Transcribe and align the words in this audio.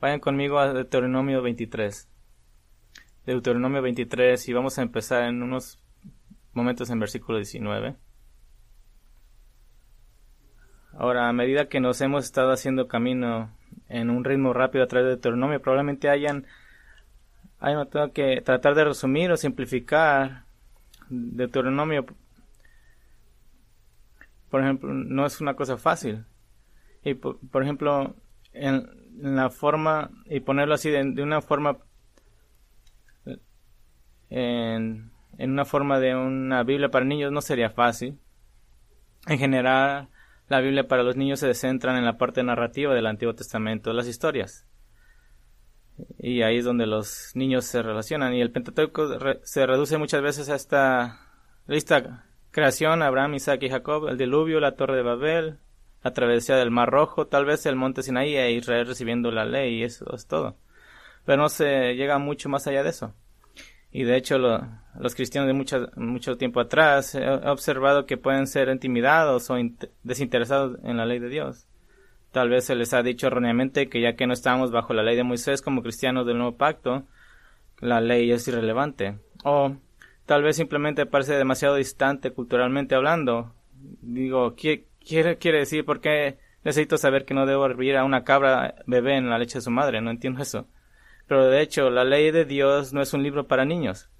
Vayan 0.00 0.20
conmigo 0.20 0.60
a 0.60 0.72
Deuteronomio 0.72 1.42
23. 1.42 2.08
Deuteronomio 3.26 3.82
23 3.82 4.48
y 4.48 4.52
vamos 4.52 4.78
a 4.78 4.82
empezar 4.82 5.24
en 5.24 5.42
unos 5.42 5.80
momentos 6.52 6.88
en 6.90 7.00
versículo 7.00 7.38
19. 7.38 7.96
Ahora, 10.92 11.28
a 11.28 11.32
medida 11.32 11.68
que 11.68 11.80
nos 11.80 12.00
hemos 12.00 12.24
estado 12.24 12.52
haciendo 12.52 12.86
camino 12.86 13.50
en 13.88 14.10
un 14.10 14.22
ritmo 14.22 14.52
rápido 14.52 14.84
a 14.84 14.86
través 14.86 15.06
de 15.06 15.10
Deuteronomio, 15.10 15.60
probablemente 15.60 16.08
hayan, 16.08 16.46
hayan 17.58 17.88
que 18.12 18.40
tratar 18.40 18.76
de 18.76 18.84
resumir 18.84 19.32
o 19.32 19.36
simplificar 19.36 20.44
Deuteronomio, 21.08 22.06
por 24.48 24.62
ejemplo, 24.62 24.94
no 24.94 25.26
es 25.26 25.40
una 25.40 25.54
cosa 25.54 25.76
fácil. 25.76 26.24
Y 27.02 27.14
por, 27.14 27.62
ejemplo, 27.62 28.14
en, 28.52 28.97
la 29.18 29.50
forma, 29.50 30.10
y 30.26 30.40
ponerlo 30.40 30.74
así 30.74 30.90
de, 30.90 31.22
una 31.22 31.40
forma, 31.40 31.78
en, 34.30 35.10
en 35.38 35.50
una 35.50 35.64
forma 35.64 35.98
de 36.00 36.14
una 36.14 36.62
Biblia 36.62 36.90
para 36.90 37.04
niños 37.04 37.32
no 37.32 37.40
sería 37.40 37.70
fácil. 37.70 38.18
En 39.26 39.38
general, 39.38 40.08
la 40.48 40.60
Biblia 40.60 40.88
para 40.88 41.02
los 41.02 41.16
niños 41.16 41.40
se 41.40 41.52
centra 41.54 41.96
en 41.98 42.04
la 42.04 42.16
parte 42.16 42.42
narrativa 42.42 42.94
del 42.94 43.06
Antiguo 43.06 43.34
Testamento, 43.34 43.92
las 43.92 44.06
historias. 44.06 44.66
Y 46.18 46.42
ahí 46.42 46.58
es 46.58 46.64
donde 46.64 46.86
los 46.86 47.32
niños 47.34 47.64
se 47.64 47.82
relacionan. 47.82 48.34
Y 48.34 48.40
el 48.40 48.52
Pentateuco 48.52 49.08
se 49.42 49.66
reduce 49.66 49.98
muchas 49.98 50.22
veces 50.22 50.48
a 50.48 50.54
esta 50.54 51.20
lista 51.66 52.24
creación, 52.50 53.02
Abraham, 53.02 53.34
Isaac 53.34 53.62
y 53.62 53.68
Jacob, 53.68 54.08
el 54.08 54.16
diluvio, 54.16 54.60
la 54.60 54.76
torre 54.76 54.96
de 54.96 55.02
Babel, 55.02 55.58
la 56.02 56.12
travesía 56.12 56.56
del 56.56 56.70
Mar 56.70 56.90
Rojo, 56.90 57.26
tal 57.26 57.44
vez 57.44 57.66
el 57.66 57.76
monte 57.76 58.02
Sinaí 58.02 58.36
e 58.36 58.52
Israel 58.52 58.86
recibiendo 58.86 59.30
la 59.30 59.44
ley, 59.44 59.76
y 59.76 59.82
eso 59.82 60.14
es 60.14 60.26
todo. 60.26 60.56
Pero 61.24 61.42
no 61.42 61.48
se 61.48 61.94
llega 61.94 62.18
mucho 62.18 62.48
más 62.48 62.66
allá 62.66 62.82
de 62.82 62.90
eso. 62.90 63.14
Y 63.90 64.04
de 64.04 64.16
hecho 64.16 64.38
los 64.38 65.14
cristianos 65.14 65.48
de 65.48 65.54
mucho, 65.54 65.88
mucho 65.96 66.36
tiempo 66.36 66.60
atrás 66.60 67.14
he 67.14 67.26
observado 67.26 68.04
que 68.06 68.18
pueden 68.18 68.46
ser 68.46 68.68
intimidados 68.68 69.48
o 69.50 69.56
desinteresados 70.02 70.78
en 70.84 70.98
la 70.98 71.06
ley 71.06 71.18
de 71.18 71.28
Dios. 71.28 71.66
Tal 72.32 72.50
vez 72.50 72.64
se 72.66 72.74
les 72.74 72.92
ha 72.92 73.02
dicho 73.02 73.26
erróneamente 73.26 73.88
que 73.88 74.02
ya 74.02 74.14
que 74.14 74.26
no 74.26 74.34
estamos 74.34 74.70
bajo 74.70 74.92
la 74.92 75.02
ley 75.02 75.16
de 75.16 75.24
Moisés 75.24 75.62
como 75.62 75.82
cristianos 75.82 76.26
del 76.26 76.36
nuevo 76.36 76.56
pacto, 76.56 77.04
la 77.80 78.00
ley 78.00 78.30
es 78.30 78.46
irrelevante. 78.46 79.18
O 79.44 79.74
tal 80.26 80.42
vez 80.42 80.56
simplemente 80.56 81.06
parece 81.06 81.34
demasiado 81.34 81.76
distante 81.76 82.32
culturalmente 82.32 82.94
hablando. 82.94 83.54
Digo, 84.02 84.54
¿qué 84.54 84.87
quiere, 85.08 85.38
quiere 85.38 85.58
decir 85.58 85.84
por 85.84 86.00
qué 86.00 86.38
necesito 86.62 86.98
saber 86.98 87.24
que 87.24 87.34
no 87.34 87.46
debo 87.46 87.66
hervir 87.66 87.96
a 87.96 88.04
una 88.04 88.24
cabra 88.24 88.74
bebé 88.86 89.16
en 89.16 89.30
la 89.30 89.38
leche 89.38 89.58
de 89.58 89.62
su 89.62 89.70
madre? 89.70 90.00
No 90.00 90.10
entiendo 90.10 90.42
eso. 90.42 90.68
Pero 91.26 91.46
de 91.48 91.62
hecho, 91.62 91.90
la 91.90 92.04
ley 92.04 92.30
de 92.30 92.44
Dios 92.44 92.92
no 92.92 93.02
es 93.02 93.12
un 93.14 93.22
libro 93.22 93.46
para 93.48 93.64
niños. 93.64 94.10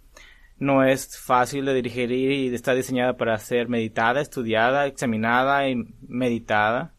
No 0.58 0.82
es 0.82 1.18
fácil 1.18 1.66
de 1.66 1.74
dirigir 1.74 2.10
y 2.10 2.52
está 2.52 2.74
diseñada 2.74 3.16
para 3.16 3.38
ser 3.38 3.68
meditada, 3.68 4.20
estudiada, 4.20 4.86
examinada 4.86 5.68
y 5.68 5.76
meditada. 6.00 6.94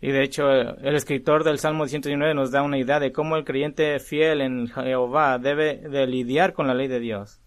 Y 0.00 0.10
de 0.10 0.22
hecho, 0.24 0.50
el 0.50 0.96
escritor 0.96 1.44
del 1.44 1.58
Salmo 1.58 1.86
119 1.86 2.34
nos 2.34 2.50
da 2.50 2.62
una 2.62 2.78
idea 2.78 2.98
de 2.98 3.12
cómo 3.12 3.36
el 3.36 3.44
creyente 3.44 3.98
fiel 4.00 4.40
en 4.40 4.68
Jehová 4.68 5.38
debe 5.38 5.76
de 5.76 6.06
lidiar 6.06 6.54
con 6.54 6.66
la 6.66 6.74
ley 6.74 6.88
de 6.88 7.00
Dios 7.00 7.40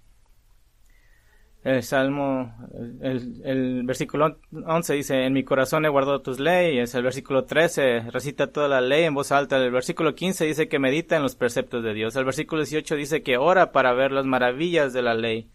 el 1.64 1.82
Salmo, 1.82 2.54
el, 3.02 3.84
versículo 3.84 4.38
11 4.52 4.94
dice, 4.96 5.24
en 5.24 5.32
mi 5.32 5.44
corazón 5.44 5.86
he 5.86 5.90
guardado 5.90 6.22
tus 6.22 6.40
leyes. 6.40 6.94
El 6.94 7.04
versículo 7.04 7.46
13 7.46 8.12
recita 8.12 8.52
toda 8.52 8.68
la 8.68 8.82
ley 8.82 9.06
en 9.06 9.14
voz 9.14 9.32
alta. 9.32 9.58
El 9.58 9.72
versículo 9.72 10.14
15 10.14 10.46
dice 10.46 10.68
que 10.68 10.80
medita 10.80 11.16
en 11.16 11.22
los 11.22 11.36
preceptos 11.36 11.82
de 11.82 11.94
Dios. 11.94 12.18
El 12.18 12.26
versículo 12.26 12.64
18 12.64 12.96
dice 12.98 13.24
que 13.24 13.38
ora 13.38 13.72
para 13.72 13.94
ver 13.94 14.12
las 14.12 14.26
maravillas 14.26 14.92
de 14.92 15.04
la 15.04 15.14
ley. 15.14 15.50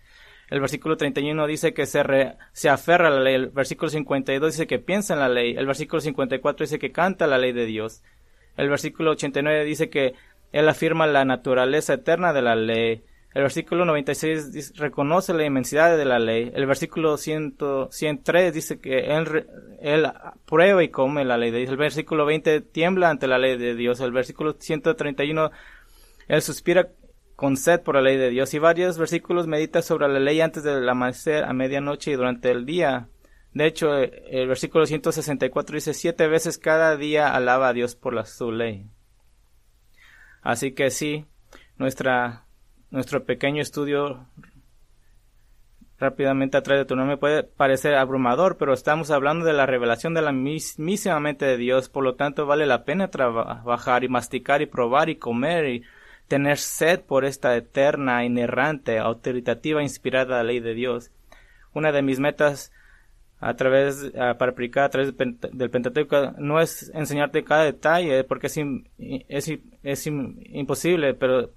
El 0.48 0.60
versículo 0.60 0.96
31 0.96 1.46
dice 1.46 1.74
que 1.74 1.84
se, 1.84 2.02
se 2.52 2.68
aferra 2.70 3.08
a 3.08 3.10
la 3.10 3.20
ley. 3.20 3.34
El 3.34 3.48
versículo 3.50 3.90
52 3.90 4.52
dice 4.52 4.66
que 4.66 4.78
piensa 4.78 5.12
en 5.12 5.20
la 5.20 5.28
ley. 5.28 5.56
El 5.58 5.66
versículo 5.66 6.00
54 6.00 6.64
dice 6.64 6.78
que 6.78 6.90
canta 6.90 7.26
la 7.26 7.36
ley 7.36 7.52
de 7.52 7.66
Dios. 7.66 8.02
El 8.56 8.70
versículo 8.70 9.10
89 9.10 9.64
dice 9.64 9.90
que 9.90 10.14
él 10.52 10.68
afirma 10.70 11.06
la 11.06 11.26
naturaleza 11.26 11.92
eterna 11.92 12.32
de 12.32 12.40
la 12.40 12.56
ley. 12.56 13.02
El 13.38 13.44
versículo 13.44 13.84
96 13.84 14.72
reconoce 14.78 15.32
la 15.32 15.44
inmensidad 15.44 15.96
de 15.96 16.04
la 16.04 16.18
ley. 16.18 16.50
El 16.54 16.66
versículo 16.66 17.16
103 17.16 18.52
dice 18.52 18.80
que 18.80 19.14
él, 19.14 20.12
prueba 20.44 20.82
y 20.82 20.88
come 20.88 21.24
la 21.24 21.36
ley 21.36 21.52
de 21.52 21.58
Dios. 21.58 21.70
El 21.70 21.76
versículo 21.76 22.26
20 22.26 22.62
tiembla 22.62 23.10
ante 23.10 23.28
la 23.28 23.38
ley 23.38 23.56
de 23.56 23.76
Dios. 23.76 24.00
El 24.00 24.10
versículo 24.10 24.56
131 24.58 25.52
él 26.26 26.42
suspira 26.42 26.88
con 27.36 27.56
sed 27.56 27.80
por 27.82 27.94
la 27.94 28.00
ley 28.00 28.16
de 28.16 28.30
Dios. 28.30 28.52
Y 28.54 28.58
varios 28.58 28.98
versículos 28.98 29.46
medita 29.46 29.82
sobre 29.82 30.08
la 30.08 30.18
ley 30.18 30.40
antes 30.40 30.64
del 30.64 30.88
amanecer, 30.88 31.44
a 31.44 31.52
medianoche 31.52 32.10
y 32.10 32.14
durante 32.14 32.50
el 32.50 32.66
día. 32.66 33.08
De 33.54 33.66
hecho, 33.66 33.94
el 33.98 34.48
versículo 34.48 34.84
164 34.84 35.76
dice 35.76 35.94
siete 35.94 36.26
veces 36.26 36.58
cada 36.58 36.96
día 36.96 37.32
alaba 37.32 37.68
a 37.68 37.72
Dios 37.72 37.94
por 37.94 38.14
la, 38.14 38.24
su 38.24 38.50
ley. 38.50 38.90
Así 40.42 40.72
que 40.72 40.90
sí, 40.90 41.24
nuestra 41.76 42.47
nuestro 42.90 43.24
pequeño 43.24 43.62
estudio 43.62 44.26
rápidamente 45.98 46.56
a 46.56 46.62
través 46.62 46.82
de 46.82 46.88
tu 46.88 46.96
nombre 46.96 47.16
puede 47.16 47.42
parecer 47.42 47.94
abrumador, 47.94 48.56
pero 48.56 48.72
estamos 48.72 49.10
hablando 49.10 49.44
de 49.44 49.52
la 49.52 49.66
revelación 49.66 50.14
de 50.14 50.22
la 50.22 50.32
mismísima 50.32 51.18
mente 51.20 51.44
de 51.44 51.56
Dios, 51.56 51.88
por 51.88 52.04
lo 52.04 52.14
tanto 52.14 52.46
vale 52.46 52.66
la 52.66 52.84
pena 52.84 53.08
trabajar 53.08 54.04
y 54.04 54.08
masticar 54.08 54.62
y 54.62 54.66
probar 54.66 55.08
y 55.10 55.16
comer 55.16 55.68
y 55.68 55.84
tener 56.28 56.58
sed 56.58 57.00
por 57.00 57.24
esta 57.24 57.56
eterna, 57.56 58.24
inerrante, 58.24 58.98
autoritativa, 58.98 59.82
inspirada 59.82 60.42
ley 60.42 60.60
de 60.60 60.74
Dios. 60.74 61.10
Una 61.74 61.90
de 61.90 62.02
mis 62.02 62.20
metas 62.20 62.72
a 63.40 63.54
través, 63.54 64.10
para 64.38 64.50
aplicar 64.50 64.84
a 64.84 64.90
través 64.90 65.16
del 65.16 65.70
Pentateuco, 65.70 66.32
no 66.38 66.60
es 66.60 66.90
enseñarte 66.92 67.44
cada 67.44 67.64
detalle, 67.64 68.24
porque 68.24 68.48
es, 68.48 68.58
es, 69.28 69.58
es 69.82 70.06
imposible, 70.06 71.14
pero 71.14 71.44
eh, 71.44 71.48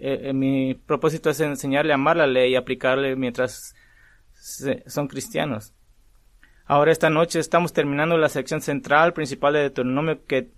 eh, 0.00 0.32
mi 0.34 0.74
propósito 0.74 1.30
es 1.30 1.40
enseñarle 1.40 1.92
a 1.92 1.94
amar 1.94 2.18
la 2.18 2.26
ley 2.26 2.52
y 2.52 2.56
aplicarle 2.56 3.16
mientras 3.16 3.74
son 4.86 5.08
cristianos. 5.08 5.72
Ahora 6.66 6.92
esta 6.92 7.10
noche 7.10 7.40
estamos 7.40 7.72
terminando 7.72 8.16
la 8.16 8.28
sección 8.28 8.60
central 8.60 9.12
principal 9.12 9.54
de 9.54 9.60
Deuteronomio 9.60 10.24
que, 10.26 10.50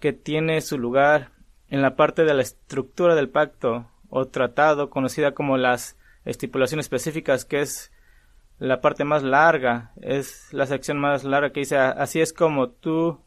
que 0.00 0.12
tiene 0.12 0.60
su 0.62 0.78
lugar 0.78 1.30
en 1.68 1.80
la 1.80 1.96
parte 1.96 2.24
de 2.24 2.34
la 2.34 2.42
estructura 2.42 3.14
del 3.14 3.28
pacto 3.28 3.90
o 4.08 4.26
tratado 4.26 4.90
conocida 4.90 5.32
como 5.32 5.56
las 5.56 5.96
estipulaciones 6.24 6.86
específicas 6.86 7.44
que 7.44 7.60
es 7.60 7.92
la 8.64 8.80
parte 8.80 9.04
más 9.04 9.22
larga, 9.22 9.92
es 10.00 10.48
la 10.52 10.66
sección 10.66 10.98
más 10.98 11.24
larga 11.24 11.50
que 11.50 11.60
dice, 11.60 11.76
así 11.76 12.20
es 12.20 12.32
como 12.32 12.70
tú 12.70 13.20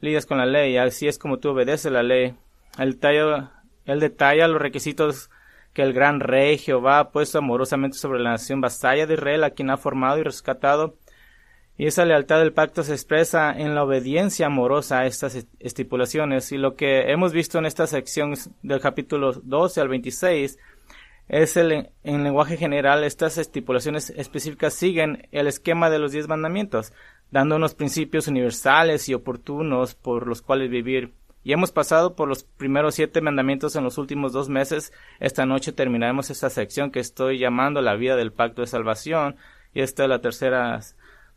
lidias 0.00 0.26
con 0.26 0.38
la 0.38 0.46
ley, 0.46 0.76
así 0.76 1.06
es 1.06 1.18
como 1.18 1.38
tú 1.38 1.50
obedeces 1.50 1.92
la 1.92 2.02
ley. 2.02 2.34
El 2.76 2.98
tallo, 2.98 3.48
él 3.84 4.00
detalla 4.00 4.48
los 4.48 4.60
requisitos 4.60 5.30
que 5.72 5.82
el 5.82 5.92
gran 5.92 6.18
rey 6.18 6.58
Jehová 6.58 6.98
ha 6.98 7.10
puesto 7.10 7.38
amorosamente 7.38 7.96
sobre 7.96 8.18
la 8.18 8.30
nación 8.30 8.60
vasalla 8.60 9.06
de 9.06 9.14
Israel, 9.14 9.44
a 9.44 9.50
quien 9.50 9.70
ha 9.70 9.76
formado 9.76 10.18
y 10.18 10.24
rescatado. 10.24 10.96
Y 11.78 11.86
esa 11.86 12.04
lealtad 12.04 12.40
del 12.40 12.52
pacto 12.52 12.82
se 12.82 12.92
expresa 12.92 13.52
en 13.52 13.76
la 13.76 13.84
obediencia 13.84 14.46
amorosa 14.46 14.98
a 14.98 15.06
estas 15.06 15.46
estipulaciones. 15.60 16.50
Y 16.50 16.58
lo 16.58 16.74
que 16.74 17.12
hemos 17.12 17.32
visto 17.32 17.58
en 17.58 17.66
esta 17.66 17.86
sección 17.86 18.34
del 18.62 18.80
capítulo 18.80 19.32
12 19.32 19.80
al 19.80 19.88
26 19.88 20.58
es 21.30 21.56
el, 21.56 21.90
en 22.02 22.24
lenguaje 22.24 22.56
general, 22.56 23.04
estas 23.04 23.38
estipulaciones 23.38 24.10
específicas 24.10 24.74
siguen 24.74 25.28
el 25.30 25.46
esquema 25.46 25.88
de 25.88 26.00
los 26.00 26.10
diez 26.10 26.26
mandamientos, 26.26 26.92
dando 27.30 27.54
unos 27.54 27.76
principios 27.76 28.26
universales 28.26 29.08
y 29.08 29.14
oportunos 29.14 29.94
por 29.94 30.26
los 30.26 30.42
cuales 30.42 30.70
vivir. 30.70 31.12
Y 31.44 31.52
hemos 31.52 31.70
pasado 31.70 32.16
por 32.16 32.28
los 32.28 32.42
primeros 32.42 32.96
siete 32.96 33.20
mandamientos 33.20 33.76
en 33.76 33.84
los 33.84 33.96
últimos 33.96 34.32
dos 34.32 34.48
meses. 34.48 34.92
Esta 35.20 35.46
noche 35.46 35.70
terminaremos 35.70 36.30
esta 36.30 36.50
sección 36.50 36.90
que 36.90 36.98
estoy 36.98 37.38
llamando 37.38 37.80
la 37.80 37.94
vida 37.94 38.16
del 38.16 38.32
pacto 38.32 38.62
de 38.62 38.66
salvación. 38.66 39.36
Y 39.72 39.82
esta 39.82 40.02
es 40.02 40.08
la 40.08 40.20
tercera 40.20 40.80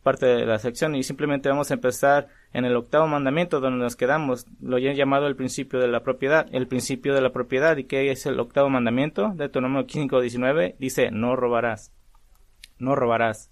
parte 0.03 0.25
de 0.25 0.45
la 0.45 0.59
sección 0.59 0.95
y 0.95 1.03
simplemente 1.03 1.49
vamos 1.49 1.71
a 1.71 1.75
empezar 1.75 2.27
en 2.51 2.65
el 2.65 2.75
octavo 2.75 3.07
mandamiento 3.07 3.59
donde 3.59 3.83
nos 3.83 3.95
quedamos, 3.95 4.45
lo 4.61 4.77
he 4.77 4.95
llamado 4.95 5.27
el 5.27 5.35
principio 5.35 5.79
de 5.79 5.87
la 5.87 6.03
propiedad, 6.03 6.47
el 6.51 6.67
principio 6.67 7.15
de 7.15 7.21
la 7.21 7.31
propiedad 7.31 7.77
y 7.77 7.85
que 7.85 8.11
es 8.11 8.25
el 8.25 8.39
octavo 8.39 8.69
mandamiento 8.69 9.31
de 9.35 9.49
tu 9.49 9.61
número 9.61 9.85
19 9.85 10.75
dice 10.77 11.09
no 11.11 11.35
robarás, 11.35 11.93
no 12.77 12.95
robarás. 12.95 13.49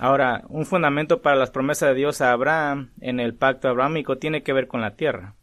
Ahora, 0.00 0.44
un 0.48 0.64
fundamento 0.64 1.22
para 1.22 1.36
las 1.36 1.50
promesas 1.50 1.88
de 1.88 1.94
Dios 1.96 2.20
a 2.20 2.30
Abraham 2.30 2.92
en 3.00 3.18
el 3.18 3.34
pacto 3.34 3.68
abrámico 3.68 4.18
tiene 4.18 4.42
que 4.42 4.52
ver 4.52 4.68
con 4.68 4.80
la 4.80 4.94
tierra. 4.94 5.34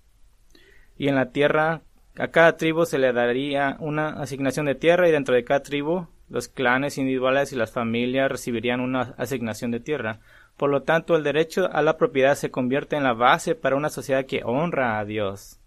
Y 0.97 1.09
en 1.09 1.15
la 1.15 1.31
tierra 1.31 1.81
a 2.17 2.29
cada 2.29 2.55
tribu 2.55 2.85
se 2.85 2.97
le 2.97 3.11
daría 3.11 3.75
una 3.79 4.09
asignación 4.21 4.65
de 4.65 4.75
tierra 4.75 5.09
y 5.09 5.11
dentro 5.11 5.35
de 5.35 5.43
cada 5.43 5.61
tribu 5.61 6.07
los 6.29 6.47
clanes 6.47 6.97
individuales 6.97 7.51
y 7.51 7.55
las 7.55 7.71
familias 7.71 8.31
recibirían 8.31 8.79
una 8.79 9.13
asignación 9.17 9.71
de 9.71 9.79
tierra. 9.79 10.19
Por 10.57 10.69
lo 10.69 10.83
tanto, 10.83 11.15
el 11.15 11.23
derecho 11.23 11.69
a 11.71 11.81
la 11.81 11.97
propiedad 11.97 12.35
se 12.35 12.51
convierte 12.51 12.95
en 12.95 13.03
la 13.03 13.13
base 13.13 13.55
para 13.55 13.75
una 13.75 13.89
sociedad 13.89 14.25
que 14.25 14.41
honra 14.43 14.99
a 14.99 15.05
Dios. 15.05 15.59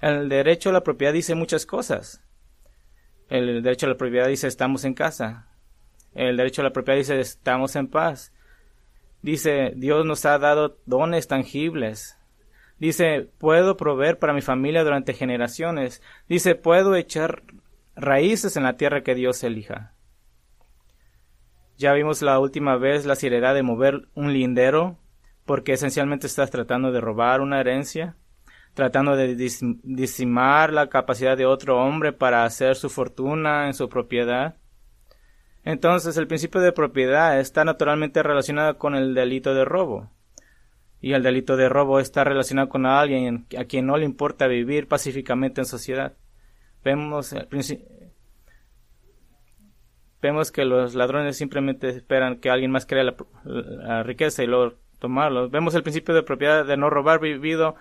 El 0.00 0.28
derecho 0.28 0.70
a 0.70 0.72
la 0.72 0.82
propiedad 0.82 1.12
dice 1.12 1.34
muchas 1.34 1.66
cosas. 1.66 2.22
El 3.28 3.62
derecho 3.62 3.86
a 3.86 3.90
la 3.90 3.96
propiedad 3.96 4.28
dice 4.28 4.48
estamos 4.48 4.84
en 4.84 4.94
casa. 4.94 5.48
El 6.14 6.36
derecho 6.36 6.60
a 6.60 6.64
la 6.64 6.72
propiedad 6.72 6.98
dice 6.98 7.20
estamos 7.20 7.76
en 7.76 7.88
paz. 7.88 8.32
Dice 9.22 9.72
Dios 9.76 10.04
nos 10.04 10.24
ha 10.26 10.38
dado 10.38 10.78
dones 10.84 11.28
tangibles. 11.28 12.18
Dice 12.78 13.30
puedo 13.38 13.76
proveer 13.76 14.18
para 14.18 14.34
mi 14.34 14.42
familia 14.42 14.84
durante 14.84 15.14
generaciones. 15.14 16.02
Dice 16.28 16.54
puedo 16.54 16.94
echar 16.96 17.42
raíces 17.96 18.56
en 18.56 18.62
la 18.62 18.76
tierra 18.76 19.02
que 19.02 19.14
Dios 19.14 19.42
elija. 19.44 19.94
Ya 21.76 21.92
vimos 21.92 22.22
la 22.22 22.38
última 22.38 22.76
vez 22.76 23.04
la 23.04 23.16
seriedad 23.16 23.54
de 23.54 23.62
mover 23.62 24.08
un 24.14 24.32
lindero 24.32 24.98
porque 25.44 25.72
esencialmente 25.72 26.26
estás 26.26 26.50
tratando 26.50 26.92
de 26.92 27.00
robar 27.00 27.40
una 27.40 27.60
herencia 27.60 28.16
tratando 28.74 29.16
de 29.16 29.36
disimar 29.36 30.72
la 30.72 30.88
capacidad 30.88 31.36
de 31.36 31.46
otro 31.46 31.78
hombre 31.78 32.12
para 32.12 32.44
hacer 32.44 32.74
su 32.74 32.90
fortuna 32.90 33.66
en 33.66 33.74
su 33.74 33.88
propiedad. 33.88 34.56
Entonces 35.62 36.16
el 36.16 36.26
principio 36.26 36.60
de 36.60 36.72
propiedad 36.72 37.38
está 37.38 37.64
naturalmente 37.64 38.22
relacionado 38.22 38.76
con 38.76 38.96
el 38.96 39.14
delito 39.14 39.54
de 39.54 39.64
robo. 39.64 40.10
Y 41.00 41.12
el 41.12 41.22
delito 41.22 41.56
de 41.56 41.68
robo 41.68 42.00
está 42.00 42.24
relacionado 42.24 42.68
con 42.68 42.84
alguien 42.84 43.46
a 43.56 43.64
quien 43.64 43.86
no 43.86 43.96
le 43.96 44.04
importa 44.04 44.48
vivir 44.48 44.88
pacíficamente 44.88 45.60
en 45.60 45.66
sociedad. 45.66 46.14
Vemos, 46.84 47.34
vemos 50.20 50.52
que 50.52 50.64
los 50.66 50.94
ladrones 50.94 51.38
simplemente 51.38 51.88
esperan 51.88 52.40
que 52.40 52.50
alguien 52.50 52.70
más 52.70 52.84
crea 52.84 53.04
la, 53.04 54.02
riqueza 54.02 54.42
y 54.44 54.46
luego 54.46 54.74
tomarlo. 54.98 55.48
Vemos 55.48 55.74
el 55.74 55.82
principio 55.82 56.14
de 56.14 56.22
propiedad 56.22 56.66
de 56.66 56.76
no 56.76 56.90
robar 56.90 57.20
vivido 57.20 57.74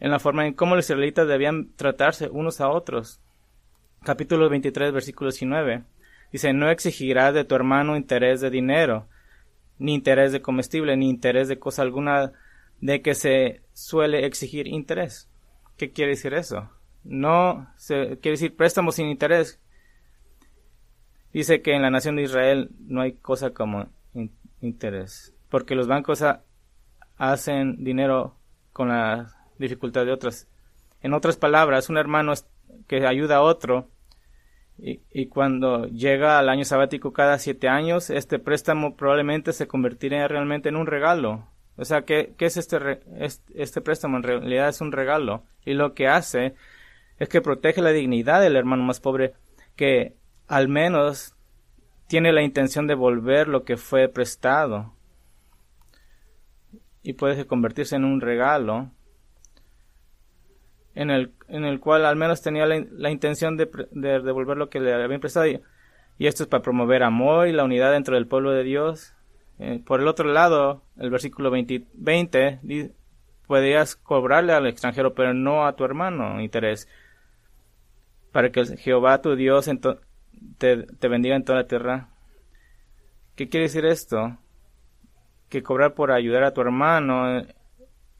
en 0.00 0.10
la 0.10 0.18
forma 0.18 0.46
en 0.46 0.54
cómo 0.54 0.74
los 0.74 0.86
israelitas 0.86 1.28
debían 1.28 1.74
tratarse 1.76 2.30
unos 2.30 2.62
a 2.62 2.70
otros. 2.70 3.20
Capítulo 4.02 4.48
23, 4.48 4.90
versículo 4.90 5.30
19. 5.30 5.84
Dice, 6.32 6.52
no 6.54 6.70
exigirás 6.70 7.34
de 7.34 7.44
tu 7.44 7.54
hermano 7.54 7.94
interés 7.94 8.40
de 8.40 8.48
dinero, 8.48 9.06
ni 9.78 9.94
interés 9.94 10.32
de 10.32 10.40
comestible, 10.40 10.96
ni 10.96 11.10
interés 11.10 11.48
de 11.48 11.58
cosa 11.58 11.82
alguna 11.82 12.32
de 12.80 13.02
que 13.02 13.14
se 13.14 13.60
suele 13.74 14.24
exigir 14.24 14.66
interés. 14.66 15.30
¿Qué 15.76 15.92
quiere 15.92 16.12
decir 16.12 16.32
eso? 16.32 16.70
No 17.06 17.68
se 17.76 18.18
quiere 18.18 18.32
decir 18.32 18.56
préstamo 18.56 18.92
sin 18.92 19.08
interés. 19.08 19.60
Dice 21.32 21.62
que 21.62 21.74
en 21.74 21.82
la 21.82 21.90
nación 21.90 22.16
de 22.16 22.22
Israel 22.22 22.70
no 22.80 23.02
hay 23.02 23.12
cosa 23.12 23.50
como 23.50 23.88
interés, 24.60 25.34
porque 25.50 25.74
los 25.74 25.86
bancos 25.86 26.24
hacen 27.16 27.84
dinero 27.84 28.36
con 28.72 28.88
la 28.88 29.34
dificultad 29.58 30.04
de 30.04 30.12
otras. 30.12 30.48
En 31.02 31.14
otras 31.14 31.36
palabras, 31.36 31.88
un 31.90 31.98
hermano 31.98 32.32
que 32.86 33.06
ayuda 33.06 33.36
a 33.36 33.42
otro 33.42 33.90
y, 34.78 35.26
cuando 35.26 35.86
llega 35.86 36.38
al 36.38 36.50
año 36.50 36.64
sabático 36.64 37.12
cada 37.12 37.38
siete 37.38 37.68
años, 37.68 38.10
este 38.10 38.38
préstamo 38.38 38.94
probablemente 38.94 39.52
se 39.52 39.66
convertirá 39.66 40.28
realmente 40.28 40.68
en 40.68 40.76
un 40.76 40.86
regalo. 40.86 41.48
O 41.76 41.84
sea, 41.84 42.02
¿qué, 42.02 42.34
es 42.38 42.56
este, 42.56 43.00
este 43.54 43.80
préstamo? 43.80 44.18
En 44.18 44.22
realidad 44.22 44.68
es 44.68 44.80
un 44.82 44.92
regalo. 44.92 45.44
Y 45.64 45.74
lo 45.74 45.94
que 45.94 46.08
hace 46.08 46.54
es 47.18 47.28
que 47.28 47.40
protege 47.40 47.80
la 47.82 47.90
dignidad 47.90 48.40
del 48.40 48.56
hermano 48.56 48.82
más 48.82 49.00
pobre 49.00 49.34
que 49.74 50.14
al 50.48 50.68
menos 50.68 51.34
tiene 52.08 52.32
la 52.32 52.42
intención 52.42 52.86
de 52.86 52.94
volver 52.94 53.48
lo 53.48 53.64
que 53.64 53.76
fue 53.76 54.08
prestado. 54.08 54.92
Y 57.02 57.14
puede 57.14 57.46
convertirse 57.46 57.96
en 57.96 58.04
un 58.04 58.20
regalo 58.20 58.90
en 60.96 61.10
el, 61.10 61.32
en 61.48 61.64
el 61.64 61.78
cual 61.78 62.06
al 62.06 62.16
menos 62.16 62.42
tenía 62.42 62.66
la, 62.66 63.10
intención 63.10 63.56
de, 63.56 63.68
devolver 63.92 64.56
lo 64.56 64.70
que 64.70 64.80
le 64.80 64.92
habían 64.92 65.20
prestado. 65.20 65.46
Y, 65.46 65.60
esto 66.18 66.44
es 66.44 66.48
para 66.48 66.62
promover 66.62 67.02
amor 67.02 67.46
y 67.46 67.52
la 67.52 67.64
unidad 67.64 67.92
dentro 67.92 68.14
del 68.14 68.26
pueblo 68.26 68.52
de 68.52 68.64
Dios. 68.64 69.14
Eh, 69.58 69.80
por 69.84 70.00
el 70.00 70.08
otro 70.08 70.32
lado, 70.32 70.82
el 70.98 71.10
versículo 71.10 71.50
20, 71.50 71.84
20 71.92 72.60
podrías 73.46 73.94
cobrarle 73.96 74.54
al 74.54 74.66
extranjero, 74.66 75.14
pero 75.14 75.34
no 75.34 75.66
a 75.66 75.76
tu 75.76 75.84
hermano 75.84 76.40
interés, 76.40 76.88
para 78.36 78.52
que 78.52 78.66
Jehová 78.76 79.22
tu 79.22 79.34
Dios 79.34 79.64
te, 80.58 81.08
bendiga 81.08 81.36
en 81.36 81.42
toda 81.42 81.60
la 81.60 81.66
tierra. 81.66 82.10
¿Qué 83.34 83.48
quiere 83.48 83.64
decir 83.64 83.86
esto? 83.86 84.36
Que 85.48 85.62
cobrar 85.62 85.94
por 85.94 86.12
ayudar 86.12 86.42
a 86.42 86.52
tu 86.52 86.60
hermano 86.60 87.38
eh, 87.38 87.54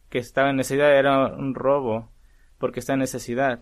que 0.08 0.16
estaba 0.16 0.48
en 0.48 0.56
necesidad 0.56 0.96
era 0.96 1.26
un 1.26 1.54
robo 1.54 2.08
porque 2.56 2.80
está 2.80 2.94
en 2.94 3.00
necesidad. 3.00 3.60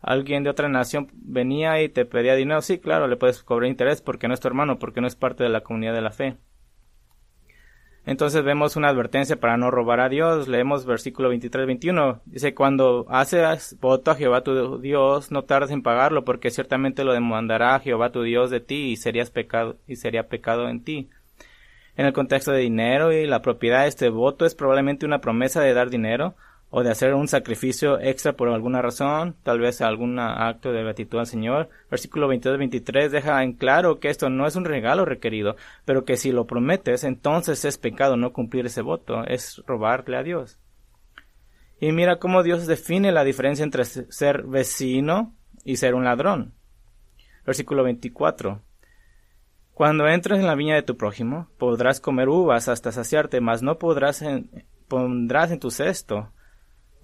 alguien 0.00 0.44
de 0.44 0.50
otra 0.50 0.68
nación 0.68 1.10
venía 1.12 1.82
y 1.82 1.88
te 1.88 2.04
pedía 2.04 2.36
dinero, 2.36 2.62
sí, 2.62 2.78
claro, 2.78 3.08
le 3.08 3.16
puedes 3.16 3.42
cobrar 3.42 3.68
interés 3.68 4.02
porque 4.02 4.28
no 4.28 4.34
es 4.34 4.38
tu 4.38 4.46
hermano, 4.46 4.78
porque 4.78 5.00
no 5.00 5.08
es 5.08 5.16
parte 5.16 5.42
de 5.42 5.50
la 5.50 5.62
comunidad 5.62 5.94
de 5.94 6.02
la 6.02 6.12
fe. 6.12 6.36
Entonces 8.06 8.44
vemos 8.44 8.76
una 8.76 8.88
advertencia 8.88 9.34
para 9.40 9.56
no 9.56 9.72
robar 9.72 9.98
a 9.98 10.08
Dios. 10.08 10.46
Leemos 10.46 10.86
versículo 10.86 11.34
23-21. 11.34 12.20
Dice, 12.24 12.54
cuando 12.54 13.04
haces 13.08 13.76
voto 13.80 14.12
a 14.12 14.14
Jehová 14.14 14.42
tu 14.42 14.78
Dios, 14.78 15.32
no 15.32 15.42
tardes 15.42 15.72
en 15.72 15.82
pagarlo, 15.82 16.24
porque 16.24 16.50
ciertamente 16.50 17.02
lo 17.02 17.12
demandará 17.12 17.80
Jehová 17.80 18.12
tu 18.12 18.22
Dios 18.22 18.50
de 18.50 18.60
ti 18.60 18.92
y 18.92 18.96
serías 18.96 19.30
pecado, 19.30 19.76
y 19.88 19.96
sería 19.96 20.28
pecado 20.28 20.68
en 20.68 20.84
ti. 20.84 21.10
En 21.96 22.06
el 22.06 22.12
contexto 22.12 22.52
de 22.52 22.60
dinero 22.60 23.12
y 23.12 23.26
la 23.26 23.42
propiedad, 23.42 23.88
este 23.88 24.08
voto 24.08 24.46
es 24.46 24.54
probablemente 24.54 25.04
una 25.04 25.20
promesa 25.20 25.60
de 25.60 25.74
dar 25.74 25.90
dinero, 25.90 26.36
o 26.70 26.82
de 26.82 26.90
hacer 26.90 27.14
un 27.14 27.28
sacrificio 27.28 27.98
extra 28.00 28.32
por 28.32 28.48
alguna 28.48 28.82
razón, 28.82 29.36
tal 29.42 29.60
vez 29.60 29.80
algún 29.80 30.18
acto 30.18 30.72
de 30.72 30.82
gratitud 30.82 31.18
al 31.18 31.26
Señor. 31.26 31.68
Versículo 31.90 32.28
22-23 32.32 33.08
deja 33.08 33.42
en 33.42 33.52
claro 33.52 34.00
que 34.00 34.10
esto 34.10 34.28
no 34.30 34.46
es 34.46 34.56
un 34.56 34.64
regalo 34.64 35.04
requerido, 35.04 35.56
pero 35.84 36.04
que 36.04 36.16
si 36.16 36.32
lo 36.32 36.46
prometes, 36.46 37.04
entonces 37.04 37.64
es 37.64 37.78
pecado 37.78 38.16
no 38.16 38.32
cumplir 38.32 38.66
ese 38.66 38.82
voto, 38.82 39.24
es 39.24 39.62
robarle 39.66 40.16
a 40.16 40.22
Dios. 40.22 40.58
Y 41.78 41.92
mira 41.92 42.18
cómo 42.18 42.42
Dios 42.42 42.66
define 42.66 43.12
la 43.12 43.22
diferencia 43.22 43.62
entre 43.62 43.84
ser 43.84 44.42
vecino 44.42 45.34
y 45.64 45.76
ser 45.76 45.94
un 45.94 46.04
ladrón. 46.04 46.54
Versículo 47.44 47.84
24. 47.84 48.62
Cuando 49.72 50.08
entres 50.08 50.40
en 50.40 50.46
la 50.46 50.54
viña 50.54 50.74
de 50.74 50.82
tu 50.82 50.96
prójimo, 50.96 51.48
podrás 51.58 52.00
comer 52.00 52.28
uvas 52.28 52.68
hasta 52.68 52.92
saciarte, 52.92 53.40
mas 53.40 53.62
no 53.62 53.78
podrás 53.78 54.24
pondrás 54.88 55.50
en 55.50 55.60
tu 55.60 55.70
cesto 55.70 56.32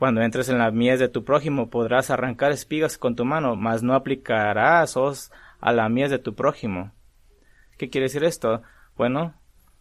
cuando 0.02 0.20
entres 0.20 0.48
en 0.48 0.58
la 0.58 0.72
mies 0.72 0.98
de 0.98 1.08
tu 1.08 1.22
prójimo 1.22 1.70
podrás 1.70 2.10
arrancar 2.10 2.50
espigas 2.50 2.98
con 2.98 3.14
tu 3.14 3.24
mano, 3.24 3.54
mas 3.54 3.84
no 3.84 3.94
aplicarás 3.94 4.96
os 4.96 5.30
a 5.60 5.72
la 5.72 5.88
mies 5.88 6.10
de 6.10 6.18
tu 6.18 6.34
prójimo. 6.34 6.90
¿Qué 7.78 7.88
quiere 7.88 8.06
decir 8.06 8.24
esto? 8.24 8.62
Bueno, 8.96 9.34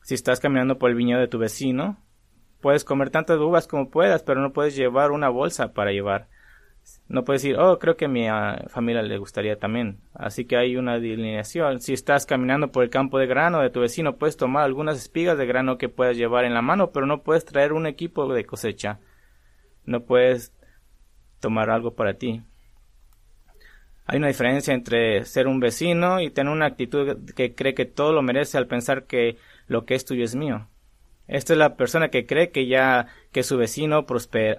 si 0.03 0.13
estás 0.13 0.39
caminando 0.39 0.77
por 0.77 0.91
el 0.91 0.95
viñedo 0.95 1.19
de 1.19 1.27
tu 1.27 1.39
vecino, 1.39 1.97
puedes 2.59 2.83
comer 2.83 3.09
tantas 3.09 3.39
uvas 3.39 3.65
como 3.67 3.89
puedas, 3.89 4.21
pero 4.21 4.41
no 4.41 4.53
puedes 4.53 4.75
llevar 4.75 5.09
una 5.09 5.29
bolsa 5.29 5.73
para 5.73 5.91
llevar. 5.91 6.27
No 7.07 7.23
puedes 7.23 7.41
decir, 7.41 7.57
oh, 7.57 7.79
creo 7.79 7.97
que 7.97 8.05
a 8.05 8.07
mi 8.07 8.27
ah, 8.27 8.65
familia 8.67 9.01
le 9.01 9.17
gustaría 9.17 9.57
también. 9.57 10.01
Así 10.13 10.45
que 10.45 10.55
hay 10.55 10.77
una 10.77 10.99
delineación. 10.99 11.81
Si 11.81 11.93
estás 11.93 12.27
caminando 12.27 12.71
por 12.71 12.83
el 12.83 12.91
campo 12.91 13.17
de 13.17 13.25
grano 13.25 13.59
de 13.59 13.71
tu 13.71 13.79
vecino, 13.79 14.17
puedes 14.17 14.37
tomar 14.37 14.65
algunas 14.65 14.97
espigas 14.97 15.39
de 15.39 15.47
grano 15.47 15.79
que 15.79 15.89
puedas 15.89 16.15
llevar 16.15 16.45
en 16.45 16.53
la 16.53 16.61
mano, 16.61 16.91
pero 16.91 17.07
no 17.07 17.23
puedes 17.23 17.43
traer 17.43 17.73
un 17.73 17.87
equipo 17.87 18.31
de 18.31 18.45
cosecha 18.45 18.99
no 19.85 20.03
puedes 20.03 20.53
tomar 21.39 21.69
algo 21.69 21.95
para 21.95 22.15
ti. 22.15 22.43
Hay 24.05 24.17
una 24.17 24.27
diferencia 24.27 24.73
entre 24.73 25.25
ser 25.25 25.47
un 25.47 25.59
vecino 25.59 26.19
y 26.19 26.31
tener 26.31 26.51
una 26.51 26.65
actitud 26.65 27.31
que 27.33 27.55
cree 27.55 27.73
que 27.73 27.85
todo 27.85 28.11
lo 28.11 28.21
merece 28.21 28.57
al 28.57 28.67
pensar 28.67 29.05
que 29.05 29.37
lo 29.67 29.85
que 29.85 29.95
es 29.95 30.05
tuyo 30.05 30.23
es 30.23 30.35
mío. 30.35 30.67
Esta 31.27 31.53
es 31.53 31.59
la 31.59 31.77
persona 31.77 32.09
que 32.09 32.25
cree 32.25 32.51
que 32.51 32.67
ya 32.67 33.07
que 33.31 33.43
su 33.43 33.55
vecino 33.57 34.05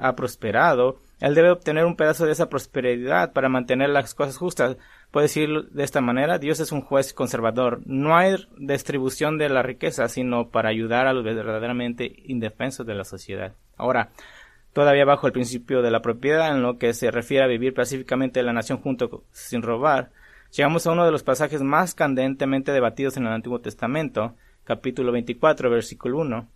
ha 0.01 0.17
prosperado, 0.17 1.01
él 1.21 1.35
debe 1.35 1.51
obtener 1.51 1.85
un 1.85 1.97
pedazo 1.97 2.25
de 2.25 2.33
esa 2.33 2.49
prosperidad 2.49 3.35
para 3.35 3.51
mantener 3.51 3.91
las 3.91 4.15
cosas 4.15 4.39
justas. 4.39 4.79
Puede 5.11 5.27
decirlo 5.27 5.65
de 5.65 5.85
esta 5.85 6.01
manera, 6.01 6.39
Dios 6.39 6.61
es 6.61 6.73
un 6.73 6.81
juez 6.81 7.13
conservador. 7.13 7.83
No 7.85 8.17
hay 8.17 8.37
distribución 8.57 9.37
de 9.37 9.51
la 9.51 9.63
riqueza, 9.63 10.09
sino 10.09 10.49
para 10.49 10.71
ayudar 10.71 11.07
a 11.07 11.13
los 11.13 11.25
verdaderamente 11.25 12.11
indefensos 12.25 12.87
de 12.87 12.95
la 12.95 13.05
sociedad. 13.05 13.55
Ahora, 13.77 14.11
todavía 14.73 15.05
bajo 15.05 15.27
el 15.27 15.33
principio 15.33 15.83
de 15.83 15.91
la 15.91 16.03
propiedad 16.03 16.55
en 16.55 16.63
lo 16.63 16.79
que 16.79 16.95
se 16.95 17.11
refiere 17.11 17.45
a 17.45 17.49
vivir 17.49 17.75
pacíficamente 17.75 18.41
en 18.41 18.47
la 18.47 18.53
nación 18.53 18.79
junto 18.79 19.25
sin 19.33 19.63
robar, 19.63 20.11
llegamos 20.51 20.87
a 20.87 20.93
uno 20.93 21.05
de 21.05 21.13
los 21.13 21.23
pasajes 21.23 21.63
más 21.63 21.95
candentemente 21.95 22.73
debatidos 22.73 23.17
en 23.17 23.27
el 23.27 23.33
Antiguo 23.33 23.61
Testamento, 23.61 24.35
capítulo 24.65 25.13
24, 25.13 25.71
versículo 25.71 26.19
1. 26.19 26.49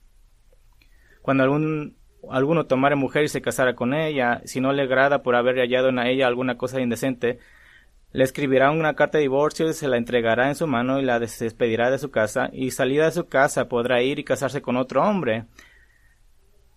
Cuando 1.23 1.43
algún, 1.43 1.97
alguno 2.31 2.67
tomare 2.67 2.97
mujer 2.97 3.25
y 3.25 3.29
se 3.29 3.43
casara 3.43 3.75
con 3.75 3.95
ella, 3.95 4.41
si 4.45 4.61
no 4.61 4.73
le 4.73 4.83
agrada 4.83 5.23
por 5.23 5.35
haber 5.35 5.57
hallado 5.57 5.89
en 5.89 5.99
ella 5.99 6.27
alguna 6.27 6.57
cosa 6.57 6.81
indecente, 6.81 7.39
le 8.13 8.25
escribirá 8.25 8.71
una 8.71 8.95
carta 8.95 9.19
de 9.19 9.23
divorcio 9.23 9.69
y 9.69 9.75
se 9.75 9.89
la 9.89 9.99
entregará 9.99 10.49
en 10.49 10.55
su 10.55 10.67
mano 10.67 11.01
y 11.01 11.05
la 11.05 11.19
despedirá 11.19 11.91
de 11.91 11.99
su 11.99 12.11
casa 12.11 12.49
y 12.53 12.71
salida 12.71 13.05
de 13.05 13.11
su 13.11 13.27
casa 13.27 13.69
podrá 13.69 14.01
ir 14.03 14.19
y 14.19 14.25
casarse 14.25 14.63
con 14.63 14.77
otro 14.77 15.03
hombre. 15.03 15.45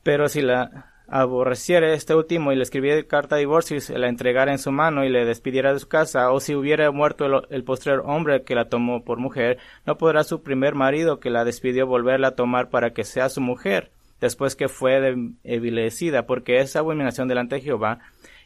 Pero 0.03 0.27
si 0.27 0.41
la 0.41 0.88
aborreciere 1.11 1.93
este 1.93 2.15
último 2.15 2.51
y 2.51 2.55
le 2.55 2.63
escribiera 2.63 3.01
carta 3.03 3.35
de 3.35 3.41
divorcio 3.41 3.77
y 3.77 3.81
se 3.81 3.97
la 3.97 4.09
entregara 4.09 4.51
en 4.51 4.59
su 4.59 4.71
mano 4.71 5.03
y 5.03 5.09
le 5.09 5.25
despidiera 5.25 5.73
de 5.73 5.79
su 5.79 5.87
casa, 5.87 6.31
o 6.31 6.39
si 6.39 6.55
hubiera 6.55 6.91
muerto 6.91 7.25
el, 7.25 7.33
el 7.49 7.65
hombre 8.03 8.43
que 8.43 8.55
la 8.55 8.69
tomó 8.69 9.03
por 9.03 9.19
mujer, 9.19 9.57
no 9.85 9.97
podrá 9.97 10.23
su 10.23 10.43
primer 10.43 10.75
marido 10.75 11.19
que 11.19 11.29
la 11.29 11.45
despidió 11.45 11.87
volverla 11.87 12.29
a 12.29 12.35
tomar 12.35 12.69
para 12.69 12.91
que 12.91 13.03
sea 13.03 13.29
su 13.29 13.41
mujer, 13.41 13.91
después 14.19 14.55
que 14.55 14.67
fue 14.67 14.99
debilecida, 15.43 16.25
porque 16.25 16.59
es 16.59 16.75
abominación 16.75 17.27
delante 17.27 17.55
de 17.55 17.61
Jehová, 17.61 17.99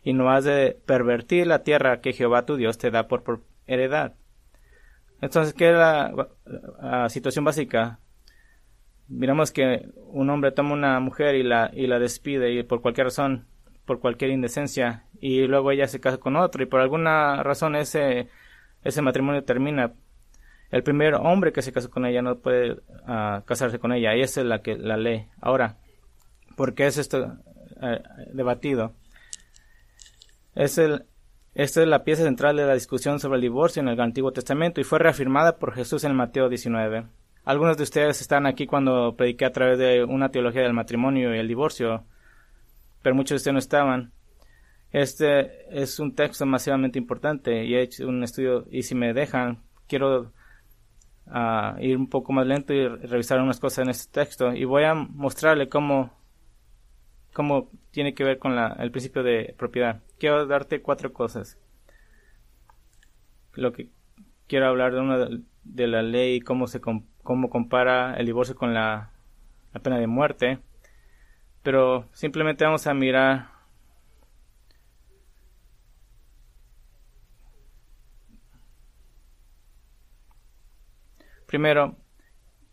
y 0.03 0.13
no 0.13 0.29
has 0.29 0.43
de 0.43 0.77
pervertir 0.85 1.47
la 1.47 1.63
tierra 1.63 2.01
que 2.01 2.13
Jehová 2.13 2.45
tu 2.45 2.57
Dios 2.57 2.77
te 2.77 2.91
da 2.91 3.07
por, 3.07 3.41
heredad. 3.65 4.15
Entonces, 5.21 5.53
¿qué 5.53 5.69
es 5.69 5.75
la, 5.75 7.09
situación 7.09 7.45
básica? 7.45 7.99
Miramos 9.13 9.51
que 9.51 9.87
un 10.07 10.29
hombre 10.29 10.51
toma 10.51 10.73
una 10.73 10.99
mujer 10.99 11.35
y 11.35 11.43
la, 11.43 11.69
y 11.71 11.87
la 11.87 11.99
despide 11.99 12.51
y 12.51 12.63
por 12.63 12.81
cualquier 12.81 13.07
razón, 13.07 13.45
por 13.85 13.99
cualquier 13.99 14.31
indecencia, 14.31 15.05
y 15.19 15.45
luego 15.47 15.71
ella 15.71 15.87
se 15.87 15.99
casa 15.99 16.17
con 16.17 16.35
otro 16.35 16.63
y 16.63 16.65
por 16.65 16.81
alguna 16.81 17.43
razón 17.43 17.75
ese, 17.75 18.27
ese 18.83 19.01
matrimonio 19.01 19.43
termina. 19.43 19.93
El 20.71 20.81
primer 20.81 21.13
hombre 21.13 21.53
que 21.53 21.61
se 21.61 21.71
casó 21.71 21.91
con 21.91 22.05
ella 22.05 22.23
no 22.23 22.39
puede 22.39 22.81
ah, 23.05 23.43
casarse 23.45 23.77
con 23.77 23.93
ella 23.93 24.15
y 24.15 24.21
esa 24.21 24.41
es 24.41 24.47
la 24.47 24.63
que 24.63 24.75
la 24.75 24.97
ley. 24.97 25.27
Ahora, 25.39 25.77
¿por 26.55 26.73
qué 26.73 26.87
es 26.87 26.97
esto 26.97 27.37
eh, 27.81 28.01
debatido? 28.33 28.93
Es 30.55 30.79
el, 30.79 31.05
esta 31.53 31.81
es 31.83 31.87
la 31.87 32.03
pieza 32.03 32.23
central 32.23 32.57
de 32.57 32.65
la 32.65 32.73
discusión 32.73 33.19
sobre 33.19 33.35
el 33.35 33.43
divorcio 33.43 33.81
en 33.81 33.89
el 33.89 34.01
Antiguo 34.01 34.31
Testamento 34.31 34.81
y 34.81 34.83
fue 34.83 34.97
reafirmada 34.97 35.59
por 35.59 35.73
Jesús 35.73 36.03
en 36.03 36.15
Mateo 36.15 36.49
19. 36.49 37.05
Algunos 37.45 37.75
de 37.75 37.83
ustedes 37.83 38.21
están 38.21 38.45
aquí 38.45 38.65
cuando 38.65 39.15
prediqué 39.17 39.45
a 39.45 39.51
través 39.51 39.77
de 39.77 40.03
una 40.03 40.29
teología 40.29 40.61
del 40.61 40.73
matrimonio 40.73 41.35
y 41.35 41.39
el 41.39 41.47
divorcio, 41.47 42.05
pero 43.01 43.15
muchos 43.15 43.31
de 43.31 43.35
ustedes 43.37 43.53
no 43.53 43.59
estaban. 43.59 44.13
Este 44.91 45.81
es 45.81 45.99
un 45.99 46.15
texto 46.15 46.45
masivamente 46.45 46.99
importante 46.99 47.65
y 47.65 47.75
he 47.75 47.81
hecho 47.81 48.07
un 48.07 48.23
estudio 48.23 48.65
y 48.71 48.83
si 48.83 48.95
me 48.95 49.13
dejan, 49.13 49.61
quiero 49.87 50.31
ah, 51.27 51.75
ir 51.81 51.97
un 51.97 52.07
poco 52.07 52.31
más 52.31 52.47
lento 52.47 52.73
y 52.73 52.87
revisar 52.87 53.41
unas 53.41 53.59
cosas 53.59 53.79
en 53.79 53.89
este 53.89 54.11
texto 54.11 54.53
y 54.53 54.63
voy 54.63 54.83
a 54.83 54.93
mostrarle 54.93 55.67
cómo 55.67 56.13
cómo 57.33 57.71
tiene 57.91 58.13
que 58.13 58.23
ver 58.23 58.37
con 58.39 58.55
la, 58.55 58.67
el 58.79 58.91
principio 58.91 59.23
de 59.23 59.53
propiedad. 59.57 60.01
Quiero 60.19 60.45
darte 60.45 60.81
cuatro 60.81 61.11
cosas. 61.11 61.57
Lo 63.53 63.73
que 63.73 63.89
quiero 64.47 64.67
hablar 64.67 64.93
de 64.93 64.99
una 65.01 65.27
de 65.63 65.87
la 65.87 66.03
ley, 66.03 66.39
cómo 66.39 66.67
se 66.67 66.79
cómo 67.23 67.49
compara 67.49 68.15
el 68.15 68.25
divorcio 68.25 68.55
con 68.55 68.73
la, 68.73 69.11
pena 69.81 69.97
de 69.97 70.07
muerte. 70.07 70.59
Pero 71.63 72.09
simplemente 72.13 72.65
vamos 72.65 72.85
a 72.87 72.93
mirar 72.93 73.51
Primero, 81.47 81.97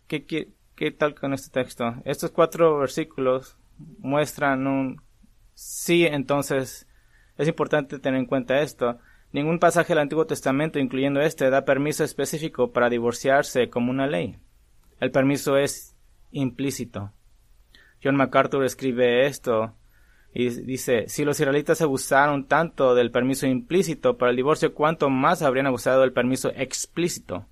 ¿qué, 0.07 0.25
qué, 0.25 0.55
qué 0.75 0.91
tal 0.91 1.15
con 1.15 1.35
este 1.35 1.51
texto? 1.51 1.97
Estos 2.07 2.31
cuatro 2.31 2.79
versículos 2.79 3.59
muestran 3.99 4.67
un 4.67 5.03
sí, 5.53 6.07
entonces 6.07 6.89
es 7.37 7.49
importante 7.49 7.99
tener 7.99 8.19
en 8.19 8.27
cuenta 8.27 8.63
esto. 8.63 8.99
Ningún 9.33 9.61
pasaje 9.61 9.93
del 9.93 10.01
Antiguo 10.01 10.27
Testamento, 10.27 10.79
incluyendo 10.79 11.21
este, 11.21 11.51
da 11.51 11.65
permiso 11.65 12.03
específico 12.03 12.73
para 12.73 12.91
divorciarse 12.91 13.71
como 13.71 13.91
una 13.91 14.09
ley. 14.09 14.37
El 14.99 15.13
permiso 15.13 15.57
es 15.57 15.95
implícito. 16.33 17.13
John 18.03 18.17
MacArthur 18.17 18.65
escribe 18.65 19.27
esto 19.27 19.75
y 20.35 20.49
dice, 20.49 21.09
si 21.09 21.25
los 21.25 21.39
israelitas 21.39 21.81
abusaron 21.81 22.47
tanto 22.47 22.95
del 22.95 23.11
permiso 23.11 23.47
implícito 23.47 24.17
para 24.17 24.31
el 24.31 24.37
divorcio, 24.37 24.75
¿cuánto 24.75 25.11
más 25.11 25.43
habrían 25.43 25.67
abusado 25.67 26.01
del 26.01 26.13
permiso 26.13 26.51
explícito? 26.55 27.47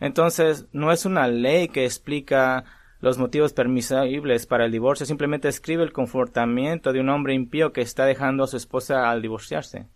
Entonces, 0.00 0.66
no 0.72 0.92
es 0.92 1.04
una 1.04 1.28
ley 1.28 1.68
que 1.68 1.84
explica 1.84 2.64
los 3.00 3.16
motivos 3.18 3.52
permisibles 3.52 4.46
para 4.46 4.66
el 4.66 4.72
divorcio, 4.72 5.06
simplemente 5.06 5.48
escribe 5.48 5.82
el 5.82 5.92
comportamiento 5.92 6.92
de 6.92 7.00
un 7.00 7.08
hombre 7.08 7.34
impío 7.34 7.72
que 7.72 7.80
está 7.80 8.04
dejando 8.04 8.44
a 8.44 8.46
su 8.46 8.56
esposa 8.56 9.10
al 9.10 9.22
divorciarse. 9.22 9.86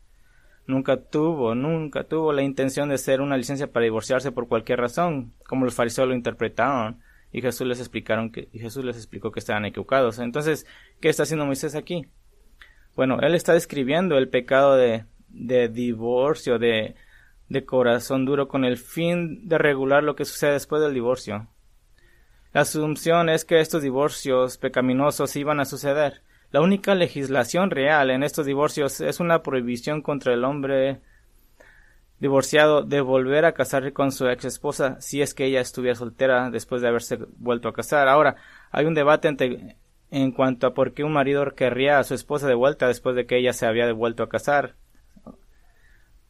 Nunca 0.66 0.96
tuvo, 0.96 1.54
nunca 1.54 2.04
tuvo 2.04 2.32
la 2.32 2.42
intención 2.42 2.88
de 2.88 2.98
ser 2.98 3.20
una 3.20 3.36
licencia 3.36 3.70
para 3.70 3.84
divorciarse 3.84 4.32
por 4.32 4.48
cualquier 4.48 4.80
razón, 4.80 5.34
como 5.46 5.64
los 5.66 5.74
fariseos 5.74 6.08
lo 6.08 6.14
interpretaron, 6.14 7.00
y 7.32 7.42
Jesús 7.42 7.66
les 7.66 7.80
explicó 7.80 9.32
que 9.32 9.40
estaban 9.40 9.64
equivocados. 9.64 10.20
Entonces, 10.20 10.66
¿qué 11.00 11.08
está 11.08 11.24
haciendo 11.24 11.44
Moisés 11.44 11.74
aquí? 11.74 12.06
Bueno, 12.94 13.18
él 13.20 13.34
está 13.34 13.52
describiendo 13.52 14.16
el 14.16 14.28
pecado 14.28 14.76
de, 14.76 15.04
de 15.28 15.68
divorcio, 15.68 16.58
de, 16.58 16.94
de 17.48 17.64
corazón 17.64 18.24
duro, 18.24 18.46
con 18.48 18.64
el 18.64 18.76
fin 18.78 19.48
de 19.48 19.58
regular 19.58 20.02
lo 20.02 20.14
que 20.14 20.24
sucede 20.24 20.52
después 20.52 20.80
del 20.80 20.94
divorcio. 20.94 21.48
La 22.52 22.60
asunción 22.60 23.28
es 23.28 23.44
que 23.44 23.58
estos 23.58 23.82
divorcios 23.82 24.56
pecaminosos 24.58 25.34
iban 25.34 25.58
a 25.58 25.64
suceder. 25.64 26.22
La 26.54 26.60
única 26.60 26.94
legislación 26.94 27.72
real 27.72 28.12
en 28.12 28.22
estos 28.22 28.46
divorcios 28.46 29.00
es 29.00 29.18
una 29.18 29.42
prohibición 29.42 30.02
contra 30.02 30.32
el 30.34 30.44
hombre 30.44 31.00
divorciado 32.20 32.82
de 32.82 33.00
volver 33.00 33.44
a 33.44 33.54
casarse 33.54 33.92
con 33.92 34.12
su 34.12 34.28
ex 34.28 34.44
esposa 34.44 35.00
si 35.00 35.20
es 35.20 35.34
que 35.34 35.46
ella 35.46 35.60
estuviera 35.60 35.96
soltera 35.96 36.50
después 36.50 36.80
de 36.80 36.86
haberse 36.86 37.18
vuelto 37.38 37.66
a 37.66 37.72
casar. 37.72 38.06
Ahora, 38.06 38.36
hay 38.70 38.84
un 38.84 38.94
debate 38.94 39.34
en 40.12 40.30
cuanto 40.30 40.68
a 40.68 40.74
por 40.74 40.94
qué 40.94 41.02
un 41.02 41.12
marido 41.12 41.44
querría 41.56 41.98
a 41.98 42.04
su 42.04 42.14
esposa 42.14 42.46
de 42.46 42.54
vuelta 42.54 42.86
después 42.86 43.16
de 43.16 43.26
que 43.26 43.36
ella 43.36 43.52
se 43.52 43.66
había 43.66 43.92
vuelto 43.92 44.22
a 44.22 44.28
casar 44.28 44.76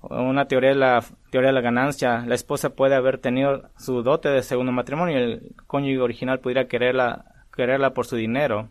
una 0.00 0.48
teoría 0.48 0.70
de 0.70 0.76
la 0.76 1.04
teoría 1.30 1.48
de 1.48 1.54
la 1.54 1.60
ganancia, 1.60 2.24
la 2.26 2.34
esposa 2.34 2.70
puede 2.70 2.94
haber 2.94 3.18
tenido 3.18 3.68
su 3.76 4.02
dote 4.02 4.30
de 4.30 4.42
segundo 4.42 4.72
matrimonio 4.72 5.18
y 5.18 5.22
el 5.22 5.54
cónyuge 5.66 6.00
original 6.00 6.40
pudiera 6.40 6.66
quererla, 6.66 7.26
quererla 7.54 7.92
por 7.92 8.06
su 8.06 8.16
dinero. 8.16 8.70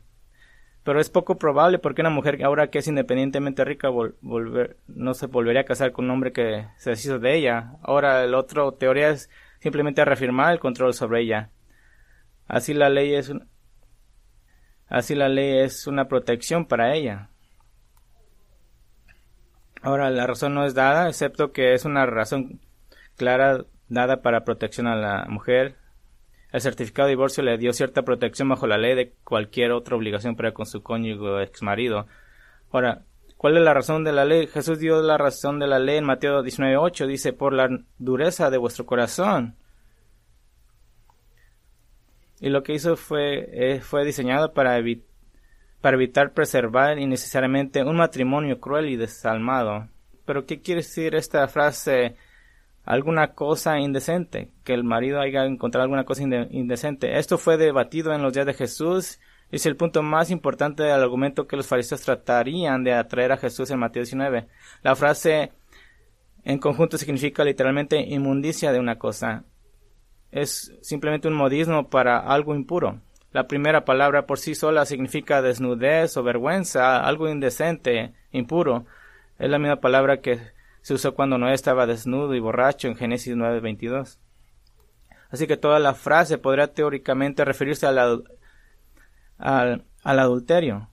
Pero 0.83 0.99
es 0.99 1.09
poco 1.09 1.37
probable 1.37 1.79
porque 1.79 2.01
una 2.01 2.09
mujer 2.09 2.43
ahora 2.43 2.67
que 2.67 2.79
es 2.79 2.87
independientemente 2.87 3.63
rica 3.63 3.89
volver, 3.89 4.77
no 4.87 5.13
se 5.13 5.27
volvería 5.27 5.61
a 5.61 5.65
casar 5.65 5.93
con 5.93 6.05
un 6.05 6.11
hombre 6.11 6.33
que 6.33 6.67
se 6.77 6.91
deshizo 6.91 7.19
de 7.19 7.37
ella. 7.37 7.77
Ahora 7.81 8.23
el 8.23 8.35
otro 8.35 8.73
teoría 8.73 9.09
es 9.09 9.29
simplemente 9.59 10.03
reafirmar 10.03 10.51
el 10.51 10.59
control 10.59 10.93
sobre 10.93 11.21
ella. 11.21 11.49
Así 12.47 12.73
la 12.73 12.89
ley 12.89 13.15
es 13.15 13.33
así 14.89 15.15
la 15.15 15.29
ley 15.29 15.59
es 15.59 15.87
una 15.87 16.07
protección 16.07 16.65
para 16.65 16.93
ella. 16.95 17.29
Ahora, 19.83 20.09
la 20.09 20.25
razón 20.25 20.53
no 20.53 20.65
es 20.65 20.73
dada, 20.73 21.09
excepto 21.09 21.51
que 21.51 21.73
es 21.73 21.83
una 21.83 22.05
razón 22.05 22.61
clara 23.17 23.65
dada 23.89 24.21
para 24.21 24.45
protección 24.45 24.87
a 24.87 24.95
la 24.95 25.25
mujer. 25.27 25.75
El 26.53 26.62
certificado 26.62 27.07
de 27.07 27.13
divorcio 27.13 27.43
le 27.43 27.57
dio 27.57 27.74
cierta 27.74 28.03
protección 28.03 28.48
bajo 28.48 28.67
la 28.67 28.77
ley 28.77 28.93
de 28.93 29.15
cualquier 29.24 29.72
otra 29.72 29.95
obligación 29.95 30.36
para 30.36 30.53
con 30.53 30.67
su 30.67 30.83
cónyuge 30.83 31.19
o 31.19 31.41
ex 31.41 31.63
marido. 31.63 32.05
Ahora, 32.72 33.05
¿cuál 33.38 33.57
es 33.57 33.63
la 33.63 33.74
razón 33.74 34.03
de 34.03 34.13
la 34.13 34.24
ley? 34.24 34.45
Jesús 34.45 34.77
dio 34.77 35.01
la 35.01 35.17
razón 35.17 35.57
de 35.57 35.65
la 35.65 35.79
ley 35.79 35.98
en 35.98 36.05
Mateo 36.05 36.43
19.8. 36.43 37.07
Dice, 37.07 37.33
por 37.33 37.53
la 37.53 37.69
dureza 37.98 38.51
de 38.51 38.60
vuestro 38.60 38.86
corazón. 38.86 39.55
Y 42.39 42.50
lo 42.50 42.62
que 42.62 42.74
hizo 42.74 42.98
fue, 42.98 43.50
eh, 43.51 43.81
fue 43.81 44.05
diseñado 44.05 44.53
para 44.53 44.79
para 45.81 45.98
evitar 45.98 46.33
preservar 46.33 47.00
innecesariamente 47.00 47.83
un 47.83 47.98
matrimonio 47.98 48.60
cruel 48.60 48.89
y 48.89 48.95
desalmado. 48.95 49.89
Pero 50.24 50.45
¿qué 50.45 50.62
quiere 50.62 50.81
decir 50.81 51.15
esta 51.15 51.48
frase? 51.48 52.15
Alguna 52.85 53.33
cosa 53.33 53.79
indecente, 53.79 54.49
que 54.63 54.73
el 54.73 54.83
marido 54.83 55.21
haya 55.21 55.45
encontrado 55.45 55.83
alguna 55.83 56.03
cosa 56.03 56.23
indecente. 56.23 57.17
Esto 57.17 57.37
fue 57.37 57.57
debatido 57.57 58.13
en 58.13 58.21
los 58.21 58.33
días 58.33 58.45
de 58.45 58.53
Jesús 58.53 59.19
es 59.53 59.67
el 59.67 59.75
punto 59.75 60.01
más 60.01 60.31
importante 60.31 60.81
del 60.81 60.99
argumento 60.99 61.45
que 61.45 61.55
los 61.55 61.67
fariseos 61.67 62.01
tratarían 62.01 62.83
de 62.83 62.91
atraer 62.91 63.33
a 63.33 63.37
Jesús 63.37 63.69
en 63.69 63.77
Mateo 63.77 64.01
19. 64.01 64.47
La 64.81 64.95
frase 64.95 65.51
en 66.43 66.57
conjunto 66.57 66.97
significa 66.97 67.43
literalmente 67.43 67.99
inmundicia 67.99 68.71
de 68.71 68.79
una 68.79 68.97
cosa. 68.97 69.43
Es 70.31 70.73
simplemente 70.81 71.27
un 71.27 71.35
modismo 71.35 71.87
para 71.87 72.17
algo 72.17 72.55
impuro. 72.55 72.99
La 73.31 73.47
primera 73.47 73.85
palabra 73.85 74.25
por 74.25 74.39
sí 74.39 74.55
sola 74.55 74.87
significa 74.87 75.43
desnudez 75.43 76.17
o 76.17 76.23
vergüenza, 76.23 77.05
algo 77.05 77.29
indecente, 77.29 78.15
impuro. 78.31 78.87
Es 79.37 79.51
la 79.51 79.59
misma 79.59 79.75
palabra 79.75 80.19
que 80.21 80.39
se 80.83 80.93
usó 80.93 81.15
cuando 81.15 81.37
Noé 81.37 81.53
estaba 81.53 81.87
desnudo 81.87 82.35
y 82.35 82.41
borracho 82.41 82.89
en 82.89 82.95
Génesis 82.95 83.35
9:22. 83.35 84.19
Así 85.31 85.47
que 85.47 85.57
toda 85.57 85.79
la 85.79 85.95
frase 85.95 86.37
podría 86.37 86.73
teóricamente 86.73 87.43
referirse 87.45 87.87
al, 87.87 88.23
al, 89.37 89.85
adulterio. 90.03 90.89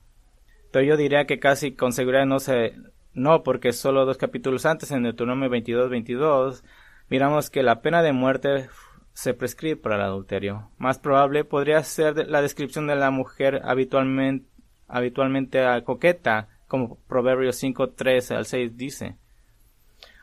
Pero 0.73 0.85
yo 0.87 0.97
diría 0.97 1.27
que 1.27 1.41
casi 1.41 1.73
con 1.73 1.93
seguridad 1.93 2.25
no 2.25 2.39
se, 2.39 2.75
no, 3.13 3.43
porque 3.43 3.73
solo 3.73 4.07
dos 4.07 4.17
capítulos 4.17 4.65
antes, 4.65 4.93
en 4.93 5.03
Deuteronomio 5.03 5.51
22, 5.51 5.91
22, 5.91 6.65
miramos 7.09 7.51
que 7.51 7.65
la 7.65 7.83
pena 7.83 8.03
de 8.03 8.13
muerte 8.13 8.69
se 9.13 9.35
prescribe 9.35 9.77
para 9.77 9.97
el 9.97 10.03
adulterio. 10.03 10.71
Más 10.79 11.01
probable 11.01 11.45
podría 11.45 11.83
ser 11.83 12.29
la 12.29 12.41
descripción 12.41 12.87
de 12.87 12.95
la 12.95 13.11
mujer 13.11 13.61
habitualmente, 13.65 14.47
habitualmente 14.87 15.61
coqueta, 15.85 16.49
como 16.69 16.97
Proverbios 17.09 17.57
5, 17.57 17.91
3 17.91 18.31
al 18.31 18.47
6 18.47 18.77
dice. 18.77 19.17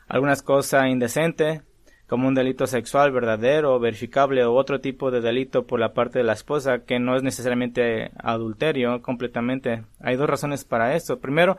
Algunas 0.08 0.42
cosas 0.42 0.88
indecentes, 0.88 1.62
como 2.08 2.28
un 2.28 2.36
delito 2.36 2.68
sexual 2.68 3.12
verdadero, 3.12 3.80
verificable 3.80 4.44
o 4.46 4.54
otro 4.54 4.80
tipo 4.80 5.12
de 5.12 5.22
delito 5.22 5.68
por 5.68 5.80
la 5.80 5.94
parte 5.94 6.20
de 6.20 6.26
la 6.26 6.34
esposa 6.34 6.80
que 6.86 7.00
no 7.00 7.16
es 7.16 7.24
necesariamente 7.24 8.12
adulterio 8.18 9.02
completamente. 9.02 9.84
Hay 10.00 10.16
dos 10.16 10.30
razones 10.30 10.64
para 10.64 10.96
esto. 10.96 11.20
Primero, 11.20 11.58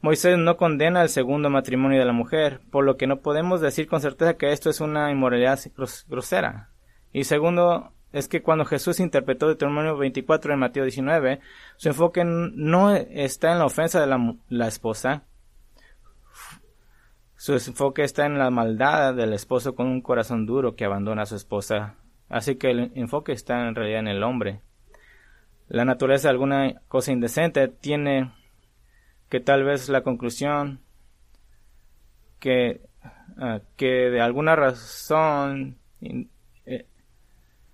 Moisés 0.00 0.38
no 0.38 0.56
condena 0.56 1.02
el 1.02 1.10
segundo 1.10 1.50
matrimonio 1.50 1.98
de 1.98 2.06
la 2.06 2.12
mujer, 2.12 2.60
por 2.70 2.84
lo 2.84 2.96
que 2.96 3.06
no 3.06 3.20
podemos 3.20 3.60
decir 3.60 3.86
con 3.86 4.00
certeza 4.00 4.34
que 4.34 4.52
esto 4.52 4.70
es 4.70 4.80
una 4.80 5.10
inmoralidad 5.10 5.60
grosera. 6.08 6.70
Y 7.12 7.24
segundo, 7.24 7.92
es 8.12 8.28
que 8.28 8.42
cuando 8.42 8.64
Jesús 8.64 9.00
interpretó 9.00 9.46
Deuteronomio 9.46 9.96
24 9.96 10.54
en 10.54 10.58
Mateo 10.58 10.84
19, 10.84 11.40
su 11.76 11.88
enfoque 11.88 12.24
no 12.24 12.94
está 12.94 13.52
en 13.52 13.58
la 13.58 13.66
ofensa 13.66 14.00
de 14.00 14.06
la, 14.06 14.34
la 14.48 14.68
esposa, 14.68 15.24
su 17.42 17.54
enfoque 17.54 18.04
está 18.04 18.24
en 18.24 18.38
la 18.38 18.50
maldad 18.50 19.14
del 19.16 19.32
esposo 19.32 19.74
con 19.74 19.88
un 19.88 20.00
corazón 20.00 20.46
duro 20.46 20.76
que 20.76 20.84
abandona 20.84 21.22
a 21.22 21.26
su 21.26 21.34
esposa. 21.34 21.96
Así 22.28 22.54
que 22.54 22.70
el 22.70 22.92
enfoque 22.94 23.32
está 23.32 23.66
en 23.66 23.74
realidad 23.74 23.98
en 23.98 24.06
el 24.06 24.22
hombre. 24.22 24.60
La 25.66 25.84
naturaleza 25.84 26.28
de 26.28 26.34
alguna 26.34 26.82
cosa 26.86 27.10
indecente 27.10 27.66
tiene 27.66 28.30
que 29.28 29.40
tal 29.40 29.64
vez 29.64 29.88
la 29.88 30.02
conclusión 30.02 30.82
que, 32.38 32.82
ah, 33.36 33.58
que 33.76 34.08
de 34.08 34.20
alguna 34.20 34.54
razón 34.54 35.78
eh, 36.00 36.86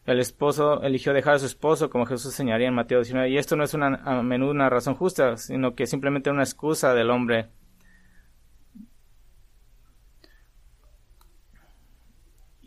el 0.07 0.19
esposo 0.19 0.83
eligió 0.83 1.13
dejar 1.13 1.35
a 1.35 1.41
su 1.41 1.47
esposo 1.47 1.91
como 1.91 2.07
Jesús 2.07 2.33
señalaría 2.33 2.69
en 2.69 2.75
Mateo 2.75 3.01
19 3.01 3.29
y 3.29 3.37
esto 3.37 3.55
no 3.55 3.65
es 3.65 3.75
una, 3.75 4.01
a 4.03 4.23
menudo 4.23 4.51
una 4.51 4.71
razón 4.71 4.95
justa 4.95 5.37
sino 5.37 5.75
que 5.75 5.87
simplemente 5.87 6.31
una 6.31 6.43
excusa 6.43 6.95
del 6.95 7.11
hombre 7.11 7.51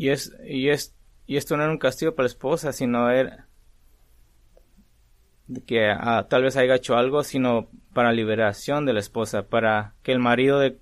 Y, 0.01 0.09
es, 0.09 0.35
y, 0.43 0.69
es, 0.69 0.95
y 1.27 1.37
esto 1.37 1.55
no 1.55 1.61
era 1.61 1.71
un 1.71 1.77
castigo 1.77 2.15
para 2.15 2.23
la 2.23 2.31
esposa, 2.31 2.73
sino 2.73 3.11
era 3.11 3.47
que 5.67 5.91
ah, 5.91 6.25
tal 6.27 6.41
vez 6.41 6.57
haya 6.57 6.73
hecho 6.73 6.95
algo, 6.95 7.23
sino 7.23 7.69
para 7.93 8.11
liberación 8.11 8.87
de 8.87 8.93
la 8.93 8.99
esposa, 8.99 9.43
para 9.43 9.93
que 10.01 10.11
el 10.11 10.17
marido 10.17 10.57
de, 10.57 10.79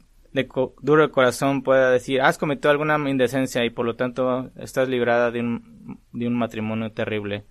duro 0.81 1.11
corazón 1.11 1.63
pueda 1.63 1.91
decir, 1.91 2.21
has 2.21 2.37
cometido 2.37 2.71
alguna 2.71 2.97
indecencia 3.09 3.65
y 3.65 3.71
por 3.71 3.85
lo 3.85 3.97
tanto 3.97 4.51
estás 4.55 4.87
librada 4.87 5.31
de 5.31 5.41
un, 5.41 5.99
de 6.13 6.25
un 6.25 6.37
matrimonio 6.37 6.93
terrible. 6.93 7.43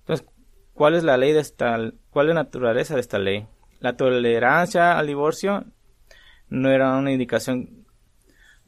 Entonces, 0.00 0.26
¿cuál 0.72 0.96
es 0.96 1.04
la 1.04 1.16
ley 1.16 1.32
de 1.32 1.42
esta, 1.42 1.78
cuál 2.10 2.26
es 2.26 2.34
la 2.34 2.42
naturaleza 2.42 2.96
de 2.96 3.02
esta 3.02 3.20
ley? 3.20 3.46
La 3.78 3.96
tolerancia 3.96 4.98
al 4.98 5.06
divorcio 5.06 5.64
no 6.48 6.70
era 6.72 6.96
una 6.96 7.12
indicación 7.12 7.77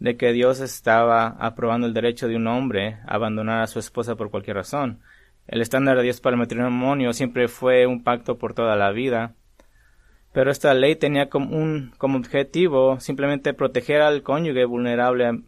de 0.00 0.16
que 0.16 0.33
Dios 0.33 0.61
estaba 0.61 1.28
aprobando 1.38 1.87
el 1.87 1.95
derecho 1.95 2.26
de 2.26 2.35
un 2.35 2.47
hombre 2.47 2.99
a 3.07 3.14
abandonar 3.14 3.62
a 3.62 3.66
su 3.66 3.78
esposa 3.78 4.16
por 4.16 4.30
cualquier 4.30 4.57
razón. 4.57 5.00
El 5.47 5.61
estándar 5.61 5.99
de 5.99 6.04
Dios 6.04 6.21
para 6.21 6.35
el 6.35 6.40
matrimonio 6.40 7.12
siempre 7.12 7.49
fue 7.49 7.87
un 7.87 8.02
pacto 8.02 8.38
por 8.38 8.54
toda 8.54 8.76
la 8.76 8.90
vida. 8.92 9.35
Pero 10.33 10.50
esta 10.50 10.73
ley 10.75 10.97
tenía 10.97 11.28
como, 11.28 11.54
un, 11.54 11.92
como 11.99 12.19
objetivo 12.19 12.99
simplemente 12.99 13.52
proteger 13.52 14.00
al 14.00 14.23
cónyuge 14.23 14.64
vulnerable, 14.64 15.42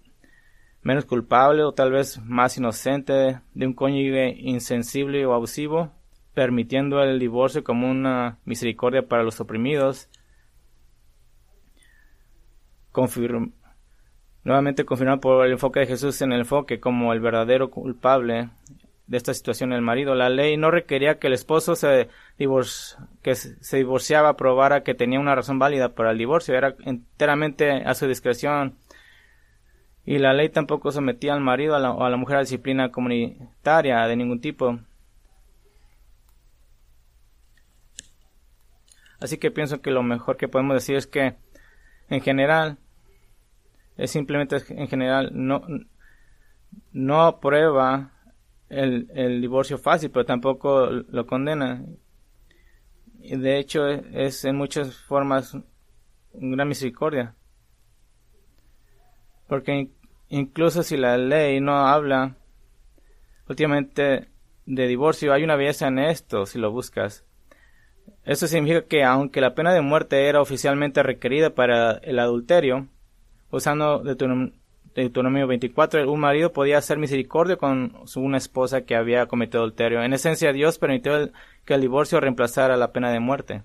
menos 0.82 1.06
culpable 1.06 1.62
o 1.62 1.72
tal 1.72 1.92
vez 1.92 2.20
más 2.22 2.58
inocente 2.58 3.40
de 3.54 3.66
un 3.66 3.72
cónyuge 3.72 4.34
insensible 4.38 5.24
o 5.24 5.32
abusivo, 5.32 5.92
permitiendo 6.34 7.02
el 7.02 7.18
divorcio 7.18 7.64
como 7.64 7.90
una 7.90 8.38
misericordia 8.44 9.06
para 9.08 9.22
los 9.22 9.40
oprimidos. 9.40 10.10
Nuevamente 14.44 14.84
confirmado 14.84 15.20
por 15.20 15.46
el 15.46 15.52
enfoque 15.52 15.80
de 15.80 15.86
Jesús 15.86 16.20
en 16.22 16.32
el 16.32 16.40
enfoque 16.40 16.80
como 16.80 17.12
el 17.12 17.20
verdadero 17.20 17.70
culpable 17.70 18.50
de 19.06 19.16
esta 19.16 19.34
situación 19.34 19.72
el 19.72 19.82
marido. 19.82 20.14
La 20.14 20.28
ley 20.28 20.56
no 20.56 20.70
requería 20.70 21.18
que 21.18 21.26
el 21.26 21.32
esposo 21.34 21.76
se 21.76 22.08
que 23.22 23.34
se 23.34 23.76
divorciaba 23.76 24.36
probara 24.36 24.82
que 24.82 24.94
tenía 24.94 25.20
una 25.20 25.34
razón 25.34 25.58
válida 25.58 25.90
para 25.90 26.10
el 26.12 26.18
divorcio, 26.18 26.54
era 26.54 26.74
enteramente 26.84 27.70
a 27.84 27.94
su 27.94 28.06
discreción. 28.08 28.78
Y 30.04 30.18
la 30.18 30.32
ley 30.32 30.48
tampoco 30.48 30.90
sometía 30.90 31.34
al 31.34 31.40
marido 31.40 31.76
o 31.76 32.04
a 32.04 32.10
la 32.10 32.16
mujer 32.16 32.38
a 32.38 32.40
disciplina 32.40 32.90
comunitaria 32.90 34.04
de 34.06 34.16
ningún 34.16 34.40
tipo. 34.40 34.80
Así 39.20 39.38
que 39.38 39.52
pienso 39.52 39.80
que 39.80 39.92
lo 39.92 40.02
mejor 40.02 40.36
que 40.36 40.48
podemos 40.48 40.74
decir 40.74 40.96
es 40.96 41.06
que, 41.06 41.36
en 42.08 42.20
general, 42.22 42.78
es 43.96 44.10
simplemente 44.10 44.56
en 44.68 44.88
general 44.88 45.30
no, 45.32 45.62
no 46.92 47.22
aprueba 47.22 48.12
el, 48.68 49.10
el 49.14 49.40
divorcio 49.40 49.78
fácil, 49.78 50.10
pero 50.10 50.24
tampoco 50.24 50.86
lo 50.86 51.26
condena. 51.26 51.84
Y 53.20 53.36
de 53.36 53.58
hecho 53.58 53.86
es, 53.86 54.44
en 54.44 54.56
muchas 54.56 54.96
formas 54.96 55.56
gran 56.32 56.68
misericordia. 56.68 57.36
Porque 59.46 59.90
incluso 60.28 60.82
si 60.82 60.96
la 60.96 61.18
ley 61.18 61.60
no 61.60 61.86
habla 61.86 62.36
últimamente 63.48 64.28
de 64.64 64.86
divorcio, 64.86 65.32
hay 65.32 65.44
una 65.44 65.56
belleza 65.56 65.88
en 65.88 65.98
esto 65.98 66.46
si 66.46 66.58
lo 66.58 66.72
buscas. 66.72 67.24
Eso 68.24 68.46
significa 68.46 68.86
que 68.86 69.04
aunque 69.04 69.40
la 69.40 69.54
pena 69.54 69.74
de 69.74 69.82
muerte 69.82 70.28
era 70.28 70.40
oficialmente 70.40 71.02
requerida 71.02 71.54
para 71.54 71.92
el 71.98 72.18
adulterio, 72.18 72.88
usando 73.52 74.02
Deuteronomio 74.02 75.46
24, 75.46 76.10
un 76.10 76.20
marido 76.20 76.52
podía 76.52 76.78
hacer 76.78 76.98
misericordia 76.98 77.56
con 77.56 77.94
una 78.16 78.38
esposa 78.38 78.82
que 78.82 78.96
había 78.96 79.26
cometido 79.26 79.60
adulterio. 79.60 80.02
En 80.02 80.14
esencia, 80.14 80.52
Dios 80.52 80.78
permitió 80.78 81.30
que 81.64 81.74
el 81.74 81.80
divorcio 81.80 82.18
reemplazara 82.18 82.76
la 82.76 82.92
pena 82.92 83.12
de 83.12 83.20
muerte. 83.20 83.62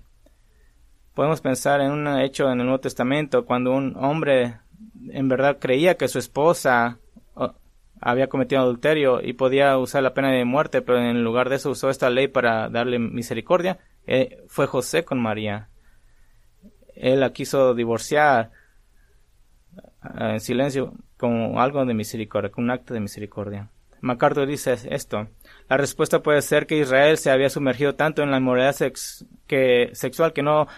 Podemos 1.14 1.40
pensar 1.40 1.80
en 1.80 1.90
un 1.90 2.06
hecho 2.20 2.44
en 2.52 2.60
el 2.60 2.66
Nuevo 2.66 2.80
Testamento 2.80 3.44
cuando 3.44 3.72
un 3.72 3.96
hombre 3.96 4.58
en 5.10 5.28
verdad 5.28 5.58
creía 5.58 5.96
que 5.96 6.06
su 6.06 6.18
esposa 6.18 6.98
había 8.00 8.28
cometido 8.28 8.60
adulterio 8.60 9.20
y 9.20 9.32
podía 9.32 9.76
usar 9.76 10.04
la 10.04 10.14
pena 10.14 10.30
de 10.30 10.44
muerte, 10.44 10.82
pero 10.82 10.98
en 11.00 11.24
lugar 11.24 11.48
de 11.48 11.56
eso 11.56 11.70
usó 11.70 11.90
esta 11.90 12.10
ley 12.10 12.28
para 12.28 12.68
darle 12.68 13.00
misericordia. 13.00 13.78
Eh, 14.06 14.44
fue 14.46 14.66
José 14.66 15.04
con 15.04 15.20
María. 15.20 15.70
Él 16.94 17.20
la 17.20 17.32
quiso 17.32 17.74
divorciar 17.74 18.52
en 20.18 20.40
silencio 20.40 20.94
como 21.16 21.60
algo 21.60 21.84
de 21.84 21.94
misericordia, 21.94 22.50
como 22.50 22.66
un 22.66 22.70
acto 22.70 22.94
de 22.94 23.00
misericordia. 23.00 23.70
MacArthur 24.00 24.46
dice 24.46 24.76
esto. 24.90 25.28
La 25.68 25.76
respuesta 25.76 26.22
puede 26.22 26.42
ser 26.42 26.66
que 26.66 26.78
Israel 26.78 27.18
se 27.18 27.30
había 27.30 27.50
sumergido 27.50 27.94
tanto 27.94 28.22
en 28.22 28.30
la 28.30 28.38
inmoralidad 28.38 28.74
sexual 28.74 30.32
que 30.32 30.42
no 30.42 30.68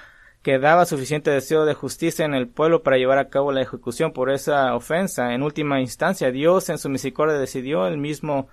quedaba 0.43 0.87
suficiente 0.87 1.31
deseo 1.31 1.67
de 1.67 1.75
justicia 1.75 2.25
en 2.25 2.35
el 2.35 2.49
pueblo 2.49 2.83
para 2.83 2.97
llevar 2.97 3.19
a 3.19 3.29
cabo 3.29 3.53
la 3.53 3.61
ejecución 3.61 4.13
por 4.13 4.31
esa 4.31 4.75
ofensa. 4.75 5.35
En 5.35 5.43
última 5.43 5.81
instancia, 5.81 6.31
Dios 6.31 6.71
en 6.71 6.79
su 6.79 6.89
misericordia 6.89 7.37
decidió 7.37 7.87
él 7.87 7.99
mismo 7.99 8.49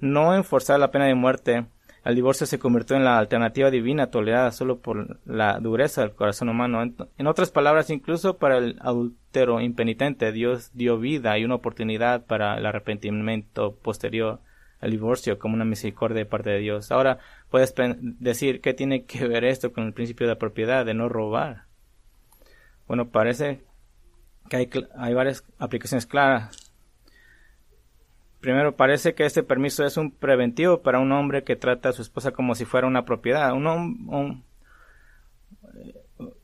no 0.00 0.34
enforzar 0.34 0.78
la 0.78 0.90
pena 0.90 1.06
de 1.06 1.14
muerte 1.14 1.66
el 2.04 2.14
divorcio 2.14 2.46
se 2.46 2.58
convirtió 2.58 2.96
en 2.96 3.04
la 3.04 3.18
alternativa 3.18 3.70
divina 3.70 4.10
tolerada 4.10 4.52
solo 4.52 4.78
por 4.78 5.18
la 5.26 5.60
dureza 5.60 6.00
del 6.00 6.12
corazón 6.12 6.48
humano. 6.48 6.82
En, 7.18 7.26
otras 7.26 7.50
palabras, 7.50 7.90
incluso 7.90 8.38
para 8.38 8.56
el 8.56 8.78
adúltero 8.80 9.60
impenitente, 9.60 10.32
Dios 10.32 10.70
dio 10.72 10.98
vida 10.98 11.36
y 11.38 11.44
una 11.44 11.56
oportunidad 11.56 12.24
para 12.24 12.56
el 12.56 12.64
arrepentimiento 12.64 13.74
posterior 13.74 14.40
al 14.80 14.92
divorcio 14.92 15.38
como 15.38 15.54
una 15.54 15.66
misericordia 15.66 16.18
de 16.18 16.26
parte 16.26 16.48
de 16.48 16.58
Dios. 16.58 16.90
Ahora 16.90 17.18
puedes 17.50 17.74
decir 18.00 18.62
qué 18.62 18.72
tiene 18.72 19.04
que 19.04 19.28
ver 19.28 19.44
esto 19.44 19.72
con 19.74 19.84
el 19.84 19.92
principio 19.92 20.26
de 20.26 20.32
la 20.32 20.38
propiedad, 20.38 20.86
de 20.86 20.94
no 20.94 21.10
robar. 21.10 21.64
Bueno, 22.88 23.10
parece 23.10 23.62
que 24.48 24.56
hay, 24.56 24.70
hay 24.96 25.12
varias 25.12 25.44
aplicaciones 25.58 26.06
claras 26.06 26.69
Primero, 28.40 28.74
parece 28.74 29.14
que 29.14 29.26
este 29.26 29.42
permiso 29.42 29.84
es 29.84 29.98
un 29.98 30.10
preventivo 30.10 30.80
para 30.80 30.98
un 30.98 31.12
hombre 31.12 31.44
que 31.44 31.56
trata 31.56 31.90
a 31.90 31.92
su 31.92 32.00
esposa 32.00 32.32
como 32.32 32.54
si 32.54 32.64
fuera 32.64 32.86
una 32.86 33.04
propiedad. 33.04 33.52
Un, 33.52 34.44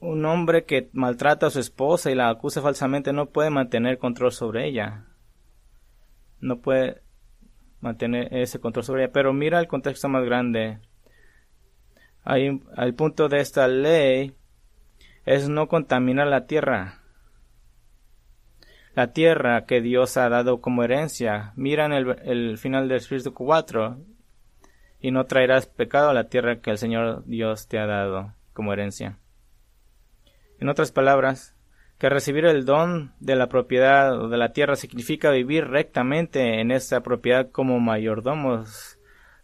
un, 0.00 0.24
hombre 0.26 0.64
que 0.64 0.90
maltrata 0.92 1.46
a 1.46 1.50
su 1.50 1.58
esposa 1.58 2.10
y 2.10 2.14
la 2.14 2.28
acusa 2.28 2.60
falsamente 2.60 3.14
no 3.14 3.26
puede 3.26 3.48
mantener 3.48 3.96
control 3.96 4.32
sobre 4.32 4.66
ella. 4.68 5.06
No 6.40 6.58
puede 6.58 7.00
mantener 7.80 8.28
ese 8.34 8.60
control 8.60 8.84
sobre 8.84 9.04
ella. 9.04 9.12
Pero 9.12 9.32
mira 9.32 9.58
el 9.58 9.66
contexto 9.66 10.08
más 10.10 10.24
grande. 10.24 10.80
Hay, 12.24 12.60
el 12.76 12.94
punto 12.94 13.28
de 13.28 13.40
esta 13.40 13.68
ley 13.68 14.34
es 15.24 15.48
no 15.48 15.66
contaminar 15.66 16.26
la 16.26 16.46
tierra. 16.46 17.05
La 18.96 19.12
tierra 19.12 19.66
que 19.66 19.82
Dios 19.82 20.16
ha 20.16 20.30
dado 20.30 20.62
como 20.62 20.82
herencia. 20.82 21.52
Miran 21.54 21.92
el, 21.92 22.18
el 22.24 22.56
final 22.56 22.88
del 22.88 22.98
versículo 22.98 23.34
4 23.34 23.98
y 25.00 25.10
no 25.10 25.26
traerás 25.26 25.66
pecado 25.66 26.08
a 26.08 26.14
la 26.14 26.30
tierra 26.30 26.62
que 26.62 26.70
el 26.70 26.78
Señor 26.78 27.22
Dios 27.26 27.68
te 27.68 27.78
ha 27.78 27.84
dado 27.86 28.32
como 28.54 28.72
herencia. 28.72 29.18
En 30.58 30.70
otras 30.70 30.92
palabras, 30.92 31.54
que 31.98 32.08
recibir 32.08 32.46
el 32.46 32.64
don 32.64 33.12
de 33.20 33.36
la 33.36 33.50
propiedad 33.50 34.18
o 34.18 34.30
de 34.30 34.38
la 34.38 34.54
tierra 34.54 34.76
significa 34.76 35.30
vivir 35.30 35.66
rectamente 35.66 36.62
en 36.62 36.70
esa 36.70 37.02
propiedad 37.02 37.50
como 37.50 37.78
mayordomos 37.80 38.98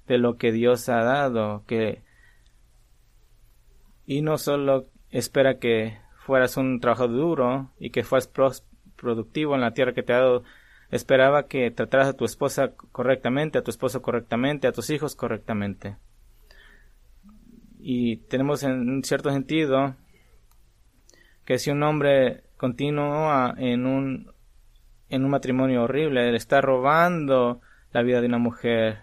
de 0.07 0.17
lo 0.17 0.39
que 0.39 0.51
Dios 0.51 0.89
ha 0.89 1.05
dado, 1.05 1.63
que 1.67 2.03
y 4.07 4.23
no 4.23 4.39
solo 4.39 4.87
espera 5.11 5.59
que 5.59 5.99
fueras 6.25 6.57
un 6.57 6.81
trabajo 6.81 7.07
duro 7.07 7.71
y 7.79 7.91
que 7.91 8.03
fueras 8.03 8.29
productivo 9.03 9.55
en 9.55 9.61
la 9.61 9.75
tierra 9.75 9.93
que 9.93 10.03
te 10.03 10.15
ha 10.15 10.21
dado, 10.21 10.45
esperaba 10.91 11.49
que 11.49 11.71
trataras 11.71 12.09
a 12.09 12.17
tu 12.17 12.25
esposa 12.25 12.73
correctamente, 12.93 13.59
a 13.59 13.63
tu 13.63 13.71
esposo 13.71 14.01
correctamente, 14.01 14.67
a 14.67 14.73
tus 14.73 14.89
hijos 14.91 15.15
correctamente. 15.15 15.97
Y 17.79 18.19
tenemos 18.29 18.63
en 18.63 19.03
cierto 19.03 19.31
sentido 19.31 19.97
que 21.45 21.59
si 21.59 21.71
un 21.71 21.83
hombre 21.83 22.45
continúa 22.57 23.55
en 23.59 23.87
un 23.87 24.33
en 25.09 25.25
un 25.25 25.31
matrimonio 25.31 25.83
horrible, 25.83 26.27
él 26.27 26.35
está 26.35 26.63
robando 26.63 27.61
la 27.93 28.03
vida 28.03 28.23
de 28.23 28.29
una 28.29 28.39
mujer, 28.39 29.01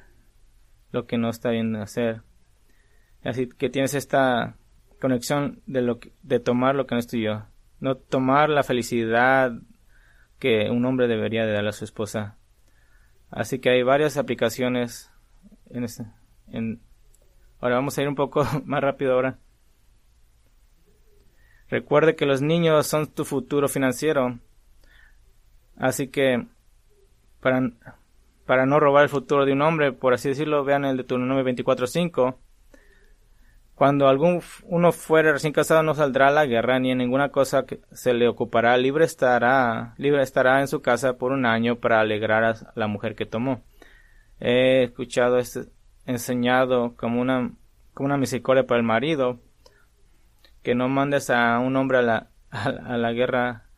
lo 0.91 1.05
que 1.05 1.19
no 1.19 1.29
está 1.29 1.51
bien 1.51 1.75
hacer. 1.75 2.23
Así 3.23 3.47
que 3.47 3.69
tienes 3.69 3.93
esta 3.93 4.55
conexión 4.99 5.61
de 5.67 5.81
lo 5.81 5.99
de 6.23 6.39
tomar 6.39 6.75
lo 6.75 6.87
que 6.87 6.95
no 6.95 6.99
es 6.99 7.07
tuyo, 7.07 7.45
no 7.79 7.95
tomar 7.95 8.49
la 8.49 8.63
felicidad 8.63 9.53
que 10.39 10.69
un 10.69 10.85
hombre 10.85 11.07
debería 11.07 11.45
de 11.45 11.53
darle 11.53 11.69
a 11.69 11.73
su 11.73 11.83
esposa. 11.83 12.37
Así 13.29 13.59
que 13.59 13.69
hay 13.69 13.83
varias 13.83 14.17
aplicaciones 14.17 15.11
en 15.69 15.83
este, 15.83 16.05
en 16.47 16.81
ahora 17.59 17.75
vamos 17.75 17.97
a 17.97 18.01
ir 18.01 18.07
un 18.07 18.15
poco 18.15 18.45
más 18.65 18.81
rápido 18.81 19.13
ahora. 19.13 19.37
Recuerde 21.69 22.15
que 22.15 22.25
los 22.25 22.41
niños 22.41 22.87
son 22.87 23.07
tu 23.07 23.25
futuro 23.25 23.67
financiero. 23.67 24.39
Así 25.77 26.07
que 26.07 26.47
para, 27.41 27.71
para 28.45 28.65
no 28.65 28.79
robar 28.79 29.03
el 29.03 29.09
futuro 29.09 29.45
de 29.45 29.53
un 29.53 29.61
hombre, 29.61 29.91
por 29.91 30.13
así 30.13 30.29
decirlo, 30.29 30.63
vean 30.63 30.83
el 30.85 30.97
de 30.97 31.03
tu 31.03 31.17
924.5 31.17 32.35
cuando 33.79 34.09
algún 34.09 34.41
uno 34.65 34.91
fuere 34.91 35.31
recién 35.31 35.53
casado 35.53 35.83
no 35.83 35.95
saldrá 35.95 36.27
a 36.27 36.31
la 36.31 36.45
guerra 36.45 36.79
ni 36.79 36.91
en 36.91 36.97
ninguna 36.97 37.29
cosa 37.29 37.65
que 37.65 37.79
se 37.93 38.13
le 38.13 38.27
ocupará, 38.27 38.75
libre 38.75 39.05
estará, 39.05 39.93
libre 39.97 40.21
estará 40.21 40.59
en 40.59 40.67
su 40.67 40.81
casa 40.81 41.13
por 41.13 41.31
un 41.31 41.45
año 41.45 41.77
para 41.77 42.01
alegrar 42.01 42.43
a 42.43 42.55
la 42.75 42.87
mujer 42.87 43.15
que 43.15 43.25
tomó. 43.25 43.63
He 44.41 44.83
escuchado 44.83 45.37
este, 45.37 45.61
enseñado 46.05 46.97
como 46.97 47.21
una, 47.21 47.53
como 47.93 48.07
una 48.07 48.17
misericordia 48.17 48.67
para 48.67 48.79
el 48.79 48.85
marido, 48.85 49.39
que 50.61 50.75
no 50.75 50.89
mandes 50.89 51.29
a 51.29 51.57
un 51.59 51.77
hombre 51.77 51.99
a 51.99 52.01
la, 52.01 52.27
a, 52.51 52.97
la 52.97 53.13
guerra 53.13 53.69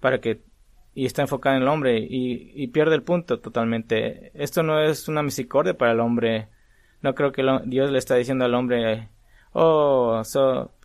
para 0.00 0.18
que 0.20 0.42
y 0.94 1.06
está 1.06 1.22
enfocado 1.22 1.54
en 1.54 1.62
el 1.62 1.68
hombre 1.68 1.98
y, 2.00 2.50
y, 2.60 2.66
pierde 2.68 2.96
el 2.96 3.04
punto 3.04 3.38
totalmente. 3.38 4.32
Esto 4.34 4.64
no 4.64 4.80
es 4.80 5.06
una 5.06 5.22
misericordia 5.22 5.78
para 5.78 5.92
el 5.92 6.00
hombre. 6.00 6.48
No 7.02 7.14
creo 7.14 7.30
que 7.30 7.44
Dios 7.66 7.92
le 7.92 7.98
está 7.98 8.16
diciendo 8.16 8.44
al 8.44 8.54
hombre 8.56 9.08
Oh, 9.60 10.22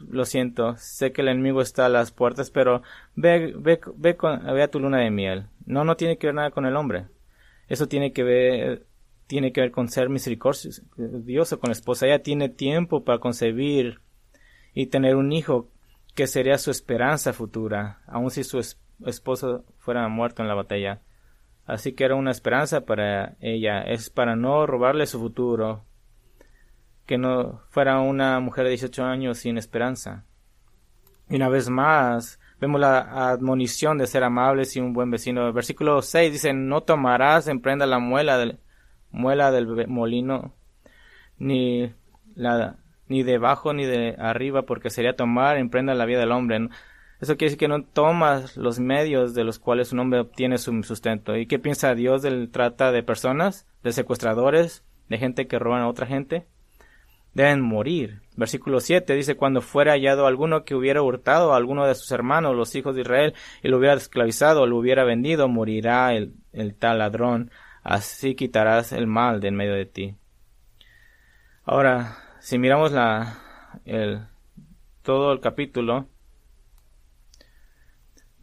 lo 0.09 0.25
siento, 0.25 0.75
sé 0.77 1.11
que 1.11 1.21
el 1.21 1.27
enemigo 1.27 1.61
está 1.61 1.85
a 1.85 1.89
las 1.89 2.11
puertas, 2.11 2.49
pero 2.49 2.81
ve, 3.15 3.53
ve, 3.55 3.79
ve, 3.95 4.15
con, 4.15 4.43
ve 4.43 4.63
a 4.63 4.67
tu 4.67 4.79
luna 4.79 4.97
de 4.97 5.11
miel. 5.11 5.45
No, 5.67 5.83
no 5.83 5.95
tiene 5.95 6.17
que 6.17 6.25
ver 6.25 6.33
nada 6.33 6.49
con 6.49 6.65
el 6.65 6.75
hombre. 6.75 7.05
Eso 7.67 7.87
tiene 7.87 8.13
que 8.13 8.23
ver, 8.23 8.87
tiene 9.27 9.53
que 9.53 9.61
ver 9.61 9.69
con 9.69 9.89
ser 9.89 10.09
misericordioso 10.09 11.59
con 11.59 11.67
la 11.67 11.73
esposa. 11.73 12.07
Ella 12.07 12.23
tiene 12.23 12.49
tiempo 12.49 13.03
para 13.03 13.19
concebir 13.19 13.99
y 14.73 14.87
tener 14.87 15.17
un 15.17 15.33
hijo 15.33 15.69
que 16.15 16.25
sería 16.25 16.57
su 16.57 16.71
esperanza 16.71 17.31
futura, 17.31 18.01
aun 18.07 18.31
si 18.31 18.43
su 18.43 18.57
esposo 19.05 19.65
fuera 19.77 20.07
muerto 20.07 20.41
en 20.41 20.47
la 20.47 20.55
batalla. 20.55 20.99
Así 21.67 21.93
que 21.93 22.05
era 22.05 22.15
una 22.15 22.31
esperanza 22.31 22.81
para 22.81 23.35
ella, 23.39 23.83
es 23.83 24.09
para 24.09 24.35
no 24.35 24.65
robarle 24.65 25.05
su 25.05 25.19
futuro, 25.19 25.85
que 27.05 27.17
no 27.17 27.61
fuera 27.69 27.99
una 27.99 28.39
mujer 28.39 28.65
de 28.65 28.71
18 28.71 29.03
años 29.03 29.39
sin 29.39 29.57
esperanza. 29.57 30.25
Y 31.29 31.35
una 31.35 31.49
vez 31.49 31.69
más, 31.69 32.39
vemos 32.59 32.79
la 32.79 33.31
admonición 33.31 33.97
de 33.97 34.07
ser 34.07 34.23
amables 34.23 34.75
y 34.75 34.79
un 34.79 34.93
buen 34.93 35.11
vecino. 35.11 35.51
Versículo 35.51 36.01
6 36.01 36.31
dice, 36.31 36.53
no 36.53 36.81
tomarás 36.81 37.47
en 37.47 37.59
prenda 37.59 37.85
la 37.85 37.99
muela 37.99 38.37
del, 38.37 38.59
muela 39.11 39.51
del 39.51 39.87
molino, 39.87 40.53
ni 41.37 41.93
la, 42.35 42.77
ni 43.07 43.23
debajo 43.23 43.73
ni 43.73 43.85
de 43.85 44.15
arriba, 44.17 44.63
porque 44.63 44.89
sería 44.89 45.15
tomar 45.15 45.57
en 45.57 45.69
prenda 45.69 45.93
la 45.93 46.05
vida 46.05 46.19
del 46.19 46.31
hombre. 46.31 46.69
Eso 47.19 47.37
quiere 47.37 47.51
decir 47.51 47.59
que 47.59 47.67
no 47.67 47.83
tomas 47.83 48.57
los 48.57 48.79
medios 48.79 49.33
de 49.33 49.43
los 49.43 49.59
cuales 49.59 49.93
un 49.93 49.99
hombre 49.99 50.19
obtiene 50.19 50.57
su 50.57 50.83
sustento. 50.83 51.37
¿Y 51.37 51.47
qué 51.47 51.57
piensa 51.57 51.95
Dios 51.95 52.21
del 52.21 52.49
trata 52.49 52.91
de 52.91 53.03
personas, 53.03 53.65
de 53.81 53.93
secuestradores, 53.93 54.83
de 55.09 55.17
gente 55.17 55.47
que 55.47 55.59
roban 55.59 55.81
a 55.81 55.87
otra 55.87 56.05
gente? 56.05 56.47
Deben 57.33 57.61
morir. 57.61 58.21
Versículo 58.35 58.79
7 58.79 59.13
dice, 59.13 59.35
cuando 59.35 59.61
fuera 59.61 59.93
hallado 59.93 60.25
alguno 60.25 60.63
que 60.63 60.75
hubiera 60.75 61.01
hurtado 61.01 61.53
a 61.53 61.57
alguno 61.57 61.85
de 61.85 61.95
sus 61.95 62.11
hermanos, 62.11 62.55
los 62.55 62.73
hijos 62.75 62.95
de 62.95 63.01
Israel, 63.01 63.33
y 63.61 63.67
lo 63.67 63.77
hubiera 63.77 63.95
esclavizado, 63.95 64.65
lo 64.65 64.77
hubiera 64.77 65.03
vendido, 65.03 65.47
morirá 65.47 66.13
el, 66.13 66.33
el 66.51 66.75
tal 66.75 66.99
ladrón, 66.99 67.51
así 67.83 68.35
quitarás 68.35 68.91
el 68.91 69.07
mal 69.07 69.39
de 69.39 69.49
en 69.49 69.55
medio 69.55 69.75
de 69.75 69.85
ti. 69.85 70.15
Ahora, 71.65 72.17
si 72.39 72.57
miramos 72.57 72.91
la, 72.91 73.39
el, 73.85 74.25
todo 75.03 75.31
el 75.31 75.39
capítulo, 75.39 76.07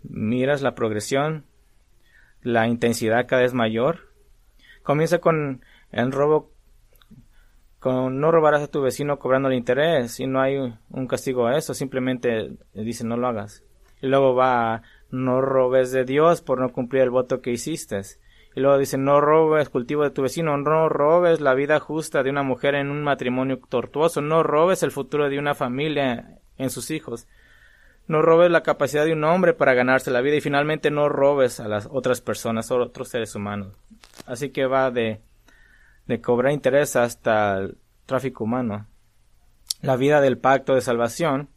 miras 0.02 0.62
la 0.62 0.74
progresión, 0.74 1.44
la 2.42 2.68
intensidad 2.68 3.26
cada 3.26 3.42
vez 3.42 3.54
mayor. 3.54 4.08
Comienza 4.82 5.18
con 5.18 5.64
el 5.92 6.12
robo 6.12 6.50
con 7.80 8.20
no 8.20 8.30
robarás 8.30 8.62
a 8.62 8.68
tu 8.68 8.82
vecino 8.82 9.18
cobrando 9.18 9.48
el 9.48 9.54
interés 9.54 10.20
y 10.20 10.26
no 10.26 10.40
hay 10.40 10.56
un 10.58 11.06
castigo 11.08 11.46
a 11.46 11.56
eso, 11.56 11.72
simplemente 11.72 12.52
dice 12.74 13.04
no 13.04 13.16
lo 13.16 13.26
hagas. 13.26 13.64
Y 14.02 14.06
luego 14.06 14.34
va 14.34 14.82
no 15.10 15.40
robes 15.40 15.90
de 15.90 16.04
Dios 16.04 16.42
por 16.42 16.60
no 16.60 16.72
cumplir 16.72 17.02
el 17.02 17.10
voto 17.10 17.40
que 17.40 17.50
hiciste. 17.50 18.00
Y 18.54 18.60
luego 18.60 18.78
dice 18.78 18.98
no 18.98 19.20
robes 19.20 19.70
cultivo 19.70 20.02
de 20.02 20.10
tu 20.10 20.22
vecino, 20.22 20.56
no 20.58 20.88
robes 20.90 21.40
la 21.40 21.54
vida 21.54 21.80
justa 21.80 22.22
de 22.22 22.30
una 22.30 22.42
mujer 22.42 22.74
en 22.74 22.90
un 22.90 23.02
matrimonio 23.02 23.58
tortuoso, 23.68 24.20
no 24.20 24.42
robes 24.42 24.82
el 24.82 24.90
futuro 24.90 25.30
de 25.30 25.38
una 25.38 25.54
familia 25.54 26.38
en 26.58 26.68
sus 26.70 26.90
hijos. 26.90 27.26
No 28.08 28.22
robes 28.22 28.50
la 28.50 28.62
capacidad 28.62 29.04
de 29.04 29.12
un 29.12 29.24
hombre 29.24 29.54
para 29.54 29.72
ganarse 29.72 30.10
la 30.10 30.20
vida 30.20 30.36
y 30.36 30.40
finalmente 30.40 30.90
no 30.90 31.08
robes 31.08 31.60
a 31.60 31.68
las 31.68 31.88
otras 31.90 32.20
personas 32.20 32.70
o 32.70 32.76
otros 32.76 33.08
seres 33.08 33.34
humanos. 33.36 33.76
Así 34.26 34.50
que 34.50 34.66
va 34.66 34.90
de 34.90 35.20
de 36.10 36.20
cobrar 36.20 36.52
interés 36.52 36.96
hasta 36.96 37.58
el 37.58 37.78
tráfico 38.04 38.42
humano. 38.42 38.86
La 39.80 39.94
vida 39.94 40.20
del 40.20 40.38
pacto 40.38 40.74
de 40.74 40.80
salvación, 40.80 41.48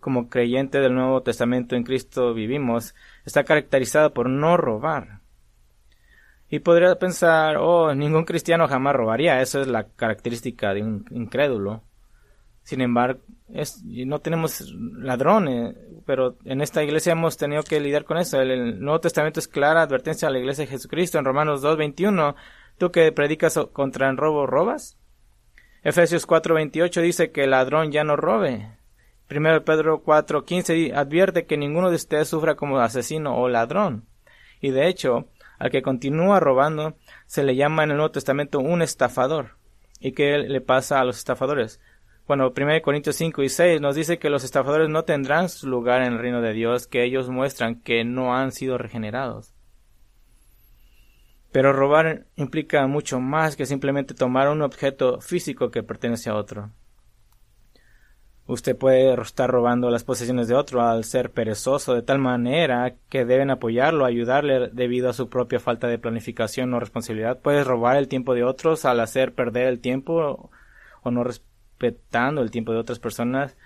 como 0.00 0.28
creyente 0.28 0.80
del 0.80 0.94
Nuevo 0.94 1.22
Testamento 1.22 1.74
en 1.74 1.82
Cristo 1.82 2.34
vivimos, 2.34 2.94
está 3.24 3.44
caracterizada 3.44 4.10
por 4.10 4.28
no 4.28 4.58
robar. 4.58 5.20
Y 6.50 6.58
podría 6.58 6.94
pensar, 6.96 7.56
oh, 7.56 7.94
ningún 7.94 8.24
cristiano 8.24 8.68
jamás 8.68 8.94
robaría, 8.94 9.40
eso 9.40 9.62
es 9.62 9.66
la 9.66 9.88
característica 9.88 10.74
de 10.74 10.82
un 10.82 11.06
incrédulo. 11.10 11.82
Sin 12.62 12.82
embargo, 12.82 13.20
es, 13.48 13.82
no 13.82 14.18
tenemos 14.18 14.70
ladrones, 14.72 15.74
pero 16.04 16.36
en 16.44 16.60
esta 16.60 16.84
iglesia 16.84 17.12
hemos 17.12 17.38
tenido 17.38 17.62
que 17.62 17.80
lidiar 17.80 18.04
con 18.04 18.18
eso. 18.18 18.40
El, 18.40 18.50
el 18.50 18.80
Nuevo 18.80 19.00
Testamento 19.00 19.40
es 19.40 19.48
clara 19.48 19.82
advertencia 19.82 20.28
a 20.28 20.30
la 20.30 20.38
iglesia 20.38 20.64
de 20.64 20.70
Jesucristo 20.70 21.18
en 21.18 21.24
Romanos 21.24 21.64
2.21 21.64 22.34
¿Tú 22.78 22.92
que 22.92 23.10
predicas 23.10 23.58
contra 23.72 24.10
el 24.10 24.18
robo 24.18 24.46
robas? 24.46 24.98
Efesios 25.82 26.26
4:28 26.26 27.00
dice 27.00 27.30
que 27.30 27.44
el 27.44 27.50
ladrón 27.50 27.90
ya 27.90 28.04
no 28.04 28.16
robe. 28.16 28.76
Primero 29.26 29.64
Pedro 29.64 30.02
4:15 30.02 30.92
advierte 30.94 31.46
que 31.46 31.56
ninguno 31.56 31.88
de 31.88 31.96
ustedes 31.96 32.28
sufra 32.28 32.54
como 32.54 32.78
asesino 32.78 33.36
o 33.38 33.48
ladrón. 33.48 34.04
Y 34.60 34.72
de 34.72 34.88
hecho, 34.88 35.28
al 35.58 35.70
que 35.70 35.80
continúa 35.80 36.38
robando 36.38 36.96
se 37.26 37.44
le 37.44 37.56
llama 37.56 37.84
en 37.84 37.92
el 37.92 37.96
Nuevo 37.96 38.12
Testamento 38.12 38.58
un 38.58 38.82
estafador. 38.82 39.56
¿Y 39.98 40.12
qué 40.12 40.36
le 40.36 40.60
pasa 40.60 41.00
a 41.00 41.04
los 41.04 41.16
estafadores? 41.16 41.80
Bueno, 42.26 42.52
1 42.54 42.82
Corintios 42.82 43.16
5 43.16 43.42
y 43.42 43.48
6 43.48 43.80
nos 43.80 43.94
dice 43.94 44.18
que 44.18 44.28
los 44.28 44.44
estafadores 44.44 44.90
no 44.90 45.04
tendrán 45.04 45.48
su 45.48 45.66
lugar 45.66 46.02
en 46.02 46.12
el 46.12 46.18
reino 46.18 46.42
de 46.42 46.52
Dios, 46.52 46.86
que 46.86 47.04
ellos 47.04 47.30
muestran 47.30 47.80
que 47.80 48.04
no 48.04 48.36
han 48.36 48.52
sido 48.52 48.76
regenerados. 48.76 49.55
Pero 51.56 51.72
robar 51.72 52.26
implica 52.36 52.86
mucho 52.86 53.18
más 53.18 53.56
que 53.56 53.64
simplemente 53.64 54.12
tomar 54.12 54.50
un 54.50 54.60
objeto 54.60 55.22
físico 55.22 55.70
que 55.70 55.82
pertenece 55.82 56.28
a 56.28 56.34
otro. 56.34 56.68
Usted 58.46 58.76
puede 58.76 59.18
estar 59.18 59.48
robando 59.48 59.88
las 59.88 60.04
posesiones 60.04 60.48
de 60.48 60.54
otro 60.54 60.82
al 60.82 61.04
ser 61.04 61.30
perezoso 61.30 61.94
de 61.94 62.02
tal 62.02 62.18
manera 62.18 62.96
que 63.08 63.24
deben 63.24 63.50
apoyarlo, 63.50 64.04
ayudarle 64.04 64.68
debido 64.68 65.08
a 65.08 65.14
su 65.14 65.30
propia 65.30 65.58
falta 65.58 65.88
de 65.88 65.98
planificación 65.98 66.74
o 66.74 66.78
responsabilidad. 66.78 67.40
Puedes 67.40 67.66
robar 67.66 67.96
el 67.96 68.08
tiempo 68.08 68.34
de 68.34 68.44
otros 68.44 68.84
al 68.84 69.00
hacer 69.00 69.32
perder 69.32 69.68
el 69.68 69.80
tiempo 69.80 70.50
o 71.02 71.10
no 71.10 71.24
respetando 71.24 72.42
el 72.42 72.50
tiempo 72.50 72.72
de 72.72 72.80
otras 72.80 72.98
personas. 72.98 73.56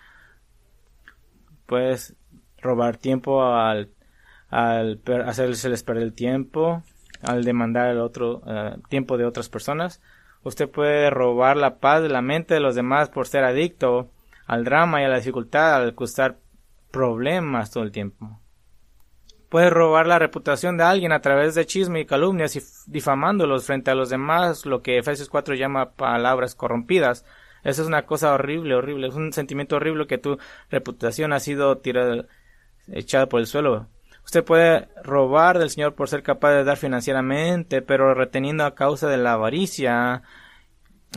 Puedes 1.67 2.15
robar 2.59 2.99
tiempo 2.99 3.43
al, 3.43 3.91
al 4.49 5.01
hacerles 5.27 5.83
perder 5.83 6.05
el 6.05 6.13
tiempo, 6.13 6.85
al 7.23 7.45
demandar 7.45 7.91
el 7.91 7.99
otro 7.99 8.43
tiempo 8.89 9.17
de 9.17 9.25
otras 9.25 9.49
personas. 9.49 10.01
Usted 10.43 10.69
puede 10.69 11.11
robar 11.11 11.57
la 11.57 11.79
paz 11.79 12.03
de 12.03 12.09
la 12.09 12.23
mente 12.23 12.55
de 12.55 12.61
los 12.61 12.75
demás 12.75 13.11
por 13.11 13.27
ser 13.27 13.45
adicto 13.45 14.11
al 14.47 14.65
drama 14.65 15.01
y 15.01 15.05
a 15.05 15.09
la 15.09 15.17
dificultad 15.17 15.75
al 15.75 15.95
causar 15.95 16.39
problemas 16.91 17.71
todo 17.71 17.85
el 17.85 17.93
tiempo. 17.93 18.41
Puede 19.49 19.69
robar 19.69 20.07
la 20.07 20.19
reputación 20.19 20.77
de 20.77 20.85
alguien 20.85 21.13
a 21.13 21.21
través 21.21 21.55
de 21.55 21.67
chisme 21.67 22.01
y 22.01 22.07
calumnias 22.07 22.85
difamándolos 22.87 23.67
frente 23.67 23.91
a 23.91 23.97
los 23.97 24.09
demás, 24.09 24.65
lo 24.65 24.81
que 24.81 24.99
Efesios 24.99 25.29
4 25.29 25.57
llama 25.57 25.91
palabras 25.91 26.55
corrompidas. 26.55 27.25
Eso 27.65 27.83
es 27.83 27.89
una 27.89 28.07
cosa 28.07 28.33
horrible, 28.33 28.77
horrible, 28.77 29.09
es 29.09 29.15
un 29.15 29.33
sentimiento 29.33 29.77
horrible 29.77 30.07
que 30.07 30.19
tu 30.19 30.39
reputación 30.71 31.33
ha 31.33 31.41
sido 31.41 31.79
tirada, 31.79 32.27
echada 32.93 33.29
por 33.29 33.41
el 33.41 33.47
suelo. 33.47 33.89
Usted 34.31 34.45
puede 34.45 34.87
robar 35.03 35.59
del 35.59 35.71
Señor 35.71 35.97
por 35.97 36.09
ser 36.09 36.23
capaz 36.23 36.53
de 36.53 36.63
dar 36.63 36.77
financieramente, 36.77 37.83
pero 37.83 38.15
reteniendo 38.15 38.65
a 38.65 38.77
causa 38.77 39.09
de 39.09 39.17
la 39.17 39.33
avaricia 39.33 40.23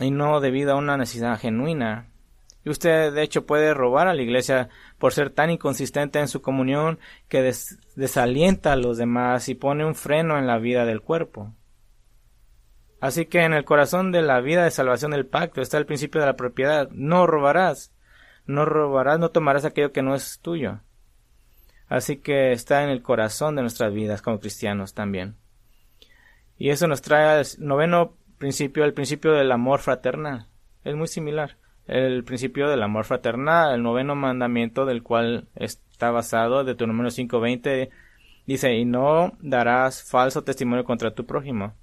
y 0.00 0.10
no 0.10 0.40
debido 0.40 0.72
a 0.72 0.78
una 0.78 0.96
necesidad 0.96 1.38
genuina. 1.38 2.08
Y 2.64 2.70
usted, 2.70 3.14
de 3.14 3.22
hecho, 3.22 3.46
puede 3.46 3.72
robar 3.72 4.08
a 4.08 4.14
la 4.14 4.22
iglesia 4.22 4.68
por 4.98 5.12
ser 5.12 5.30
tan 5.30 5.50
inconsistente 5.50 6.18
en 6.18 6.26
su 6.26 6.42
comunión 6.42 6.98
que 7.28 7.54
desalienta 7.94 8.72
a 8.72 8.76
los 8.76 8.98
demás 8.98 9.48
y 9.48 9.54
pone 9.54 9.84
un 9.84 9.94
freno 9.94 10.36
en 10.36 10.48
la 10.48 10.58
vida 10.58 10.84
del 10.84 11.00
cuerpo. 11.00 11.54
Así 13.00 13.26
que 13.26 13.44
en 13.44 13.52
el 13.52 13.64
corazón 13.64 14.10
de 14.10 14.22
la 14.22 14.40
vida 14.40 14.64
de 14.64 14.72
salvación 14.72 15.12
del 15.12 15.26
pacto 15.26 15.60
está 15.60 15.78
el 15.78 15.86
principio 15.86 16.20
de 16.20 16.26
la 16.26 16.34
propiedad. 16.34 16.88
No 16.90 17.28
robarás. 17.28 17.92
No 18.44 18.64
robarás, 18.64 19.20
no 19.20 19.30
tomarás 19.30 19.64
aquello 19.64 19.92
que 19.92 20.02
no 20.02 20.16
es 20.16 20.40
tuyo. 20.40 20.80
Así 21.88 22.16
que 22.16 22.52
está 22.52 22.82
en 22.82 22.90
el 22.90 23.02
corazón 23.02 23.56
de 23.56 23.62
nuestras 23.62 23.92
vidas 23.92 24.22
como 24.22 24.40
cristianos 24.40 24.94
también. 24.94 25.36
Y 26.56 26.70
eso 26.70 26.86
nos 26.86 27.02
trae 27.02 27.26
al 27.26 27.46
noveno 27.58 28.16
principio, 28.38 28.84
el 28.84 28.94
principio 28.94 29.32
del 29.32 29.52
amor 29.52 29.80
fraternal. 29.80 30.48
Es 30.84 30.94
muy 30.94 31.08
similar 31.08 31.56
el 31.86 32.24
principio 32.24 32.68
del 32.68 32.82
amor 32.82 33.04
fraternal, 33.04 33.74
el 33.74 33.82
noveno 33.82 34.14
mandamiento 34.14 34.86
del 34.86 35.02
cual 35.02 35.48
está 35.54 36.10
basado, 36.10 36.64
de 36.64 36.74
tu 36.74 36.86
número 36.86 37.10
520, 37.10 37.90
dice, 38.46 38.74
y 38.74 38.84
no 38.84 39.32
darás 39.40 40.02
falso 40.02 40.44
testimonio 40.44 40.84
contra 40.84 41.14
tu 41.14 41.26
prójimo. 41.26 41.74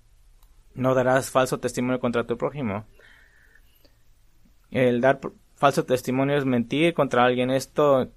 No 0.74 0.96
darás 0.96 1.30
falso 1.30 1.60
testimonio 1.60 2.00
contra 2.00 2.26
tu 2.26 2.38
prójimo. 2.38 2.86
El 4.72 5.02
dar 5.02 5.20
falso 5.56 5.86
testimonio 5.86 6.38
es 6.38 6.46
mentir 6.46 6.94
contra 6.94 7.26
alguien. 7.26 7.52
Esto 7.52 8.10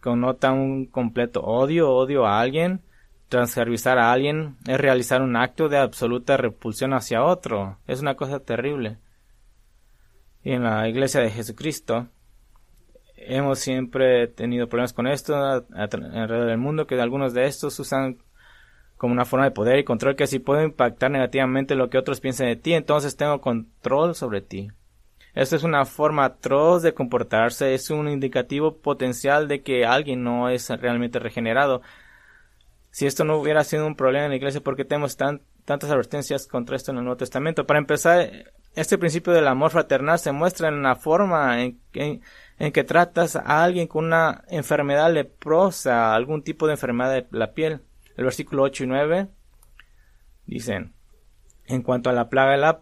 connota 0.00 0.52
un 0.52 0.86
completo 0.86 1.42
odio, 1.42 1.90
odio 1.90 2.26
a 2.26 2.40
alguien. 2.40 2.82
Transfervisar 3.28 3.98
a 3.98 4.12
alguien 4.12 4.56
es 4.66 4.78
realizar 4.80 5.22
un 5.22 5.36
acto 5.36 5.68
de 5.68 5.78
absoluta 5.78 6.36
repulsión 6.36 6.92
hacia 6.94 7.24
otro. 7.24 7.78
Es 7.86 8.00
una 8.00 8.16
cosa 8.16 8.40
terrible 8.40 8.98
y 10.42 10.52
en 10.52 10.64
la 10.64 10.88
iglesia 10.88 11.20
de 11.20 11.30
Jesucristo 11.30 12.08
hemos 13.16 13.58
siempre 13.58 14.26
tenido 14.28 14.68
problemas 14.68 14.92
con 14.92 15.06
esto 15.06 15.36
alrededor 15.36 16.46
del 16.46 16.58
mundo, 16.58 16.86
que 16.86 16.98
algunos 17.00 17.34
de 17.34 17.44
estos 17.44 17.78
usan 17.78 18.18
como 18.96 19.12
una 19.12 19.24
forma 19.24 19.44
de 19.44 19.50
poder 19.50 19.78
y 19.78 19.84
control 19.84 20.16
que 20.16 20.26
si 20.26 20.38
puedo 20.38 20.62
impactar 20.62 21.10
negativamente 21.10 21.74
lo 21.74 21.90
que 21.90 21.98
otros 21.98 22.20
piensen 22.20 22.48
de 22.48 22.56
ti, 22.56 22.72
entonces 22.72 23.16
tengo 23.16 23.40
control 23.40 24.14
sobre 24.14 24.40
ti. 24.40 24.68
Esto 25.34 25.56
es 25.56 25.62
una 25.62 25.84
forma 25.84 26.24
atroz 26.24 26.82
de 26.82 26.94
comportarse, 26.94 27.74
es 27.74 27.90
un 27.90 28.08
indicativo 28.08 28.78
potencial 28.78 29.48
de 29.48 29.62
que 29.62 29.86
alguien 29.86 30.24
no 30.24 30.48
es 30.48 30.68
realmente 30.70 31.18
regenerado. 31.18 31.82
Si 32.90 33.06
esto 33.06 33.24
no 33.24 33.36
hubiera 33.36 33.62
sido 33.62 33.86
un 33.86 33.94
problema 33.94 34.24
en 34.24 34.30
la 34.30 34.36
iglesia, 34.36 34.60
¿por 34.60 34.76
qué 34.76 34.84
tenemos 34.84 35.16
tantas 35.16 35.90
advertencias 35.90 36.48
contra 36.48 36.76
esto 36.76 36.90
en 36.90 36.98
el 36.98 37.04
Nuevo 37.04 37.18
Testamento? 37.18 37.66
Para 37.66 37.78
empezar, 37.78 38.28
este 38.74 38.98
principio 38.98 39.32
del 39.32 39.46
amor 39.46 39.70
fraternal 39.70 40.18
se 40.18 40.32
muestra 40.32 40.68
en 40.68 40.82
la 40.82 40.96
forma 40.96 41.62
en, 41.62 41.80
que 41.92 42.84
tratas 42.84 43.36
a 43.36 43.62
alguien 43.62 43.86
con 43.86 44.06
una 44.06 44.44
enfermedad 44.48 45.12
leprosa, 45.12 46.14
algún 46.14 46.42
tipo 46.42 46.66
de 46.66 46.72
enfermedad 46.72 47.12
de 47.12 47.26
la 47.30 47.52
piel. 47.52 47.82
El 48.16 48.24
versículo 48.24 48.64
8 48.64 48.84
y 48.84 48.86
9 48.88 49.28
dicen, 50.46 50.94
en 51.70 51.82
cuanto 51.82 52.10
a 52.10 52.12
la 52.12 52.28
plaga 52.28 52.52
de 52.52 52.58
la 52.58 52.80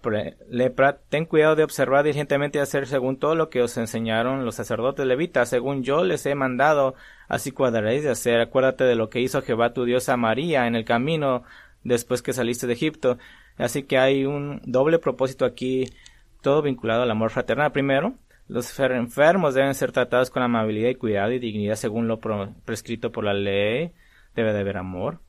lepra, 0.48 0.98
ten 1.08 1.24
cuidado 1.24 1.56
de 1.56 1.64
observar 1.64 2.04
diligentemente 2.04 2.58
y 2.58 2.60
hacer 2.60 2.86
según 2.86 3.18
todo 3.18 3.34
lo 3.34 3.50
que 3.50 3.62
os 3.62 3.76
enseñaron 3.76 4.44
los 4.44 4.54
sacerdotes 4.54 5.06
levitas, 5.06 5.48
según 5.48 5.82
yo 5.82 6.04
les 6.04 6.24
he 6.26 6.34
mandado, 6.34 6.94
así 7.28 7.50
cuadraréis 7.52 8.04
de 8.04 8.10
hacer. 8.10 8.40
Acuérdate 8.40 8.84
de 8.84 8.94
lo 8.94 9.10
que 9.10 9.20
hizo 9.20 9.42
Jehová 9.42 9.72
tu 9.72 9.84
Dios 9.84 10.08
a 10.08 10.16
María 10.16 10.66
en 10.66 10.74
el 10.74 10.84
camino 10.84 11.44
después 11.84 12.22
que 12.22 12.32
saliste 12.32 12.66
de 12.66 12.72
Egipto 12.74 13.18
Así 13.58 13.82
que 13.82 13.98
hay 13.98 14.24
un 14.24 14.62
doble 14.64 15.00
propósito 15.00 15.44
aquí, 15.44 15.90
todo 16.42 16.62
vinculado 16.62 17.02
al 17.02 17.10
amor 17.10 17.30
fraternal. 17.30 17.72
Primero, 17.72 18.14
los 18.46 18.78
enfermos 18.78 19.54
deben 19.54 19.74
ser 19.74 19.92
tratados 19.92 20.30
con 20.30 20.42
amabilidad 20.42 20.90
y 20.90 20.94
cuidado 20.94 21.32
y 21.32 21.40
dignidad 21.40 21.74
según 21.74 22.06
lo 22.06 22.20
prescrito 22.64 23.10
por 23.10 23.24
la 23.24 23.34
ley. 23.34 23.92
Debe 24.34 24.52
de 24.52 24.60
haber 24.60 24.76
amor. 24.76 25.20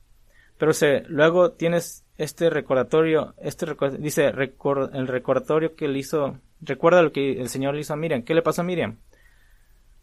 Pero 0.60 0.72
luego 1.08 1.52
tienes 1.52 2.04
este 2.18 2.50
recordatorio, 2.50 3.34
este 3.38 3.66
dice 3.98 4.26
el 4.26 5.06
recordatorio 5.08 5.74
que 5.74 5.88
le 5.88 5.98
hizo, 5.98 6.38
recuerda 6.60 7.00
lo 7.00 7.12
que 7.12 7.40
el 7.40 7.48
Señor 7.48 7.72
le 7.72 7.80
hizo 7.80 7.94
a 7.94 7.96
Miriam. 7.96 8.24
¿Qué 8.24 8.34
le 8.34 8.42
pasó 8.42 8.60
a 8.60 8.64
Miriam? 8.64 8.98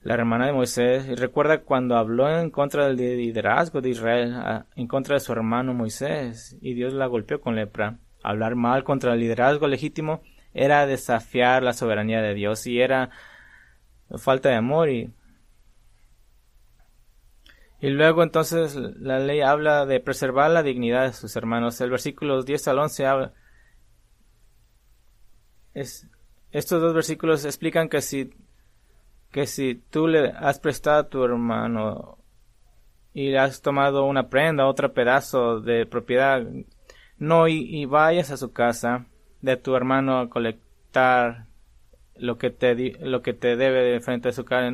La 0.01 0.15
hermana 0.15 0.47
de 0.47 0.53
Moisés, 0.53 1.05
y 1.07 1.13
recuerda 1.13 1.59
cuando 1.61 1.95
habló 1.95 2.27
en 2.27 2.49
contra 2.49 2.87
del 2.87 2.97
liderazgo 2.97 3.81
de 3.81 3.89
Israel, 3.89 4.63
en 4.75 4.87
contra 4.87 5.13
de 5.13 5.19
su 5.19 5.31
hermano 5.31 5.75
Moisés, 5.75 6.57
y 6.59 6.73
Dios 6.73 6.91
la 6.91 7.05
golpeó 7.05 7.39
con 7.39 7.55
lepra. 7.55 7.99
Hablar 8.23 8.55
mal 8.55 8.83
contra 8.83 9.13
el 9.13 9.19
liderazgo 9.19 9.67
legítimo 9.67 10.23
era 10.55 10.87
desafiar 10.87 11.61
la 11.61 11.73
soberanía 11.73 12.23
de 12.23 12.33
Dios 12.33 12.65
y 12.65 12.81
era 12.81 13.11
falta 14.17 14.49
de 14.49 14.55
amor 14.55 14.89
y 14.89 15.11
y 17.79 17.89
luego 17.89 18.23
entonces 18.23 18.75
la 18.75 19.19
ley 19.19 19.41
habla 19.41 19.85
de 19.85 19.99
preservar 19.99 20.51
la 20.51 20.63
dignidad 20.63 21.03
de 21.03 21.13
sus 21.13 21.35
hermanos. 21.35 21.79
El 21.81 21.91
versículo 21.91 22.41
10 22.43 22.67
al 22.69 22.79
11 22.79 23.05
habla 23.05 23.33
es, 25.73 26.07
estos 26.51 26.81
dos 26.81 26.93
versículos 26.93 27.45
explican 27.45 27.87
que 27.87 28.01
si 28.01 28.31
que 29.31 29.45
si 29.45 29.75
tú 29.75 30.07
le 30.07 30.29
has 30.29 30.59
prestado 30.59 30.99
a 30.99 31.09
tu 31.09 31.23
hermano 31.23 32.17
y 33.13 33.29
le 33.29 33.39
has 33.39 33.61
tomado 33.61 34.05
una 34.05 34.29
prenda, 34.29 34.65
otro 34.65 34.93
pedazo 34.93 35.59
de 35.59 35.85
propiedad 35.85 36.43
no 37.19 37.47
y, 37.47 37.85
vayas 37.85 38.31
a 38.31 38.37
su 38.37 38.53
casa 38.53 39.05
de 39.41 39.57
tu 39.57 39.75
hermano 39.75 40.19
a 40.19 40.29
colectar 40.29 41.45
lo 42.15 42.37
que 42.37 42.49
te 42.49 42.97
lo 43.05 43.21
que 43.21 43.33
te 43.33 43.55
debe 43.55 43.83
de 43.83 43.99
frente 43.99 44.29
a 44.29 44.33
su 44.33 44.45
cara 44.45 44.71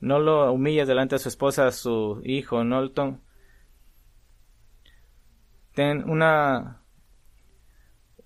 no 0.00 0.18
lo 0.18 0.52
humilles 0.52 0.86
delante 0.86 1.16
de 1.16 1.18
su 1.20 1.28
esposa 1.28 1.70
su 1.72 2.20
hijo 2.24 2.64
no 2.64 2.90
ten 5.74 6.08
una 6.08 6.82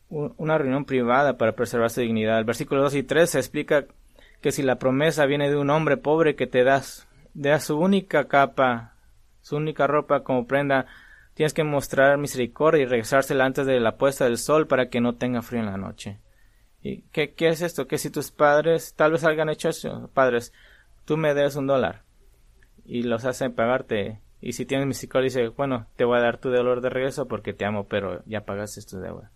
una 0.08 0.58
reunión 0.58 0.84
privada 0.84 1.38
para 1.38 1.56
preservar 1.56 1.88
su 1.88 2.02
dignidad. 2.02 2.38
El 2.38 2.44
versículo 2.44 2.82
2 2.82 2.96
y 2.96 3.02
3 3.02 3.30
se 3.30 3.38
explica 3.38 3.86
que 4.42 4.52
si 4.52 4.62
la 4.62 4.76
promesa 4.76 5.24
viene 5.24 5.48
de 5.48 5.56
un 5.56 5.70
hombre 5.70 5.96
pobre 5.96 6.36
que 6.36 6.46
te 6.46 6.64
das, 6.64 7.08
da 7.32 7.58
su 7.60 7.78
única 7.78 8.28
capa, 8.28 8.96
su 9.40 9.56
única 9.56 9.86
ropa 9.86 10.22
como 10.22 10.46
prenda, 10.46 10.86
Tienes 11.34 11.54
que 11.54 11.64
mostrar 11.64 12.18
misericordia 12.18 12.82
y 12.82 12.86
regresársela 12.86 13.44
antes 13.44 13.66
de 13.66 13.80
la 13.80 13.96
puesta 13.96 14.24
del 14.24 14.36
sol 14.36 14.66
para 14.66 14.88
que 14.90 15.00
no 15.00 15.14
tenga 15.14 15.40
frío 15.40 15.60
en 15.60 15.66
la 15.66 15.78
noche. 15.78 16.20
¿Y 16.82 17.02
qué, 17.10 17.32
qué 17.32 17.48
es 17.48 17.62
esto? 17.62 17.86
Que 17.86 17.96
si 17.96 18.10
tus 18.10 18.30
padres 18.30 18.94
tal 18.94 19.12
vez 19.12 19.24
hayan 19.24 19.48
hecho 19.48 19.68
eso, 19.70 20.10
padres, 20.12 20.52
tú 21.04 21.16
me 21.16 21.34
des 21.34 21.56
un 21.56 21.66
dólar 21.66 22.02
y 22.84 23.02
los 23.02 23.24
hacen 23.24 23.54
pagarte. 23.54 24.20
Y 24.40 24.54
si 24.54 24.66
tienes 24.66 24.86
misericordia, 24.86 25.24
dice, 25.24 25.48
bueno, 25.48 25.86
te 25.96 26.04
voy 26.04 26.18
a 26.18 26.22
dar 26.22 26.38
tu 26.38 26.50
dolor 26.50 26.80
de 26.80 26.90
regreso 26.90 27.28
porque 27.28 27.52
te 27.52 27.64
amo, 27.64 27.86
pero 27.86 28.22
ya 28.26 28.44
pagaste 28.44 28.82
tu 28.82 28.98
deuda. 28.98 29.30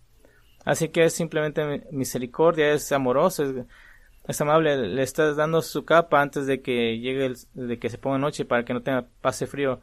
Así 0.65 0.89
que 0.89 1.05
es 1.05 1.13
simplemente 1.13 1.87
misericordia, 1.91 2.73
es 2.73 2.91
amoroso, 2.91 3.65
es, 4.27 4.41
amable, 4.41 4.75
le 4.75 5.01
estás 5.01 5.37
dando 5.37 5.61
su 5.61 5.85
capa 5.85 6.21
antes 6.21 6.45
de 6.45 6.61
que 6.61 6.99
llegue, 6.99 7.27
el, 7.27 7.37
de 7.53 7.79
que 7.79 7.89
se 7.89 7.97
ponga 7.97 8.17
noche 8.17 8.43
para 8.43 8.65
que 8.65 8.73
no 8.73 8.81
tenga 8.81 9.05
pase 9.21 9.47
frío 9.47 9.79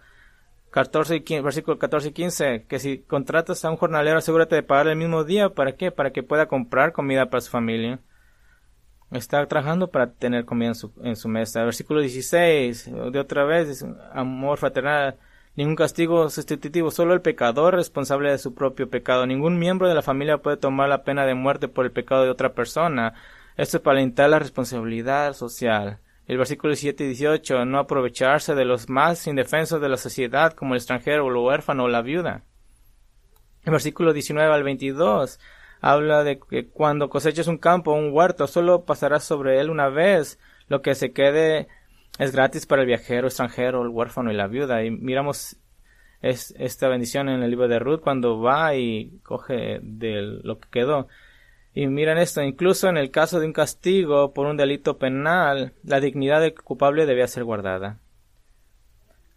14 0.72 1.22
y 1.26 1.40
versículo 1.40 1.78
14 1.78 2.08
y 2.08 2.12
15, 2.12 2.66
que 2.68 2.78
si 2.78 2.98
contratas 2.98 3.64
a 3.64 3.70
un 3.70 3.76
jornalero, 3.76 4.18
asegúrate 4.18 4.56
de 4.56 4.62
pagar 4.62 4.88
el 4.88 4.96
mismo 4.96 5.24
día. 5.24 5.50
¿Para 5.50 5.76
qué? 5.76 5.90
Para 5.90 6.10
que 6.10 6.22
pueda 6.22 6.48
comprar 6.48 6.92
comida 6.92 7.30
para 7.30 7.40
su 7.40 7.50
familia. 7.50 8.00
Está 9.10 9.46
trabajando 9.46 9.90
para 9.90 10.12
tener 10.12 10.44
comida 10.44 10.68
en 10.68 10.74
su, 10.74 10.92
en 11.02 11.16
su 11.16 11.28
mesa. 11.28 11.64
Versículo 11.64 12.00
16, 12.00 12.90
de 13.12 13.18
otra 13.18 13.44
vez, 13.44 13.84
amor 14.12 14.58
fraternal, 14.58 15.16
ningún 15.56 15.76
castigo 15.76 16.28
sustitutivo, 16.30 16.90
solo 16.90 17.14
el 17.14 17.20
pecador 17.20 17.74
responsable 17.74 18.30
de 18.30 18.38
su 18.38 18.54
propio 18.54 18.88
pecado. 18.88 19.26
Ningún 19.26 19.58
miembro 19.58 19.88
de 19.88 19.94
la 19.94 20.02
familia 20.02 20.38
puede 20.38 20.56
tomar 20.56 20.88
la 20.88 21.04
pena 21.04 21.26
de 21.26 21.34
muerte 21.34 21.68
por 21.68 21.84
el 21.84 21.92
pecado 21.92 22.24
de 22.24 22.30
otra 22.30 22.54
persona. 22.54 23.14
Esto 23.56 23.76
es 23.76 23.82
para 23.82 23.98
alentar 23.98 24.30
la 24.30 24.38
responsabilidad 24.38 25.34
social. 25.34 26.00
El 26.26 26.38
versículo 26.38 26.70
17 26.70 27.04
y 27.04 27.08
18, 27.08 27.66
no 27.66 27.78
aprovecharse 27.78 28.54
de 28.54 28.64
los 28.64 28.88
más 28.88 29.26
indefensos 29.26 29.80
de 29.80 29.90
la 29.90 29.98
sociedad 29.98 30.54
como 30.54 30.74
el 30.74 30.78
extranjero, 30.78 31.28
el 31.28 31.36
huérfano 31.36 31.84
o 31.84 31.88
la 31.88 32.00
viuda. 32.00 32.42
El 33.64 33.72
versículo 33.72 34.12
19 34.12 34.52
al 34.52 34.62
22, 34.62 35.38
habla 35.84 36.24
de 36.24 36.40
que 36.40 36.66
cuando 36.66 37.10
coseches 37.10 37.46
un 37.46 37.58
campo 37.58 37.92
o 37.92 37.96
un 37.96 38.10
huerto, 38.10 38.46
solo 38.46 38.86
pasarás 38.86 39.22
sobre 39.22 39.60
él 39.60 39.68
una 39.68 39.90
vez. 39.90 40.38
Lo 40.66 40.80
que 40.80 40.94
se 40.94 41.12
quede 41.12 41.68
es 42.18 42.32
gratis 42.32 42.64
para 42.64 42.80
el 42.80 42.88
viajero 42.88 43.26
extranjero, 43.26 43.82
el 43.82 43.88
huérfano 43.88 44.32
y 44.32 44.34
la 44.34 44.46
viuda. 44.46 44.82
Y 44.82 44.90
miramos 44.90 45.58
es, 46.22 46.54
esta 46.58 46.88
bendición 46.88 47.28
en 47.28 47.42
el 47.42 47.50
libro 47.50 47.68
de 47.68 47.78
Ruth 47.78 48.00
cuando 48.00 48.40
va 48.40 48.74
y 48.74 49.20
coge 49.22 49.80
de 49.82 50.22
lo 50.42 50.58
que 50.58 50.68
quedó. 50.70 51.06
Y 51.74 51.86
miren 51.86 52.16
esto, 52.16 52.40
incluso 52.40 52.88
en 52.88 52.96
el 52.96 53.10
caso 53.10 53.38
de 53.38 53.46
un 53.46 53.52
castigo 53.52 54.32
por 54.32 54.46
un 54.46 54.56
delito 54.56 54.96
penal, 54.96 55.74
la 55.82 56.00
dignidad 56.00 56.40
del 56.40 56.54
culpable 56.54 57.04
debía 57.04 57.26
ser 57.26 57.44
guardada 57.44 58.00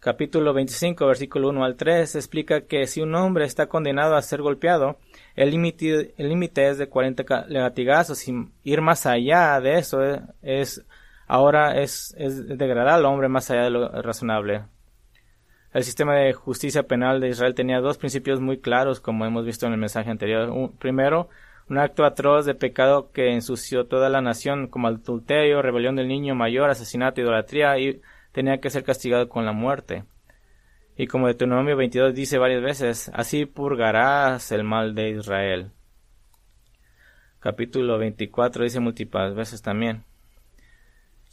capítulo 0.00 0.54
25, 0.54 1.06
versículo 1.06 1.48
1 1.50 1.64
al 1.64 1.76
3, 1.76 2.14
explica 2.16 2.62
que 2.62 2.86
si 2.86 3.00
un 3.00 3.14
hombre 3.14 3.44
está 3.44 3.66
condenado 3.66 4.14
a 4.16 4.22
ser 4.22 4.42
golpeado, 4.42 4.98
el 5.36 5.50
límite 5.50 6.68
es 6.68 6.78
de 6.78 6.88
40 6.88 7.46
latigazos. 7.48 8.18
Sin 8.18 8.52
ir 8.64 8.80
más 8.80 9.06
allá 9.06 9.60
de 9.60 9.78
eso, 9.78 10.04
eh, 10.04 10.20
es, 10.42 10.84
ahora 11.26 11.80
es, 11.80 12.14
es 12.18 12.46
degradar 12.46 12.94
al 12.94 13.06
hombre 13.06 13.28
más 13.28 13.50
allá 13.50 13.64
de 13.64 13.70
lo 13.70 14.02
razonable. 14.02 14.64
El 15.72 15.84
sistema 15.84 16.14
de 16.16 16.32
justicia 16.32 16.84
penal 16.84 17.20
de 17.20 17.28
Israel 17.28 17.54
tenía 17.54 17.80
dos 17.80 17.98
principios 17.98 18.40
muy 18.40 18.58
claros, 18.58 19.00
como 19.00 19.26
hemos 19.26 19.44
visto 19.44 19.66
en 19.66 19.72
el 19.72 19.78
mensaje 19.78 20.10
anterior. 20.10 20.72
primero, 20.78 21.28
un 21.68 21.78
acto 21.78 22.04
atroz 22.04 22.46
de 22.46 22.54
pecado 22.54 23.10
que 23.12 23.32
ensució 23.32 23.86
toda 23.86 24.08
la 24.08 24.22
nación, 24.22 24.68
como 24.68 24.88
adulterio, 24.88 25.60
rebelión 25.60 25.96
del 25.96 26.08
niño 26.08 26.34
mayor, 26.34 26.70
asesinato, 26.70 27.20
idolatría 27.20 27.78
y 27.78 28.00
tenía 28.38 28.60
que 28.60 28.70
ser 28.70 28.84
castigado 28.84 29.28
con 29.28 29.44
la 29.44 29.50
muerte. 29.50 30.04
Y 30.96 31.08
como 31.08 31.26
Deuteronomio 31.26 31.76
22 31.76 32.14
dice 32.14 32.38
varias 32.38 32.62
veces, 32.62 33.10
así 33.12 33.46
purgarás 33.46 34.52
el 34.52 34.62
mal 34.62 34.94
de 34.94 35.10
Israel. 35.10 35.72
Capítulo 37.40 37.98
24 37.98 38.62
dice 38.62 38.78
múltiples 38.78 39.34
veces 39.34 39.60
también. 39.60 40.04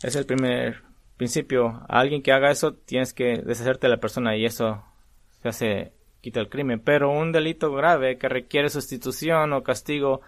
Es 0.02 0.16
el 0.16 0.26
primer 0.26 0.82
principio. 1.16 1.86
A 1.88 2.00
alguien 2.00 2.24
que 2.24 2.32
haga 2.32 2.50
eso 2.50 2.74
tienes 2.74 3.14
que 3.14 3.38
deshacerte 3.38 3.86
de 3.86 3.92
la 3.92 4.00
persona 4.00 4.36
y 4.36 4.44
eso 4.44 4.84
se 5.44 5.50
hace 5.50 5.94
quita 6.22 6.40
el 6.40 6.50
crimen. 6.50 6.80
Pero 6.80 7.12
un 7.12 7.32
delito 7.32 7.72
grave 7.72 8.18
que 8.18 8.30
requiere 8.30 8.70
sustitución 8.70 9.54
o 9.54 9.62
castigo 9.62 10.22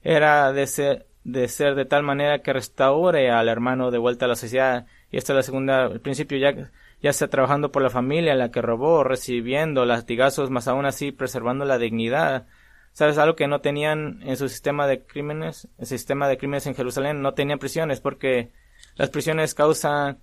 era 0.00 0.52
de 0.52 0.68
ser 0.68 1.08
de 1.24 1.48
ser 1.48 1.74
de 1.74 1.84
tal 1.84 2.02
manera 2.02 2.42
que 2.42 2.52
restaure 2.52 3.30
al 3.30 3.48
hermano 3.48 3.90
de 3.90 3.98
vuelta 3.98 4.24
a 4.24 4.28
la 4.28 4.36
sociedad 4.36 4.86
y 5.10 5.16
esta 5.16 5.32
es 5.32 5.36
la 5.36 5.42
segunda, 5.42 5.86
el 5.86 6.00
principio 6.00 6.38
ya, 6.38 6.70
ya 7.02 7.10
está 7.10 7.28
trabajando 7.28 7.72
por 7.72 7.82
la 7.82 7.90
familia, 7.90 8.34
la 8.34 8.50
que 8.50 8.62
robó, 8.62 9.02
recibiendo 9.02 9.84
latigazos, 9.84 10.50
más 10.50 10.68
aún 10.68 10.86
así 10.86 11.10
preservando 11.10 11.64
la 11.64 11.78
dignidad. 11.78 12.46
¿Sabes 12.92 13.18
algo 13.18 13.36
que 13.36 13.48
no 13.48 13.60
tenían 13.60 14.20
en 14.22 14.36
su 14.36 14.48
sistema 14.48 14.86
de 14.86 15.04
crímenes? 15.04 15.68
El 15.78 15.86
sistema 15.86 16.28
de 16.28 16.38
crímenes 16.38 16.66
en 16.66 16.74
Jerusalén 16.74 17.22
no 17.22 17.34
tenían 17.34 17.58
prisiones 17.58 18.00
porque 18.00 18.52
las 18.96 19.10
prisiones 19.10 19.54
causan 19.54 20.18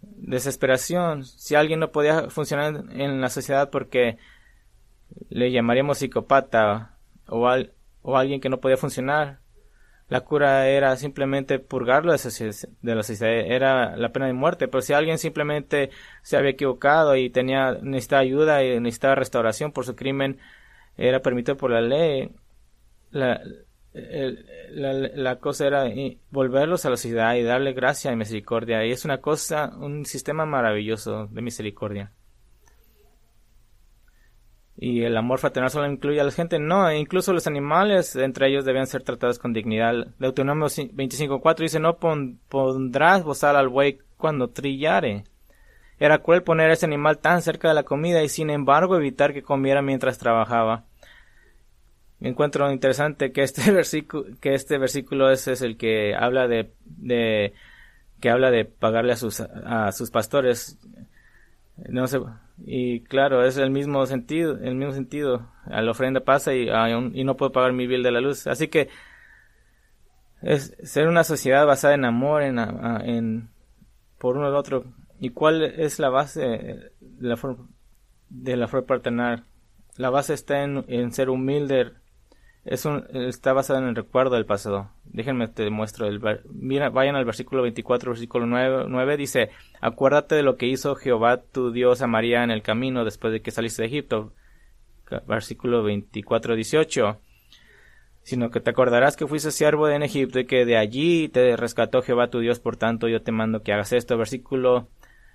desesperación. 0.00 1.24
Si 1.24 1.54
alguien 1.54 1.80
no 1.80 1.92
podía 1.92 2.28
funcionar 2.28 2.84
en 2.90 3.20
la 3.20 3.28
sociedad 3.28 3.70
porque 3.70 4.18
le 5.28 5.52
llamaríamos 5.52 5.98
psicópata 5.98 6.96
o, 7.28 7.48
o 8.02 8.16
alguien 8.16 8.40
que 8.40 8.48
no 8.48 8.60
podía 8.60 8.76
funcionar, 8.76 9.41
la 10.08 10.20
cura 10.20 10.68
era 10.68 10.96
simplemente 10.96 11.58
purgarlo 11.58 12.12
de, 12.12 12.18
la 12.94 13.02
sociedad, 13.02 13.32
era 13.32 13.96
la 13.96 14.12
pena 14.12 14.26
de 14.26 14.32
muerte, 14.34 14.68
pero 14.68 14.82
si 14.82 14.92
alguien 14.92 15.18
simplemente 15.18 15.90
se 16.22 16.36
había 16.36 16.50
equivocado 16.50 17.16
y 17.16 17.30
tenía 17.30 17.72
necesitaba 17.80 18.22
ayuda 18.22 18.64
y 18.64 18.78
necesitaba 18.80 19.14
restauración 19.14 19.72
por 19.72 19.86
su 19.86 19.96
crimen, 19.96 20.38
era 20.96 21.20
permitido 21.20 21.56
por 21.56 21.70
la 21.70 21.80
ley. 21.80 22.30
La, 23.10 23.40
la, 23.94 25.36
cosa 25.36 25.66
era 25.66 25.84
volverlos 26.30 26.84
a 26.84 26.90
la 26.90 26.96
sociedad 26.96 27.34
y 27.34 27.42
darle 27.42 27.72
gracia 27.72 28.12
y 28.12 28.16
misericordia. 28.16 28.84
Y 28.86 28.90
es 28.92 29.04
una 29.04 29.18
cosa, 29.20 29.72
un 29.76 30.06
sistema 30.06 30.46
maravilloso 30.46 31.26
de 31.26 31.42
misericordia 31.42 32.12
y 34.76 35.02
el 35.02 35.16
amor 35.16 35.38
fraternal 35.38 35.70
solo 35.70 35.90
incluye 35.90 36.20
a 36.20 36.24
la 36.24 36.30
gente, 36.30 36.58
no, 36.58 36.88
e 36.88 36.98
incluso 36.98 37.32
los 37.32 37.46
animales 37.46 38.16
entre 38.16 38.48
ellos 38.48 38.64
deben 38.64 38.86
ser 38.86 39.02
tratados 39.02 39.38
con 39.38 39.52
dignidad. 39.52 40.08
Deuteronomio 40.18 40.66
25.4 40.66 41.56
dice, 41.58 41.78
no 41.78 41.98
pondrás 41.98 43.22
bozal 43.22 43.56
al 43.56 43.68
buey 43.68 43.98
cuando 44.16 44.48
trillare. 44.48 45.24
Era 45.98 46.18
cruel 46.18 46.42
poner 46.42 46.70
a 46.70 46.72
ese 46.72 46.86
animal 46.86 47.18
tan 47.18 47.42
cerca 47.42 47.68
de 47.68 47.74
la 47.74 47.84
comida 47.84 48.22
y 48.22 48.28
sin 48.28 48.50
embargo 48.50 48.96
evitar 48.96 49.32
que 49.32 49.42
comiera 49.42 49.82
mientras 49.82 50.18
trabajaba. 50.18 50.84
Encuentro 52.20 52.70
interesante 52.72 53.30
que 53.32 53.42
este 53.42 53.62
este 54.42 54.78
versículo 54.78 55.30
es, 55.30 55.48
es 55.48 55.60
el 55.60 55.76
que 55.76 56.14
habla 56.14 56.48
de, 56.48 56.72
de, 56.84 57.52
que 58.20 58.30
habla 58.30 58.50
de 58.50 58.64
pagarle 58.64 59.12
a 59.12 59.16
sus, 59.16 59.40
a 59.40 59.92
sus 59.92 60.10
pastores. 60.10 60.78
No 61.88 62.06
sé, 62.06 62.20
y 62.64 63.00
claro, 63.04 63.44
es 63.44 63.56
el 63.56 63.70
mismo 63.70 64.06
sentido, 64.06 64.58
el 64.58 64.74
mismo 64.74 64.92
sentido. 64.92 65.50
A 65.66 65.82
la 65.82 65.90
ofrenda 65.90 66.20
pasa 66.20 66.54
y, 66.54 66.68
y 66.68 67.24
no 67.24 67.36
puedo 67.36 67.52
pagar 67.52 67.72
mi 67.72 67.86
bill 67.86 68.02
de 68.02 68.12
la 68.12 68.20
luz. 68.20 68.46
Así 68.46 68.68
que 68.68 68.88
es 70.42 70.76
ser 70.82 71.08
una 71.08 71.24
sociedad 71.24 71.66
basada 71.66 71.94
en 71.94 72.04
amor, 72.04 72.42
en, 72.42 72.58
en 72.58 73.50
por 74.18 74.36
uno 74.36 74.46
al 74.46 74.56
otro. 74.56 74.84
¿Y 75.18 75.30
cuál 75.30 75.62
es 75.62 75.98
la 75.98 76.08
base 76.08 76.40
de 76.40 76.90
la, 77.20 77.38
de 78.28 78.56
la 78.56 78.68
fe 78.68 78.82
paternal? 78.82 79.44
La 79.96 80.10
base 80.10 80.34
está 80.34 80.62
en, 80.62 80.84
en 80.88 81.12
ser 81.12 81.30
humilde, 81.30 81.92
es 82.64 82.84
un, 82.84 83.04
está 83.12 83.52
basado 83.52 83.80
en 83.80 83.88
el 83.88 83.96
recuerdo 83.96 84.36
del 84.36 84.46
pasado. 84.46 84.90
Déjenme 85.04 85.48
te 85.48 85.68
muestro. 85.70 86.06
El, 86.06 86.20
mira, 86.50 86.90
vayan 86.90 87.16
al 87.16 87.24
versículo 87.24 87.62
24, 87.62 88.12
versículo 88.12 88.46
9, 88.46 88.84
9, 88.88 89.16
dice, 89.16 89.50
acuérdate 89.80 90.36
de 90.36 90.44
lo 90.44 90.56
que 90.56 90.66
hizo 90.66 90.94
Jehová 90.94 91.38
tu 91.38 91.72
Dios 91.72 92.02
a 92.02 92.06
María 92.06 92.44
en 92.44 92.50
el 92.50 92.62
camino 92.62 93.04
después 93.04 93.32
de 93.32 93.42
que 93.42 93.50
saliste 93.50 93.82
de 93.82 93.88
Egipto. 93.88 94.32
Versículo 95.26 95.82
24, 95.82 96.54
18. 96.54 97.20
Sino 98.22 98.50
que 98.50 98.60
te 98.60 98.70
acordarás 98.70 99.16
que 99.16 99.26
fuiste 99.26 99.50
siervo 99.50 99.88
en 99.88 100.04
Egipto 100.04 100.38
y 100.38 100.46
que 100.46 100.64
de 100.64 100.76
allí 100.76 101.28
te 101.28 101.56
rescató 101.56 102.02
Jehová 102.02 102.30
tu 102.30 102.38
Dios, 102.38 102.60
por 102.60 102.76
tanto 102.76 103.08
yo 103.08 103.22
te 103.22 103.32
mando 103.32 103.62
que 103.62 103.72
hagas 103.72 103.92
esto. 103.92 104.16
Versículo 104.16 104.88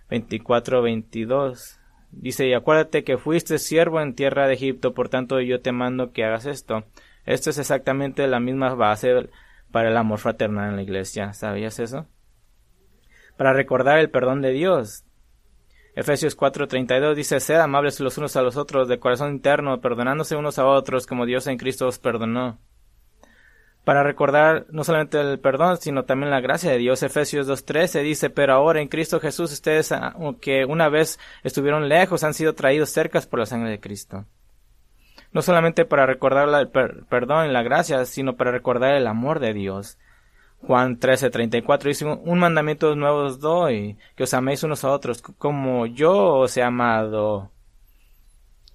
24, 0.09 0.81
22. 0.81 1.79
Dice, 2.11 2.47
y 2.47 2.53
acuérdate 2.53 3.03
que 3.03 3.17
fuiste 3.17 3.59
siervo 3.59 3.99
en 3.99 4.15
tierra 4.15 4.47
de 4.47 4.53
Egipto, 4.53 4.93
por 4.93 5.09
tanto 5.09 5.41
yo 5.41 5.59
te 5.59 5.73
mando 5.73 6.13
que 6.13 6.23
hagas 6.23 6.45
esto. 6.45 6.85
Esto 7.27 7.49
es 7.49 7.57
exactamente 7.57 8.25
la 8.25 8.39
misma 8.39 8.73
base 8.73 9.29
para 9.69 9.89
el 9.89 9.97
amor 9.97 10.17
fraternal 10.17 10.69
en 10.69 10.77
la 10.77 10.81
iglesia. 10.81 11.33
¿Sabías 11.33 11.77
eso? 11.77 12.07
Para 13.35 13.51
recordar 13.51 13.99
el 13.99 14.09
perdón 14.09 14.41
de 14.41 14.51
Dios. 14.51 15.03
Efesios 15.93 16.37
4:32 16.37 17.15
dice, 17.15 17.41
sed 17.41 17.59
amables 17.59 17.99
los 17.99 18.17
unos 18.17 18.37
a 18.37 18.41
los 18.41 18.55
otros 18.55 18.87
de 18.87 18.99
corazón 18.99 19.33
interno, 19.33 19.81
perdonándose 19.81 20.37
unos 20.37 20.57
a 20.57 20.65
otros 20.65 21.05
como 21.05 21.25
Dios 21.25 21.47
en 21.47 21.57
Cristo 21.57 21.87
os 21.87 21.99
perdonó. 21.99 22.59
Para 23.83 24.03
recordar 24.03 24.65
no 24.69 24.85
solamente 24.85 25.19
el 25.19 25.39
perdón, 25.39 25.77
sino 25.77 26.05
también 26.05 26.31
la 26.31 26.39
gracia 26.39 26.71
de 26.71 26.77
Dios. 26.77 27.03
Efesios 27.03 27.45
2:13 27.45 28.03
dice, 28.03 28.29
pero 28.29 28.53
ahora 28.53 28.79
en 28.79 28.87
Cristo 28.87 29.19
Jesús 29.19 29.51
ustedes 29.51 29.93
que 30.39 30.63
una 30.63 30.87
vez 30.87 31.19
estuvieron 31.43 31.89
lejos 31.89 32.23
han 32.23 32.33
sido 32.33 32.55
traídos 32.55 32.89
cerca 32.89 33.19
por 33.19 33.39
la 33.39 33.45
sangre 33.45 33.71
de 33.71 33.81
Cristo 33.81 34.25
no 35.31 35.41
solamente 35.41 35.85
para 35.85 36.05
recordar 36.05 36.47
el 36.49 36.69
perdón 36.69 37.47
y 37.47 37.51
la 37.51 37.63
gracia, 37.63 38.05
sino 38.05 38.35
para 38.35 38.51
recordar 38.51 38.95
el 38.95 39.07
amor 39.07 39.39
de 39.39 39.53
Dios. 39.53 39.97
Juan 40.61 40.99
13:34 40.99 41.83
dice, 41.83 42.05
un 42.05 42.39
mandamiento 42.39 42.95
nuevo 42.95 43.25
os 43.25 43.39
doy, 43.39 43.97
que 44.15 44.23
os 44.23 44.33
améis 44.33 44.63
unos 44.63 44.83
a 44.83 44.89
otros, 44.89 45.21
como 45.21 45.85
yo 45.85 46.37
os 46.37 46.57
he 46.57 46.63
amado, 46.63 47.51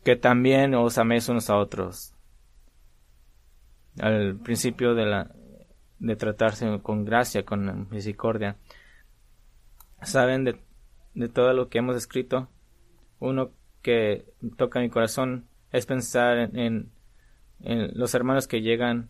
que 0.05 0.16
también 0.16 0.74
os 0.74 0.98
améis 0.98 1.28
unos 1.28 1.50
a 1.50 1.57
otros. 1.57 2.14
Al 4.00 4.36
principio 4.36 4.94
de 4.94 5.07
la 5.07 5.30
de 6.03 6.16
tratarse 6.16 6.80
con 6.82 7.05
gracia, 7.05 7.44
con 7.44 7.88
misericordia. 7.90 8.57
¿Saben 10.03 10.42
de, 10.42 10.61
de 11.14 11.28
todo 11.28 11.53
lo 11.53 11.68
que 11.68 11.78
hemos 11.78 11.96
escrito? 11.96 12.48
Uno 13.20 13.53
que 13.82 14.26
toca 14.57 14.80
mi 14.80 14.90
corazón 14.90 15.46
es 15.72 15.86
pensar 15.86 16.50
en, 16.54 16.92
los 17.60 18.14
hermanos 18.14 18.48
que 18.48 18.60
llegan 18.60 19.08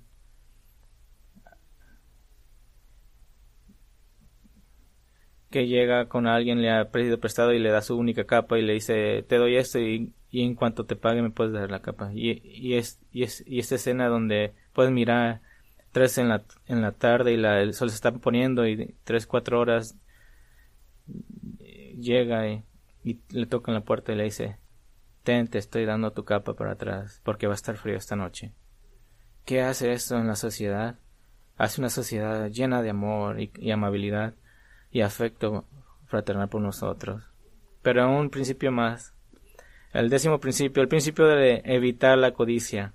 que 5.51 5.67
llega 5.67 6.09
con 6.09 6.27
alguien, 6.27 6.63
le 6.63 6.71
ha 6.71 6.91
pedido 6.91 7.21
prestado 7.21 7.53
y 7.53 7.59
le 7.59 7.71
da 7.71 7.83
su 7.83 7.97
única 7.99 8.25
capa 8.25 8.59
y 8.59 8.63
le 8.63 8.75
dice, 8.75 9.23
te 9.29 9.37
doy 9.37 9.57
esto 9.57 9.79
y, 9.79 10.13
en 10.33 10.55
cuanto 10.55 10.87
te 10.87 10.97
pague 10.97 11.21
me 11.21 11.31
puedes 11.31 11.53
dar 11.53 11.71
la 11.71 11.83
capa. 11.83 12.11
Y, 12.15 12.41
y, 12.43 12.75
es, 12.75 13.01
y, 13.13 13.23
es, 13.25 13.45
y 13.47 13.59
esta 13.59 13.75
escena 13.75 14.09
donde 14.09 14.55
puedes 14.73 14.91
mirar 14.93 15.43
tres 15.93 16.17
en 16.17 16.31
la, 16.31 16.43
en 16.67 16.81
la 16.81 16.93
tarde 16.93 17.33
y 17.33 17.37
la, 17.37 17.61
el 17.61 17.75
sol 17.75 17.91
se 17.91 17.97
está 17.97 18.13
poniendo 18.13 18.67
y 18.67 18.95
tres, 19.05 19.27
cuatro 19.27 19.61
horas 19.61 19.95
llega 21.99 22.49
y, 22.49 22.65
y 23.05 23.21
le 23.31 23.47
toca 23.47 23.71
en 23.71 23.75
la 23.75 23.85
puerta 23.85 24.13
y 24.13 24.17
le 24.17 24.25
dice, 24.25 24.57
te 25.23 25.59
estoy 25.59 25.85
dando 25.85 26.13
tu 26.13 26.25
capa 26.25 26.55
para 26.55 26.73
atrás 26.73 27.21
porque 27.25 27.47
va 27.47 27.53
a 27.53 27.55
estar 27.55 27.77
frío 27.77 27.97
esta 27.97 28.17
noche. 28.17 28.53
¿Qué 29.45 29.63
hace 29.63 29.93
esto 29.93 30.17
en 30.17 30.27
la 30.27 30.37
sociedad? 30.37 30.99
Hace 31.57 31.81
una 31.81 31.91
sociedad 31.91 32.49
llena 32.49 32.83
de 32.83 32.91
amor 32.91 33.41
y 33.41 33.71
amabilidad 33.71 34.35
y 34.91 35.01
afecto 35.01 35.67
fraternal 36.07 36.49
por 36.49 36.61
nosotros. 36.61 37.25
Pero 37.83 38.09
un 38.11 38.31
principio 38.31 38.71
más. 38.71 39.15
El 39.93 40.09
décimo 40.09 40.41
principio, 40.41 40.83
el 40.83 40.89
principio 40.89 41.27
de 41.27 41.63
evitar 41.65 42.17
la 42.19 42.33
codicia. 42.33 42.95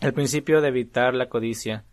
El 0.00 0.12
principio 0.12 0.60
de 0.60 0.68
evitar 0.68 1.14
la 1.14 1.28
codicia. 1.28 1.84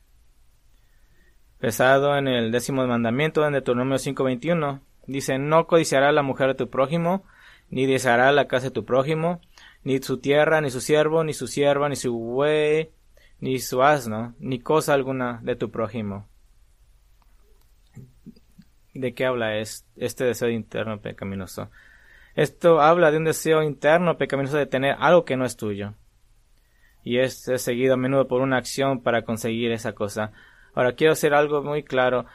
Pesado 1.60 2.18
en 2.18 2.28
el 2.28 2.52
décimo 2.52 2.86
mandamiento 2.86 3.46
en 3.46 3.54
Deuteronomio 3.54 3.98
5:21, 3.98 4.82
dice, 5.08 5.40
no 5.40 5.68
codiciará 5.68 6.12
la 6.12 6.22
mujer 6.22 6.50
de 6.50 6.56
tu 6.56 6.70
prójimo, 6.70 7.24
ni 7.70 7.86
deseará 7.86 8.32
la 8.32 8.48
casa 8.48 8.66
de 8.68 8.72
tu 8.72 8.86
prójimo, 8.86 9.42
ni 9.84 10.02
su 10.02 10.20
tierra, 10.20 10.62
ni 10.62 10.72
su 10.72 10.82
siervo, 10.82 11.24
ni 11.24 11.34
su 11.34 11.48
sierva, 11.48 11.90
ni 11.90 11.96
su 11.96 12.14
buey, 12.18 12.92
ni 13.40 13.60
su 13.60 13.84
asno, 13.84 14.36
ni 14.40 14.60
cosa 14.60 14.94
alguna 14.94 15.40
de 15.44 15.56
tu 15.56 15.72
prójimo 15.72 16.28
de 18.96 19.14
qué 19.14 19.26
habla 19.26 19.58
es 19.58 19.86
este 19.98 20.24
deseo 20.24 20.50
interno 20.50 21.00
pecaminoso. 21.00 21.70
Esto 22.34 22.82
habla 22.82 23.12
de 23.12 23.18
un 23.18 23.26
deseo 23.26 23.62
interno 23.62 24.18
pecaminoso 24.18 24.58
de 24.58 24.66
tener 24.66 24.96
algo 25.00 25.26
que 25.26 25.38
no 25.38 25.46
es 25.46 25.56
tuyo. 25.58 25.94
Y 27.04 27.20
es, 27.20 27.44
seguido 27.58 27.94
a 27.94 27.98
menudo 27.98 28.28
por 28.28 28.42
una 28.42 28.58
acción 28.58 29.04
para 29.04 29.24
conseguir 29.24 29.72
esa 29.72 29.94
cosa. 29.94 30.32
Ahora 30.74 30.94
quiero 30.94 31.14
hacer 31.14 31.34
algo 31.34 31.62
muy 31.62 31.84
claro. 31.84 32.26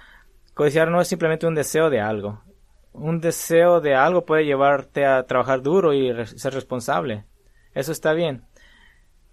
Codiciar 0.55 0.91
no 0.91 1.01
es 1.01 1.09
simplemente 1.09 1.47
un 1.47 1.55
deseo 1.55 1.91
de 1.91 2.01
algo. 2.01 2.43
Un 2.93 3.21
deseo 3.21 3.81
de 3.81 3.95
algo 3.95 4.25
puede 4.25 4.45
llevarte 4.45 5.07
a 5.07 5.25
trabajar 5.25 5.63
duro 5.63 5.95
y 5.95 6.13
ser 6.27 6.55
responsable. 6.55 7.25
Eso 7.75 7.93
está 7.93 8.13
bien. 8.13 8.45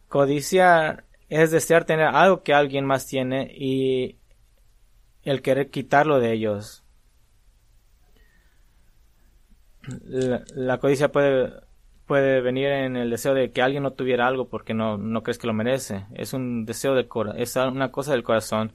Codiciar 0.08 1.06
es 1.30 1.52
desear 1.52 1.86
tener 1.86 2.08
algo 2.08 2.44
que 2.44 2.54
alguien 2.54 2.86
más 2.86 3.08
tiene 3.08 3.52
y 3.54 4.18
el 5.24 5.42
querer 5.42 5.70
quitarlo 5.70 6.20
de 6.20 6.34
ellos. 6.34 6.84
la, 10.56 10.78
codicia 10.80 11.12
puede, 11.12 11.52
puede 12.06 12.42
venir 12.42 12.68
en 12.68 12.96
el 12.96 13.10
deseo 13.10 13.34
de 13.34 13.52
que 13.52 13.62
alguien 13.62 13.84
no 13.84 13.92
tuviera 13.92 14.28
algo 14.28 14.48
porque 14.50 14.74
no, 14.74 14.98
no 14.98 15.24
crees 15.24 15.38
que 15.38 15.48
lo 15.48 15.54
merece. 15.54 16.06
Es 16.14 16.34
un 16.34 16.66
deseo 16.66 16.96
del 16.96 17.10
es 17.36 17.56
una 17.56 17.92
cosa 17.92 18.12
del 18.12 18.24
corazón. 18.24 18.74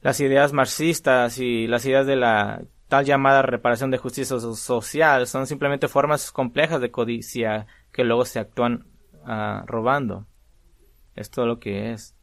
Las 0.00 0.20
ideas 0.20 0.52
marxistas 0.52 1.38
y 1.38 1.66
las 1.66 1.84
ideas 1.86 2.06
de 2.06 2.16
la 2.16 2.62
tal 2.92 3.06
llamada 3.06 3.40
reparación 3.40 3.90
de 3.90 3.96
justicia 3.96 4.38
social 4.38 5.26
son 5.26 5.46
simplemente 5.46 5.88
formas 5.88 6.30
complejas 6.30 6.78
de 6.82 6.90
codicia 6.90 7.66
que 7.90 8.04
luego 8.04 8.26
se 8.26 8.38
actúan 8.38 8.84
ah, 9.24 9.64
robando. 9.66 10.26
Es 11.16 11.30
todo 11.30 11.46
lo 11.46 11.58
que 11.58 11.92
es. 11.92 12.14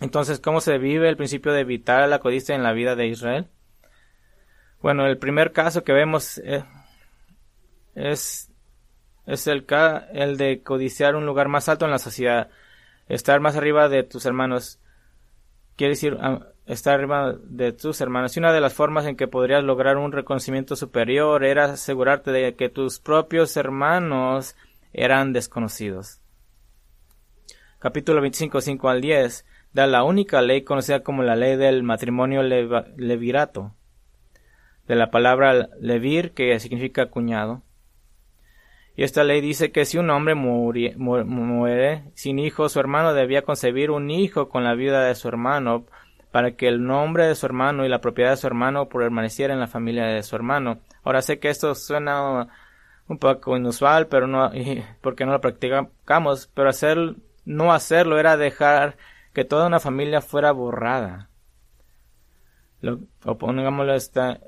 Entonces, 0.00 0.40
¿cómo 0.40 0.60
se 0.60 0.78
vive 0.78 1.08
el 1.08 1.16
principio 1.16 1.52
de 1.52 1.60
evitar 1.60 2.08
la 2.08 2.18
codicia 2.18 2.56
en 2.56 2.64
la 2.64 2.72
vida 2.72 2.96
de 2.96 3.06
Israel? 3.06 3.46
Bueno, 4.82 5.06
el 5.06 5.16
primer 5.16 5.52
caso 5.52 5.84
que 5.84 5.92
vemos 5.92 6.38
eh, 6.38 6.64
es, 7.94 8.50
es 9.26 9.46
el, 9.46 9.64
de 9.64 10.60
codiciar 10.64 11.14
un 11.14 11.24
lugar 11.24 11.46
más 11.46 11.68
alto 11.68 11.84
en 11.84 11.92
la 11.92 12.00
sociedad, 12.00 12.50
estar 13.08 13.38
más 13.38 13.54
arriba 13.54 13.88
de 13.88 14.02
tus 14.02 14.26
hermanos. 14.26 14.80
Quiere 15.76 15.92
decir 15.92 16.18
estar 16.68 16.94
arriba 16.94 17.34
de 17.42 17.72
tus 17.72 18.00
hermanos. 18.00 18.36
Y 18.36 18.40
una 18.40 18.52
de 18.52 18.60
las 18.60 18.74
formas 18.74 19.06
en 19.06 19.16
que 19.16 19.26
podrías 19.26 19.64
lograr 19.64 19.96
un 19.96 20.12
reconocimiento 20.12 20.76
superior 20.76 21.44
era 21.44 21.64
asegurarte 21.64 22.30
de 22.30 22.54
que 22.54 22.68
tus 22.68 23.00
propios 23.00 23.56
hermanos 23.56 24.54
eran 24.92 25.32
desconocidos. 25.32 26.20
Capítulo 27.78 28.20
25, 28.20 28.60
5 28.60 28.88
al 28.88 29.00
10 29.00 29.46
da 29.72 29.86
la 29.86 30.02
única 30.02 30.42
ley 30.42 30.62
conocida 30.62 31.02
como 31.02 31.22
la 31.22 31.36
ley 31.36 31.56
del 31.56 31.82
matrimonio 31.82 32.42
levirato, 32.42 33.74
de 34.86 34.96
la 34.96 35.10
palabra 35.10 35.68
levir, 35.80 36.32
que 36.32 36.58
significa 36.60 37.06
cuñado. 37.06 37.62
Y 38.96 39.04
esta 39.04 39.22
ley 39.22 39.40
dice 39.40 39.70
que 39.70 39.84
si 39.84 39.96
un 39.96 40.10
hombre 40.10 40.34
muere 40.34 42.04
sin 42.14 42.38
hijo, 42.40 42.68
su 42.68 42.80
hermano 42.80 43.14
debía 43.14 43.42
concebir 43.42 43.90
un 43.92 44.10
hijo 44.10 44.48
con 44.48 44.64
la 44.64 44.74
vida 44.74 45.04
de 45.04 45.14
su 45.14 45.28
hermano 45.28 45.86
para 46.30 46.52
que 46.52 46.68
el 46.68 46.84
nombre 46.84 47.26
de 47.26 47.34
su 47.34 47.46
hermano 47.46 47.84
y 47.84 47.88
la 47.88 48.00
propiedad 48.00 48.30
de 48.30 48.36
su 48.36 48.46
hermano 48.46 48.88
permaneciera 48.88 49.54
en 49.54 49.60
la 49.60 49.66
familia 49.66 50.06
de 50.06 50.22
su 50.22 50.36
hermano. 50.36 50.78
Ahora 51.02 51.22
sé 51.22 51.38
que 51.38 51.48
esto 51.48 51.74
suena 51.74 52.48
un 53.08 53.18
poco 53.18 53.56
inusual, 53.56 54.06
pero 54.08 54.26
no, 54.26 54.50
porque 55.00 55.24
no 55.24 55.32
lo 55.32 55.40
practicamos, 55.40 56.50
pero 56.54 56.68
hacer, 56.68 57.16
no 57.44 57.72
hacerlo 57.72 58.18
era 58.18 58.36
dejar 58.36 58.96
que 59.32 59.44
toda 59.44 59.66
una 59.66 59.80
familia 59.80 60.20
fuera 60.20 60.52
borrada. 60.52 61.30
Lo, 62.80 63.00
o 63.24 63.38
pongámoslo 63.38 63.94
esta, 63.94 64.40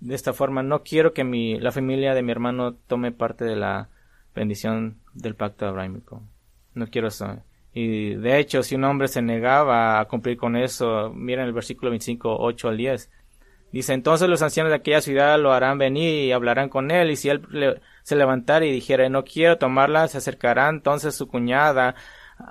de 0.00 0.14
esta 0.14 0.32
forma, 0.32 0.62
no 0.62 0.82
quiero 0.82 1.12
que 1.14 1.24
mi, 1.24 1.58
la 1.58 1.70
familia 1.70 2.14
de 2.14 2.22
mi 2.22 2.32
hermano 2.32 2.74
tome 2.74 3.12
parte 3.12 3.44
de 3.44 3.56
la 3.56 3.88
bendición 4.34 4.98
del 5.14 5.36
pacto 5.36 5.66
abrahámico. 5.66 6.22
No 6.74 6.86
quiero 6.88 7.08
eso. 7.08 7.42
Y 7.74 8.14
de 8.16 8.38
hecho, 8.38 8.62
si 8.62 8.74
un 8.74 8.84
hombre 8.84 9.08
se 9.08 9.22
negaba 9.22 9.98
a 9.98 10.04
cumplir 10.06 10.36
con 10.36 10.56
eso, 10.56 11.10
miren 11.14 11.46
el 11.46 11.52
versículo 11.52 11.90
25, 11.90 12.36
8 12.38 12.68
al 12.68 12.76
10. 12.76 13.10
Dice, 13.72 13.94
entonces 13.94 14.28
los 14.28 14.42
ancianos 14.42 14.70
de 14.70 14.76
aquella 14.76 15.00
ciudad 15.00 15.38
lo 15.40 15.52
harán 15.52 15.78
venir 15.78 16.24
y 16.26 16.32
hablarán 16.32 16.68
con 16.68 16.90
él, 16.90 17.10
y 17.10 17.16
si 17.16 17.30
él 17.30 17.80
se 18.02 18.16
levantara 18.16 18.66
y 18.66 18.72
dijera, 18.72 19.08
no 19.08 19.24
quiero 19.24 19.56
tomarla, 19.56 20.08
se 20.08 20.18
acercará 20.18 20.68
entonces 20.68 21.14
su 21.14 21.26
cuñada 21.26 21.94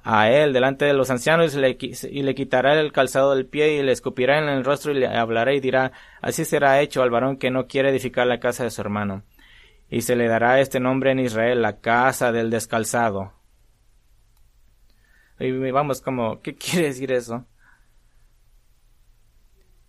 a 0.03 0.31
él 0.31 0.53
delante 0.53 0.85
de 0.85 0.93
los 0.93 1.11
ancianos 1.11 1.53
y 1.55 1.59
le, 1.59 1.77
y 1.79 2.23
le 2.23 2.35
quitará 2.35 2.79
el 2.79 2.91
calzado 2.91 3.35
del 3.35 3.45
pie 3.45 3.75
y 3.75 3.83
le 3.83 3.91
escupirá 3.91 4.39
en 4.39 4.49
el 4.49 4.63
rostro 4.63 4.91
y 4.91 4.99
le 4.99 5.07
hablará 5.07 5.53
y 5.53 5.59
dirá, 5.59 5.91
así 6.21 6.43
será 6.43 6.81
hecho 6.81 7.03
al 7.03 7.11
varón 7.11 7.37
que 7.37 7.51
no 7.51 7.67
quiere 7.67 7.89
edificar 7.89 8.25
la 8.25 8.39
casa 8.39 8.63
de 8.63 8.71
su 8.71 8.81
hermano. 8.81 9.23
Y 9.89 10.01
se 10.01 10.15
le 10.15 10.27
dará 10.27 10.59
este 10.59 10.79
nombre 10.79 11.11
en 11.11 11.19
Israel, 11.19 11.61
la 11.61 11.81
casa 11.81 12.31
del 12.31 12.49
descalzado. 12.49 13.33
Y 15.41 15.71
vamos 15.71 16.01
como, 16.01 16.39
¿qué 16.43 16.55
quiere 16.55 16.87
decir 16.87 17.11
eso? 17.11 17.45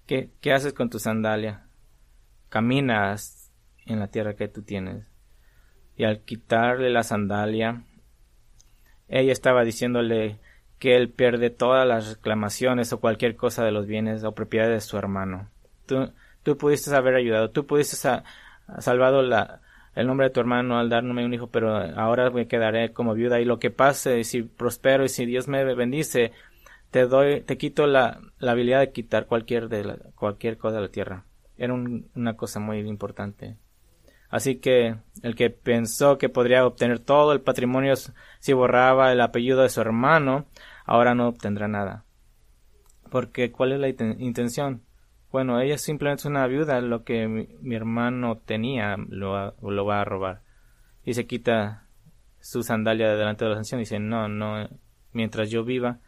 ¿Qué, 0.07 0.31
qué 0.41 0.53
haces 0.53 0.73
con 0.73 0.91
tu 0.91 0.99
sandalia? 0.99 1.67
Caminas 2.49 3.51
en 3.87 4.01
la 4.01 4.09
tierra 4.09 4.35
que 4.35 4.49
tú 4.49 4.63
tienes. 4.63 5.07
Y 5.97 6.05
al 6.05 6.21
quitarle 6.23 6.91
la 6.91 7.03
sandalia, 7.03 7.85
ella 9.09 9.33
estaba 9.33 9.63
diciéndole 9.65 10.39
que 10.79 10.97
él 10.97 11.11
pierde 11.11 11.51
todas 11.51 11.87
las 11.87 12.17
reclamaciones 12.17 12.93
o 12.93 13.01
cualquier 13.01 13.37
cosa 13.37 13.65
de 13.65 13.71
los 13.71 13.87
bienes 13.87 14.25
o 14.25 14.35
propiedades 14.35 14.75
de 14.83 14.89
su 14.89 14.99
hermano. 14.99 15.49
Tú, 15.87 16.13
tú 16.43 16.57
pudiste 16.57 16.95
haber 16.95 17.15
ayudado, 17.15 17.51
tú 17.51 17.67
pudiste 17.67 18.09
haber 18.09 18.25
salvado 18.81 19.23
la, 19.23 19.62
el 19.95 20.07
nombre 20.07 20.29
de 20.29 20.33
tu 20.33 20.41
hermano 20.41 20.79
al 20.79 20.89
darme 20.89 21.25
un 21.25 21.35
hijo, 21.35 21.49
pero 21.49 21.77
ahora 21.77 22.31
me 22.31 22.47
quedaré 22.47 22.93
como 22.93 23.15
viuda 23.15 23.41
y 23.41 23.45
lo 23.45 23.59
que 23.59 23.71
pase, 23.71 24.25
si 24.25 24.43
prospero 24.43 25.05
y 25.05 25.09
si 25.09 25.27
Dios 25.27 25.49
me 25.49 25.65
bendice, 25.75 26.33
te 26.91 27.07
doy, 27.07 27.41
te 27.43 27.59
quito 27.59 27.87
la, 27.87 28.21
la 28.39 28.53
habilidad 28.53 28.81
de 28.81 28.93
quitar 28.93 29.27
cualquier 29.27 29.69
de 29.69 29.99
cualquier 30.15 30.59
cosa 30.59 30.77
de 30.77 30.83
la 30.83 30.89
tierra. 30.89 31.25
Era 31.57 31.75
una 31.75 32.37
cosa 32.37 32.61
muy 32.61 32.79
importante. 32.81 33.57
Así 34.31 34.57
que 34.57 34.97
el 35.23 35.35
que 35.35 35.51
pensó 35.51 36.17
que 36.17 36.31
podría 36.31 36.67
obtener 36.67 36.99
todo 36.99 37.33
el 37.33 37.43
patrimonio 37.43 37.95
si 38.41 38.53
borraba 38.55 39.13
el 39.13 39.21
apellido 39.21 39.61
de 39.61 39.69
su 39.69 39.83
hermano, 39.83 40.47
ahora 40.87 41.15
no 41.15 41.29
obtendrá 41.29 41.69
nada. 41.69 42.05
Porque 43.11 43.53
¿cuál 43.53 43.73
es 43.73 43.81
la 43.81 43.89
intención? 43.89 44.83
Bueno, 45.33 45.59
ella 45.61 45.79
simplemente 45.79 46.21
es 46.21 46.27
una 46.27 46.47
viuda, 46.47 46.83
lo 46.83 47.05
que 47.05 47.27
mi, 47.27 47.75
hermano 47.75 48.37
tenía 48.45 48.97
lo, 49.09 49.55
lo, 49.63 49.85
va 49.87 50.03
a 50.03 50.05
robar. 50.05 50.43
Y 51.05 51.15
se 51.15 51.27
quita 51.27 51.89
su 52.39 52.63
sandalia 52.63 53.17
delante 53.17 53.45
de 53.45 53.49
los 53.49 53.59
ancianos 53.59 53.81
y 53.81 53.95
dice, 53.95 53.99
no, 53.99 54.29
no, 54.29 54.69
mientras 55.13 55.51
yo 55.51 55.65
viva. 55.65 56.01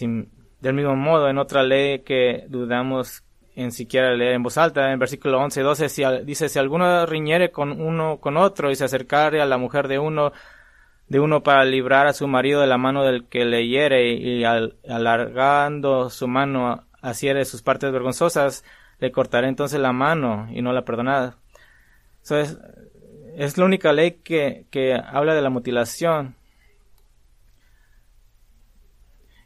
Del 0.00 0.74
mismo 0.74 0.96
modo, 0.96 1.28
en 1.28 1.36
otra 1.36 1.62
ley 1.62 2.00
que 2.00 2.46
dudamos 2.48 3.24
en 3.54 3.72
siquiera 3.72 4.14
leer 4.14 4.32
en 4.32 4.42
voz 4.42 4.56
alta, 4.56 4.90
en 4.90 4.98
versículo 4.98 5.38
11 5.38 5.60
y 5.60 5.64
12 5.64 5.88
si, 5.88 6.02
dice, 6.24 6.48
si 6.48 6.58
alguno 6.58 7.06
riñere 7.06 7.50
con 7.50 7.80
uno 7.80 8.20
con 8.20 8.36
otro 8.36 8.70
y 8.70 8.76
se 8.76 8.84
acercare 8.84 9.40
a 9.40 9.46
la 9.46 9.56
mujer 9.56 9.88
de 9.88 9.98
uno, 9.98 10.32
de 11.08 11.20
uno 11.20 11.42
para 11.42 11.64
librar 11.64 12.06
a 12.06 12.12
su 12.12 12.26
marido 12.26 12.60
de 12.60 12.66
la 12.66 12.78
mano 12.78 13.04
del 13.04 13.26
que 13.26 13.44
le 13.44 13.68
hiere 13.68 14.12
y, 14.12 14.44
alargando 14.44 16.10
su 16.10 16.26
mano 16.26 16.84
asiere 17.00 17.44
sus 17.44 17.62
partes 17.62 17.92
vergonzosas, 17.92 18.64
le 18.98 19.12
cortaré 19.12 19.48
entonces 19.48 19.78
la 19.80 19.92
mano 19.92 20.48
y 20.50 20.62
no 20.62 20.72
la 20.72 20.84
perdonarás. 20.84 21.36
es, 22.30 22.58
es 23.36 23.58
la 23.58 23.64
única 23.64 23.92
ley 23.92 24.12
que, 24.24 24.66
que 24.70 24.94
habla 24.94 25.34
de 25.34 25.42
la 25.42 25.50
mutilación. 25.50 26.34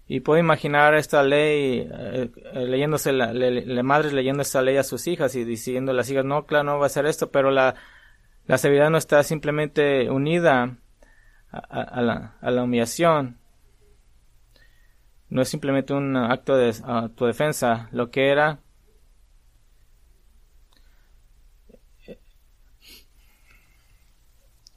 Y 0.07 0.21
puedo 0.21 0.41
imaginar 0.41 0.95
esta 0.95 1.23
ley 1.23 1.89
eh, 1.89 2.31
eh, 2.53 2.67
leyéndose, 2.67 3.13
la, 3.13 3.33
le, 3.33 3.83
madres 3.85 4.13
leyendo 4.13 4.43
esta 4.43 4.61
ley 4.61 4.77
a 4.77 4.83
sus 4.83 5.07
hijas 5.07 5.37
y 5.37 5.45
diciendo 5.45 5.93
a 5.93 5.95
las 5.95 6.11
hijas, 6.11 6.25
no, 6.25 6.47
claro, 6.47 6.65
no 6.65 6.79
va 6.79 6.85
a 6.85 6.87
hacer 6.87 7.07
esto, 7.07 7.31
pero 7.31 7.53
la, 7.53 7.77
la 8.47 8.59
severidad 8.59 8.91
no 8.91 8.99
está 8.99 9.23
simplemente 9.23 10.11
unida 10.11 10.79
a, 11.53 12.03
la, 12.03 12.37
la 12.41 12.63
humillación. 12.63 13.39
No 15.29 15.43
es 15.43 15.49
simplemente 15.49 15.93
un 15.93 16.17
acto 16.17 16.57
de 16.57 16.75
autodefensa, 16.85 17.89
lo 17.93 18.11
que 18.11 18.31
era 18.31 18.61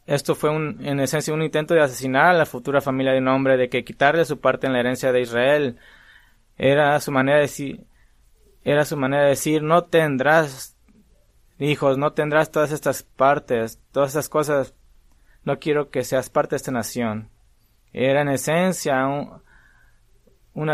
Esto 0.05 0.35
fue 0.35 0.49
un, 0.49 0.85
en 0.85 0.99
esencia 0.99 1.33
un 1.33 1.43
intento 1.43 1.73
de 1.73 1.81
asesinar 1.81 2.25
a 2.25 2.33
la 2.33 2.45
futura 2.45 2.81
familia 2.81 3.13
de 3.13 3.19
un 3.19 3.27
hombre, 3.29 3.57
de 3.57 3.69
que 3.69 3.85
quitarle 3.85 4.25
su 4.25 4.39
parte 4.39 4.67
en 4.67 4.73
la 4.73 4.79
herencia 4.79 5.11
de 5.11 5.21
Israel. 5.21 5.77
Era 6.57 6.99
su 6.99 7.11
manera 7.11 7.37
de 7.37 7.43
decir, 7.43 7.85
era 8.63 8.85
su 8.85 8.97
manera 8.97 9.23
de 9.23 9.29
decir, 9.29 9.63
no 9.63 9.85
tendrás 9.85 10.75
hijos, 11.57 11.97
no 11.97 12.13
tendrás 12.13 12.51
todas 12.51 12.71
estas 12.71 13.03
partes, 13.03 13.79
todas 13.91 14.09
estas 14.09 14.29
cosas. 14.29 14.75
No 15.45 15.59
quiero 15.59 15.89
que 15.89 16.03
seas 16.03 16.29
parte 16.29 16.51
de 16.51 16.57
esta 16.57 16.71
nación. 16.71 17.29
Era 17.91 18.21
en 18.21 18.29
esencia 18.29 19.05
un, 20.53 20.71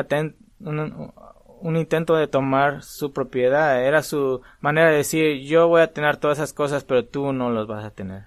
intento 1.76 2.16
de 2.16 2.28
tomar 2.28 2.84
su 2.84 3.12
propiedad. 3.12 3.84
Era 3.84 4.04
su 4.04 4.42
manera 4.62 4.90
de 4.90 4.98
decir, 4.98 5.42
yo 5.42 5.68
voy 5.68 5.82
a 5.82 5.92
tener 5.92 6.18
todas 6.18 6.38
esas 6.38 6.54
cosas, 6.54 6.84
pero 6.84 7.06
tú 7.06 7.34
no 7.34 7.50
los 7.50 7.68
vas 7.68 7.84
a 7.84 7.92
tener. 7.92 8.26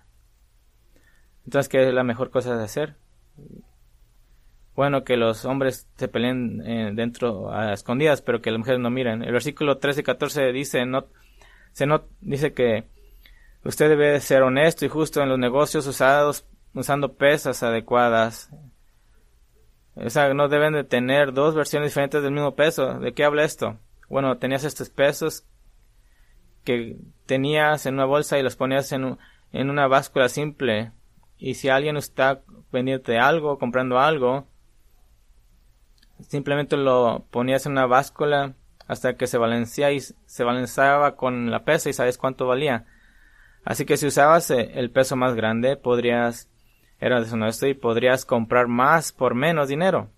Entonces, 1.44 1.68
¿qué 1.68 1.88
es 1.88 1.94
la 1.94 2.04
mejor 2.04 2.30
cosa 2.30 2.56
de 2.56 2.64
hacer? 2.64 2.96
Bueno, 4.74 5.04
que 5.04 5.16
los 5.16 5.44
hombres 5.44 5.86
se 5.96 6.08
peleen 6.08 6.62
eh, 6.66 6.90
dentro 6.94 7.52
a 7.52 7.72
escondidas, 7.72 8.22
pero 8.22 8.40
que 8.40 8.50
las 8.50 8.58
mujeres 8.58 8.80
no 8.80 8.90
miren. 8.90 9.22
El 9.22 9.32
versículo 9.32 9.78
13 9.78 10.00
y 10.00 10.04
14 10.04 10.52
dice, 10.52 10.84
se 11.72 11.86
no, 11.86 12.02
dice 12.20 12.52
que 12.52 12.84
usted 13.64 13.88
debe 13.88 14.20
ser 14.20 14.42
honesto 14.42 14.84
y 14.84 14.88
justo 14.88 15.22
en 15.22 15.28
los 15.28 15.38
negocios 15.38 15.86
usados, 15.86 16.46
usando 16.74 17.14
pesas 17.14 17.62
adecuadas. 17.62 18.50
O 19.94 20.08
sea, 20.08 20.32
no 20.32 20.48
deben 20.48 20.72
de 20.72 20.84
tener 20.84 21.32
dos 21.32 21.54
versiones 21.54 21.90
diferentes 21.90 22.22
del 22.22 22.32
mismo 22.32 22.54
peso. 22.54 22.98
¿De 22.98 23.12
qué 23.12 23.24
habla 23.24 23.44
esto? 23.44 23.78
Bueno, 24.08 24.38
tenías 24.38 24.64
estos 24.64 24.90
pesos 24.90 25.44
que 26.64 26.96
tenías 27.26 27.86
en 27.86 27.94
una 27.94 28.04
bolsa 28.04 28.38
y 28.38 28.42
los 28.42 28.56
ponías 28.56 28.92
en, 28.92 29.18
una 29.52 29.86
báscula 29.86 30.28
simple 30.28 30.92
y 31.38 31.54
si 31.54 31.68
alguien 31.68 31.96
está 31.96 32.42
vendiéndote 32.70 33.18
algo, 33.18 33.58
comprando 33.58 33.98
algo, 33.98 34.46
simplemente 36.20 36.76
lo 36.76 37.26
ponías 37.30 37.66
en 37.66 37.72
una 37.72 37.86
báscula 37.86 38.54
hasta 38.86 39.16
que 39.16 39.26
se 39.26 39.38
balancea 39.38 39.92
y 39.92 40.00
se 40.00 40.44
balanceaba 40.44 41.16
con 41.16 41.50
la 41.50 41.64
pesa 41.64 41.90
y 41.90 41.92
sabes 41.92 42.18
cuánto 42.18 42.46
valía. 42.46 42.86
Así 43.64 43.84
que 43.84 43.96
si 43.96 44.06
usabas 44.06 44.50
eh, 44.50 44.72
el 44.74 44.90
peso 44.90 45.16
más 45.16 45.34
grande, 45.34 45.76
podrías, 45.76 46.48
era 47.00 47.20
deshonesto 47.20 47.66
y 47.66 47.74
podrías 47.74 48.24
comprar 48.24 48.68
más 48.68 49.12
por 49.12 49.34
menos 49.34 49.68
dinero. 49.68 50.10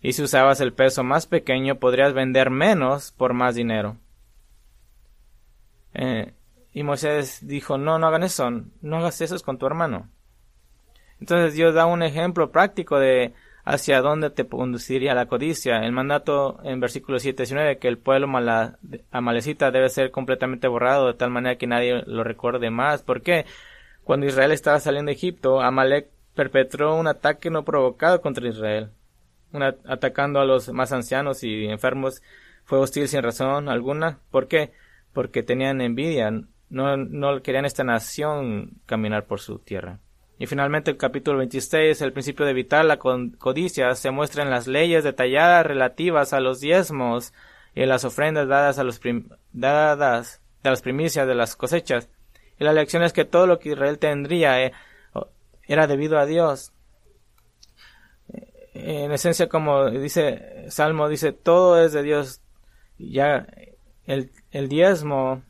Y 0.00 0.12
si 0.12 0.22
usabas 0.22 0.60
el 0.60 0.72
peso 0.72 1.04
más 1.04 1.26
pequeño, 1.26 1.76
podrías 1.76 2.14
vender 2.14 2.50
menos 2.50 3.12
por 3.12 3.34
más 3.34 3.54
dinero. 3.54 3.96
Eh, 5.94 6.32
y 6.72 6.82
Moisés 6.82 7.46
dijo, 7.46 7.76
no, 7.76 7.98
no 7.98 8.06
hagan 8.06 8.22
eso, 8.22 8.50
no 8.80 8.96
hagas 8.98 9.20
eso 9.20 9.38
con 9.40 9.58
tu 9.58 9.66
hermano. 9.66 10.08
Entonces 11.20 11.54
Dios 11.54 11.74
da 11.74 11.86
un 11.86 12.02
ejemplo 12.02 12.50
práctico 12.50 12.98
de 12.98 13.34
hacia 13.64 14.00
dónde 14.00 14.30
te 14.30 14.46
conduciría 14.46 15.14
la 15.14 15.26
codicia. 15.26 15.84
El 15.84 15.92
mandato 15.92 16.60
en 16.64 16.80
versículo 16.80 17.18
7 17.18 17.42
y 17.42 17.46
19 17.46 17.78
que 17.78 17.88
el 17.88 17.98
pueblo 17.98 18.28
amalecita 19.10 19.70
debe 19.70 19.88
ser 19.88 20.10
completamente 20.10 20.68
borrado 20.68 21.08
de 21.08 21.14
tal 21.14 21.30
manera 21.30 21.56
que 21.56 21.66
nadie 21.66 22.02
lo 22.06 22.24
recuerde 22.24 22.70
más. 22.70 23.02
¿Por 23.02 23.22
qué? 23.22 23.46
Cuando 24.04 24.26
Israel 24.26 24.52
estaba 24.52 24.80
saliendo 24.80 25.10
de 25.10 25.14
Egipto, 25.14 25.60
Amalek 25.60 26.08
perpetró 26.34 26.96
un 26.96 27.06
ataque 27.06 27.50
no 27.50 27.64
provocado 27.64 28.20
contra 28.20 28.48
Israel. 28.48 28.90
atacando 29.86 30.40
a 30.40 30.44
los 30.44 30.72
más 30.72 30.92
ancianos 30.92 31.42
y 31.42 31.66
enfermos. 31.66 32.22
Fue 32.64 32.78
hostil 32.78 33.08
sin 33.08 33.22
razón 33.22 33.68
alguna. 33.68 34.18
¿Por 34.30 34.48
qué? 34.48 34.72
Porque 35.12 35.42
tenían 35.42 35.80
envidia. 35.80 36.30
No, 36.70 36.96
no 36.96 37.42
querían 37.42 37.64
esta 37.64 37.82
nación 37.84 38.80
caminar 38.86 39.26
por 39.26 39.40
su 39.40 39.58
tierra. 39.58 39.98
Y 40.40 40.46
finalmente 40.46 40.90
el 40.90 40.96
capítulo 40.96 41.36
26, 41.36 42.00
el 42.00 42.14
principio 42.14 42.46
de 42.46 42.52
evitar 42.52 42.82
la 42.86 42.96
codicia, 42.96 43.94
se 43.94 44.10
muestra 44.10 44.42
en 44.42 44.48
las 44.48 44.66
leyes 44.66 45.04
detalladas 45.04 45.66
relativas 45.66 46.32
a 46.32 46.40
los 46.40 46.60
diezmos 46.60 47.34
y 47.74 47.84
las 47.84 48.06
ofrendas 48.06 48.48
dadas 48.48 48.78
a 48.78 48.84
los 48.84 48.98
dadas 49.52 50.40
de 50.62 50.70
las 50.70 50.80
primicias 50.80 51.26
de 51.26 51.34
las 51.34 51.56
cosechas. 51.56 52.08
Y 52.58 52.64
la 52.64 52.72
lección 52.72 53.02
es 53.02 53.12
que 53.12 53.26
todo 53.26 53.46
lo 53.46 53.58
que 53.58 53.72
Israel 53.72 53.98
tendría 53.98 54.64
eh, 54.64 54.72
era 55.64 55.86
debido 55.86 56.18
a 56.18 56.24
Dios. 56.24 56.72
Eh, 58.32 59.04
en 59.04 59.12
esencia, 59.12 59.46
como 59.46 59.90
dice 59.90 60.64
Salmo, 60.70 61.10
dice, 61.10 61.32
todo 61.32 61.84
es 61.84 61.92
de 61.92 62.02
Dios. 62.02 62.40
Ya 62.96 63.46
el, 64.06 64.32
el 64.52 64.70
diezmo 64.70 65.42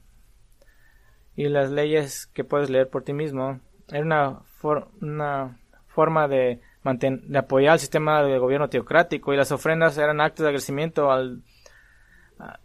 y 1.37 1.49
las 1.49 1.71
leyes 1.71 2.27
que 2.27 2.43
puedes 2.43 2.71
leer 2.71 2.89
por 2.89 3.05
ti 3.05 3.13
mismo 3.13 3.61
era 3.89 4.03
una 4.05 4.41
una 4.63 5.59
forma 5.89 6.29
de, 6.29 6.61
de 6.83 7.39
apoyar 7.39 7.75
el 7.75 7.81
sistema 7.81 8.23
de 8.23 8.39
gobierno 8.39 8.69
teocrático 8.69 9.33
y 9.33 9.37
las 9.37 9.53
ofrendas 9.53 9.99
eran 9.99 10.21
actos 10.21 10.45
de 10.45 10.49
agradecimiento 10.49 11.11
al 11.11 11.43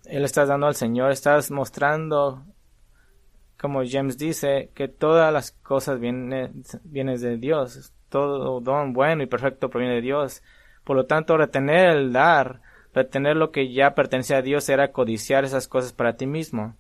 él 0.06 0.24
estás 0.24 0.48
dando 0.48 0.68
al 0.68 0.76
Señor, 0.76 1.12
estás 1.12 1.52
mostrando 1.52 2.46
como 3.60 3.84
James 3.86 4.18
dice 4.18 4.70
que 4.74 4.88
todas 4.88 5.32
las 5.34 5.52
cosas 5.52 6.00
vienen, 6.00 6.64
vienen 6.84 7.20
de 7.20 7.38
Dios, 7.38 7.94
todo 8.10 8.60
don 8.60 8.94
bueno 8.94 9.24
y 9.24 9.28
perfecto 9.28 9.70
proviene 9.70 9.96
de 9.96 10.02
Dios. 10.02 10.44
Por 10.84 10.96
lo 10.96 11.06
tanto, 11.06 11.38
retener 11.38 11.90
el 11.90 12.14
dar, 12.14 12.62
retener 12.94 13.38
lo 13.38 13.52
que 13.52 13.74
ya 13.74 13.96
pertenece 13.96 14.36
a 14.36 14.42
Dios 14.42 14.68
era 14.70 14.92
codiciar 14.92 15.46
esas 15.46 15.68
cosas 15.68 15.94
para 15.94 16.16
ti 16.16 16.28
mismo. 16.28 16.76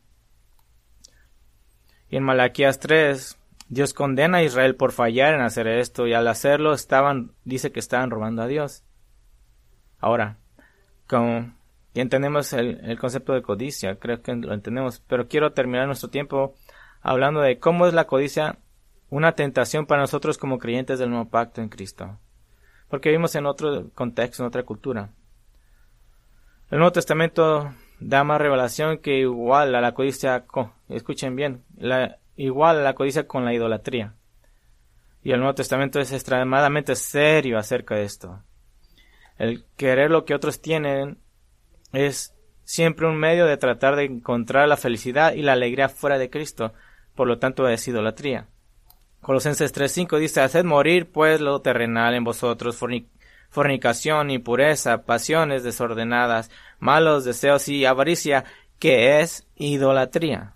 Y 2.09 2.17
en 2.17 2.23
Malaquías 2.23 2.79
3, 2.79 3.37
Dios 3.67 3.93
condena 3.93 4.39
a 4.39 4.43
Israel 4.43 4.75
por 4.75 4.91
fallar 4.91 5.33
en 5.33 5.41
hacer 5.41 5.67
esto 5.67 6.05
y 6.07 6.13
al 6.13 6.27
hacerlo 6.27 6.73
estaban, 6.73 7.33
dice 7.43 7.71
que 7.71 7.79
estaban 7.79 8.11
robando 8.11 8.43
a 8.43 8.47
Dios. 8.47 8.83
Ahora, 9.99 10.37
como 11.07 11.53
ya 11.93 12.01
entendemos 12.01 12.53
el, 12.53 12.99
concepto 12.99 13.33
de 13.33 13.41
codicia, 13.41 13.95
creo 13.97 14.21
que 14.21 14.35
lo 14.35 14.53
entendemos, 14.53 14.99
pero 15.07 15.27
quiero 15.27 15.53
terminar 15.53 15.87
nuestro 15.87 16.09
tiempo 16.09 16.53
hablando 17.01 17.41
de 17.41 17.59
cómo 17.59 17.87
es 17.87 17.93
la 17.93 18.05
codicia 18.05 18.59
una 19.09 19.33
tentación 19.33 19.85
para 19.85 20.01
nosotros 20.01 20.37
como 20.37 20.59
creyentes 20.59 20.99
del 20.99 21.09
nuevo 21.09 21.29
pacto 21.29 21.61
en 21.61 21.69
Cristo. 21.69 22.19
Porque 22.89 23.09
vivimos 23.09 23.35
en 23.35 23.45
otro 23.45 23.89
contexto, 23.93 24.43
en 24.43 24.47
otra 24.47 24.63
cultura. 24.63 25.09
El 26.69 26.79
Nuevo 26.79 26.91
Testamento 26.91 27.71
da 27.99 28.23
más 28.23 28.41
revelación 28.41 28.97
que 28.97 29.19
igual 29.19 29.73
a 29.75 29.81
la 29.81 29.93
codicia, 29.93 30.45
escuchen 30.89 31.35
bien, 31.35 31.63
igual 32.35 32.79
a 32.79 32.83
la 32.83 32.95
codicia 32.95 33.27
con 33.27 33.45
la 33.45 33.53
idolatría. 33.53 34.13
Y 35.23 35.31
el 35.31 35.39
Nuevo 35.39 35.55
Testamento 35.55 35.99
es 35.99 36.11
extremadamente 36.11 36.95
serio 36.95 37.57
acerca 37.57 37.95
de 37.95 38.03
esto. 38.03 38.43
El 39.37 39.65
querer 39.75 40.11
lo 40.11 40.23
que 40.25 40.35
otros 40.35 40.61
tienen 40.61 41.17
es 41.93 42.35
siempre 42.63 43.07
un 43.07 43.17
medio 43.17 43.45
de 43.45 43.57
tratar 43.57 43.95
de 43.95 44.05
encontrar 44.05 44.67
la 44.67 44.77
felicidad 44.77 45.33
y 45.33 45.41
la 45.41 45.53
alegría 45.53 45.89
fuera 45.89 46.17
de 46.17 46.29
Cristo. 46.29 46.73
Por 47.15 47.27
lo 47.27 47.39
tanto, 47.39 47.67
es 47.67 47.87
idolatría. 47.87 48.47
Colosenses 49.21 49.73
3.5 49.73 50.19
dice, 50.19 50.41
Haced 50.41 50.63
morir 50.63 51.11
pues 51.11 51.41
lo 51.41 51.59
terrenal 51.61 52.13
en 52.13 52.23
vosotros, 52.23 52.77
fornicación, 53.49 54.29
impureza, 54.29 55.05
pasiones 55.05 55.63
desordenadas, 55.63 56.51
malos 56.77 57.25
deseos 57.25 57.67
y 57.67 57.85
avaricia, 57.85 58.45
que 58.77 59.21
es 59.21 59.47
idolatría 59.55 60.55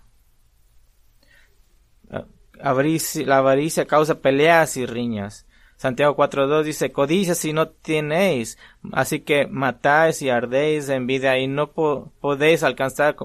la 2.62 3.38
avaricia 3.38 3.86
causa 3.86 4.20
peleas 4.20 4.76
y 4.76 4.86
riñas. 4.86 5.46
Santiago 5.76 6.14
4.2 6.16 6.62
dice, 6.64 6.92
codicia 6.92 7.34
si 7.34 7.54
no 7.54 7.68
tenéis, 7.68 8.58
así 8.92 9.20
que 9.20 9.46
matáis 9.46 10.20
y 10.20 10.28
ardéis 10.28 10.86
de 10.86 10.96
envidia 10.96 11.38
y 11.38 11.48
no 11.48 11.72
podéis 11.72 12.62
alcanzar, 12.62 13.16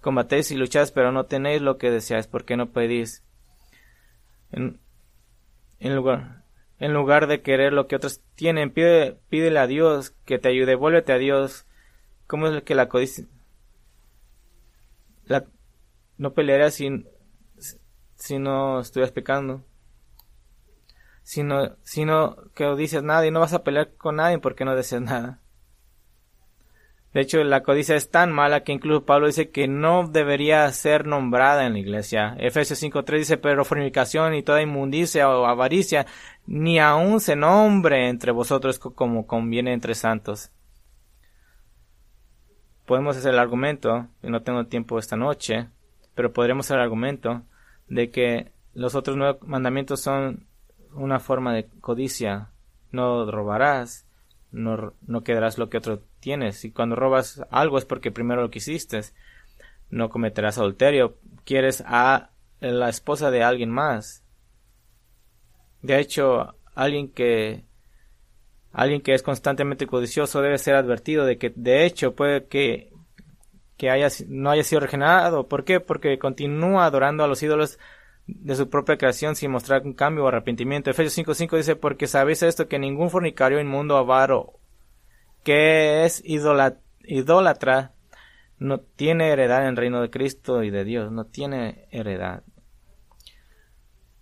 combatéis 0.00 0.50
y 0.50 0.56
lucháis, 0.56 0.90
pero 0.90 1.12
no 1.12 1.26
tenéis 1.26 1.62
lo 1.62 1.78
que 1.78 1.92
deseáis, 1.92 2.26
porque 2.26 2.56
no 2.56 2.70
pedís. 2.70 3.22
En, 4.50 4.80
lugar, 5.80 6.42
en 6.80 6.92
lugar 6.92 7.28
de 7.28 7.42
querer 7.42 7.72
lo 7.72 7.86
que 7.86 7.94
otros 7.94 8.20
tienen, 8.34 8.72
pídele 8.72 9.58
a 9.58 9.68
Dios 9.68 10.10
que 10.24 10.40
te 10.40 10.48
ayude, 10.48 10.74
vuélvete 10.74 11.12
a 11.12 11.18
Dios. 11.18 11.66
¿Cómo 12.26 12.48
es 12.48 12.62
que 12.64 12.74
la 12.74 12.88
codicia? 12.88 13.26
la, 15.26 15.44
no 16.18 16.32
pelearías 16.32 16.74
si, 16.74 17.06
si 18.26 18.38
no 18.38 18.80
estuvieras 18.80 19.12
pecando. 19.12 19.64
Si 21.22 21.42
no, 21.42 21.76
si 21.82 22.04
no 22.04 22.36
que 22.54 22.74
dices 22.74 23.02
nada 23.02 23.26
y 23.26 23.30
no 23.30 23.40
vas 23.40 23.52
a 23.52 23.62
pelear 23.62 23.94
con 23.94 24.16
nadie 24.16 24.38
porque 24.38 24.64
no 24.64 24.74
deseas 24.74 25.02
nada. 25.02 25.40
De 27.12 27.22
hecho, 27.22 27.42
la 27.44 27.62
codicia 27.62 27.96
es 27.96 28.10
tan 28.10 28.30
mala 28.30 28.62
que 28.62 28.72
incluso 28.72 29.06
Pablo 29.06 29.26
dice 29.26 29.50
que 29.50 29.68
no 29.68 30.06
debería 30.06 30.70
ser 30.72 31.06
nombrada 31.06 31.64
en 31.64 31.72
la 31.72 31.78
iglesia. 31.78 32.36
Efesios 32.38 32.82
5.3 32.82 33.18
dice, 33.18 33.36
pero 33.38 33.64
fornicación 33.64 34.34
y 34.34 34.42
toda 34.42 34.60
inmundicia 34.60 35.30
o 35.30 35.46
avaricia 35.46 36.06
ni 36.46 36.78
aun 36.78 37.20
se 37.20 37.34
nombre 37.34 38.08
entre 38.08 38.32
vosotros 38.32 38.78
como 38.78 39.26
conviene 39.26 39.72
entre 39.72 39.94
santos. 39.94 40.50
Podemos 42.84 43.16
hacer 43.16 43.32
el 43.32 43.40
argumento, 43.40 44.08
y 44.22 44.28
no 44.28 44.42
tengo 44.42 44.66
tiempo 44.66 44.98
esta 44.98 45.16
noche, 45.16 45.70
pero 46.14 46.34
podremos 46.34 46.66
hacer 46.66 46.76
el 46.76 46.82
argumento 46.82 47.44
de 47.88 48.10
que 48.10 48.52
los 48.74 48.94
otros 48.94 49.16
nueve 49.16 49.38
mandamientos 49.42 50.00
son 50.00 50.46
una 50.92 51.20
forma 51.20 51.54
de 51.54 51.68
codicia. 51.80 52.50
No 52.92 53.30
robarás, 53.30 54.06
no, 54.50 54.94
no 55.06 55.22
quedarás 55.22 55.58
lo 55.58 55.68
que 55.68 55.78
otro 55.78 56.02
tienes. 56.20 56.64
Y 56.64 56.72
cuando 56.72 56.96
robas 56.96 57.42
algo 57.50 57.78
es 57.78 57.84
porque 57.84 58.10
primero 58.10 58.42
lo 58.42 58.50
quisiste. 58.50 59.00
No 59.90 60.08
cometerás 60.08 60.58
adulterio. 60.58 61.16
Quieres 61.44 61.82
a 61.86 62.30
la 62.60 62.88
esposa 62.88 63.30
de 63.30 63.42
alguien 63.42 63.70
más. 63.70 64.22
De 65.82 65.98
hecho, 65.98 66.54
alguien 66.74 67.08
que 67.08 67.64
alguien 68.72 69.00
que 69.00 69.14
es 69.14 69.22
constantemente 69.22 69.86
codicioso 69.86 70.42
debe 70.42 70.58
ser 70.58 70.74
advertido 70.74 71.24
de 71.24 71.38
que 71.38 71.50
de 71.54 71.86
hecho 71.86 72.14
puede 72.14 72.46
que 72.46 72.92
que 73.76 73.90
haya, 73.90 74.08
no 74.28 74.50
haya 74.50 74.64
sido 74.64 74.80
regenerado. 74.80 75.48
¿Por 75.48 75.64
qué? 75.64 75.80
Porque 75.80 76.18
continúa 76.18 76.86
adorando 76.86 77.24
a 77.24 77.28
los 77.28 77.42
ídolos 77.42 77.78
de 78.26 78.56
su 78.56 78.68
propia 78.68 78.98
creación 78.98 79.36
sin 79.36 79.50
mostrar 79.50 79.82
un 79.82 79.92
cambio 79.92 80.24
o 80.24 80.28
arrepentimiento. 80.28 80.90
Efesios 80.90 81.26
5.5 81.26 81.56
dice, 81.56 81.76
porque 81.76 82.06
sabéis 82.06 82.42
esto, 82.42 82.68
que 82.68 82.78
ningún 82.78 83.10
fornicario 83.10 83.60
inmundo 83.60 83.96
avaro 83.96 84.54
que 85.46 86.04
es 86.04 86.24
idólatra 86.24 87.92
no 88.58 88.80
tiene 88.80 89.30
heredad 89.30 89.62
en 89.62 89.68
el 89.68 89.76
reino 89.76 90.02
de 90.02 90.10
Cristo 90.10 90.64
y 90.64 90.70
de 90.70 90.82
Dios, 90.82 91.12
no 91.12 91.26
tiene 91.26 91.86
heredad. 91.92 92.42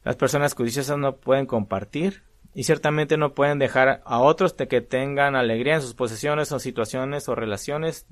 Las 0.02 0.16
personas 0.16 0.54
codiciosas 0.54 0.98
no 0.98 1.16
pueden 1.16 1.46
compartir 1.46 2.24
y 2.52 2.64
ciertamente 2.64 3.16
no 3.16 3.32
pueden 3.32 3.58
dejar 3.58 4.02
a 4.04 4.20
otros 4.20 4.54
de 4.58 4.68
que 4.68 4.82
tengan 4.82 5.34
alegría 5.34 5.76
en 5.76 5.80
sus 5.80 5.94
posesiones 5.94 6.52
o 6.52 6.58
situaciones 6.58 7.26
o 7.30 7.34
relaciones. 7.34 8.06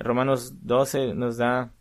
Romanos 0.00 0.64
12 0.64 1.14
nos 1.14 1.36
da 1.36 1.72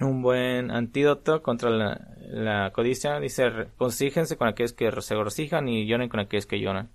un 0.00 0.22
buen 0.22 0.70
antídoto 0.70 1.42
contra 1.42 1.70
la, 1.70 2.70
codicia. 2.72 3.20
Dice, 3.20 3.68
consíjense 3.76 4.36
con 4.36 4.48
aquellos 4.48 4.72
que 4.72 4.90
se 5.00 5.14
regocijan 5.14 5.68
y 5.68 5.86
lloren 5.86 6.08
con 6.08 6.20
aquellos 6.20 6.46
que 6.46 6.60
lloran. 6.60 6.90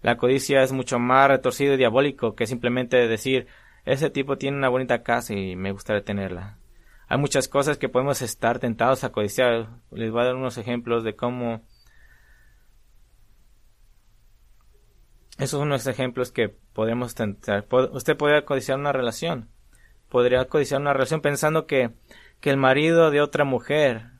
La 0.00 0.16
codicia 0.16 0.62
es 0.62 0.72
mucho 0.72 0.98
más 0.98 1.28
retorcido 1.28 1.74
y 1.74 1.76
diabólico 1.76 2.36
que 2.36 2.46
simplemente 2.46 3.08
decir, 3.08 3.48
ese 3.84 4.10
tipo 4.10 4.38
tiene 4.38 4.56
una 4.56 4.68
bonita 4.68 5.02
casa 5.02 5.34
y 5.34 5.56
me 5.56 5.72
gustaría 5.72 6.04
tenerla. 6.04 6.58
Hay 7.08 7.18
muchas 7.18 7.48
cosas 7.48 7.78
que 7.78 7.88
podemos 7.88 8.22
estar 8.22 8.58
tentados 8.58 9.02
a 9.02 9.10
codiciar. 9.10 9.68
Les 9.90 10.12
voy 10.12 10.20
a 10.20 10.26
dar 10.26 10.34
unos 10.36 10.58
ejemplos 10.58 11.04
de 11.04 11.16
cómo 11.16 11.62
esos 15.38 15.58
son 15.60 15.68
unos 15.68 15.86
ejemplos 15.86 16.32
que 16.32 16.48
podemos 16.48 17.14
tentar. 17.14 17.66
Usted 17.92 18.16
podría 18.16 18.44
codiciar 18.44 18.78
una 18.78 18.92
relación. 18.92 19.48
Podría 20.08 20.44
codiciar 20.46 20.80
una 20.80 20.92
relación 20.92 21.20
pensando 21.20 21.66
que, 21.66 21.90
que 22.40 22.50
el 22.50 22.56
marido 22.56 23.10
de 23.10 23.20
otra 23.20 23.44
mujer 23.44 24.18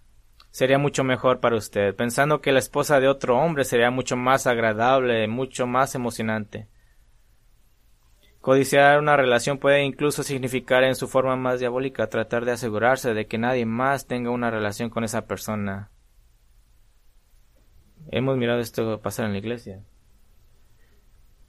sería 0.51 0.79
mucho 0.79 1.03
mejor 1.03 1.41
para 1.41 1.57
usted, 1.57 1.95
pensando 1.95 2.41
que 2.41 2.53
la 2.53 2.61
esposa 2.61 3.01
de 3.01 3.09
otro 3.09 3.37
hombre 3.39 3.65
sería 3.65 3.91
mucho 3.91 4.17
más 4.17 4.47
agradable, 4.47 5.27
mucho 5.27 5.67
más 5.67 5.95
emocionante. 5.95 6.69
Codiciar 8.41 9.01
una 9.01 9.17
relación 9.17 9.59
puede 9.59 9.85
incluso 9.85 10.23
significar 10.23 10.85
en 10.85 10.95
su 10.95 11.09
forma 11.09 11.37
más 11.37 11.59
diabólica 11.59 12.09
tratar 12.09 12.45
de 12.45 12.53
asegurarse 12.53 13.13
de 13.13 13.27
que 13.27 13.39
nadie 13.39 13.67
más 13.67 14.07
tenga 14.07 14.31
una 14.31 14.51
relación 14.51 14.89
con 14.89 15.03
esa 15.03 15.27
persona. 15.27 15.91
Hemos 18.11 18.37
mirado 18.37 18.61
esto 18.61 19.01
pasar 19.01 19.27
en 19.27 19.33
la 19.33 19.39
iglesia. 19.39 19.83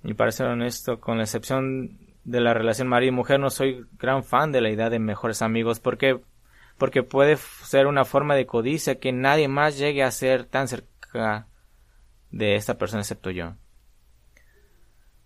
Y 0.04 0.14
para 0.14 0.32
ser 0.32 0.48
honesto, 0.48 1.00
con 1.00 1.18
la 1.18 1.24
excepción 1.24 1.98
de 2.24 2.42
la 2.42 2.54
relación 2.54 2.88
marido 2.88 3.14
y 3.14 3.16
mujer, 3.16 3.40
no 3.40 3.50
soy 3.50 3.86
gran 3.98 4.24
fan 4.24 4.52
de 4.52 4.62
la 4.62 4.70
idea 4.70 4.90
de 4.90 5.00
mejores 5.00 5.42
amigos 5.42 5.80
porque 5.80 6.22
porque 6.78 7.04
puede 7.04 7.36
ser 7.36 7.88
una 7.88 8.06
forma 8.06 8.36
de 8.36 8.46
codicia 8.46 9.00
que 9.00 9.12
nadie 9.12 9.50
más 9.50 9.78
llegue 9.78 10.02
a 10.02 10.12
ser 10.12 10.46
tan 10.46 10.70
cerca 10.70 11.48
de 12.32 12.56
esta 12.56 12.78
persona 12.78 13.02
excepto 13.02 13.32
yo. 13.32 13.56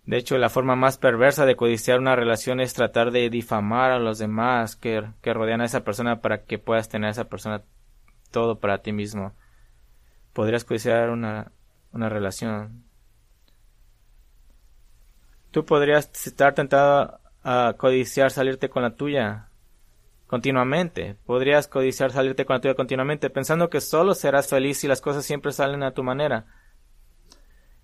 De 0.06 0.18
hecho, 0.18 0.38
la 0.38 0.50
forma 0.50 0.76
más 0.76 0.98
perversa 0.98 1.46
de 1.46 1.56
codiciar 1.56 2.00
una 2.00 2.16
relación 2.16 2.60
es 2.60 2.74
tratar 2.74 3.12
de 3.12 3.30
difamar 3.30 3.92
a 3.92 4.00
los 4.00 4.18
demás 4.18 4.76
que, 4.76 5.04
que 5.22 5.34
rodean 5.34 5.62
a 5.62 5.66
esa 5.66 5.86
persona 5.86 6.22
para 6.22 6.44
que 6.44 6.58
puedas 6.58 6.90
tener 6.90 7.08
a 7.08 7.12
esa 7.12 7.30
persona 7.30 7.64
todo 8.32 8.60
para 8.60 8.80
ti 8.80 8.92
mismo. 8.92 9.34
Podrías 10.34 10.66
codiciar 10.66 11.10
una, 11.10 11.52
una 11.94 12.10
relación. 12.10 12.83
Tú 15.54 15.66
podrías 15.66 16.10
estar 16.26 16.56
tentado 16.56 17.20
a 17.44 17.76
codiciar 17.78 18.32
salirte 18.32 18.70
con 18.70 18.82
la 18.82 18.96
tuya, 18.96 19.50
continuamente. 20.26 21.16
Podrías 21.28 21.68
codiciar 21.68 22.12
salirte 22.12 22.44
con 22.44 22.56
la 22.56 22.60
tuya 22.60 22.74
continuamente, 22.74 23.30
pensando 23.30 23.70
que 23.70 23.80
solo 23.80 24.16
serás 24.16 24.48
feliz 24.48 24.80
si 24.80 24.88
las 24.88 25.00
cosas 25.00 25.26
siempre 25.26 25.52
salen 25.52 25.84
a 25.84 25.94
tu 25.94 26.02
manera. 26.02 26.48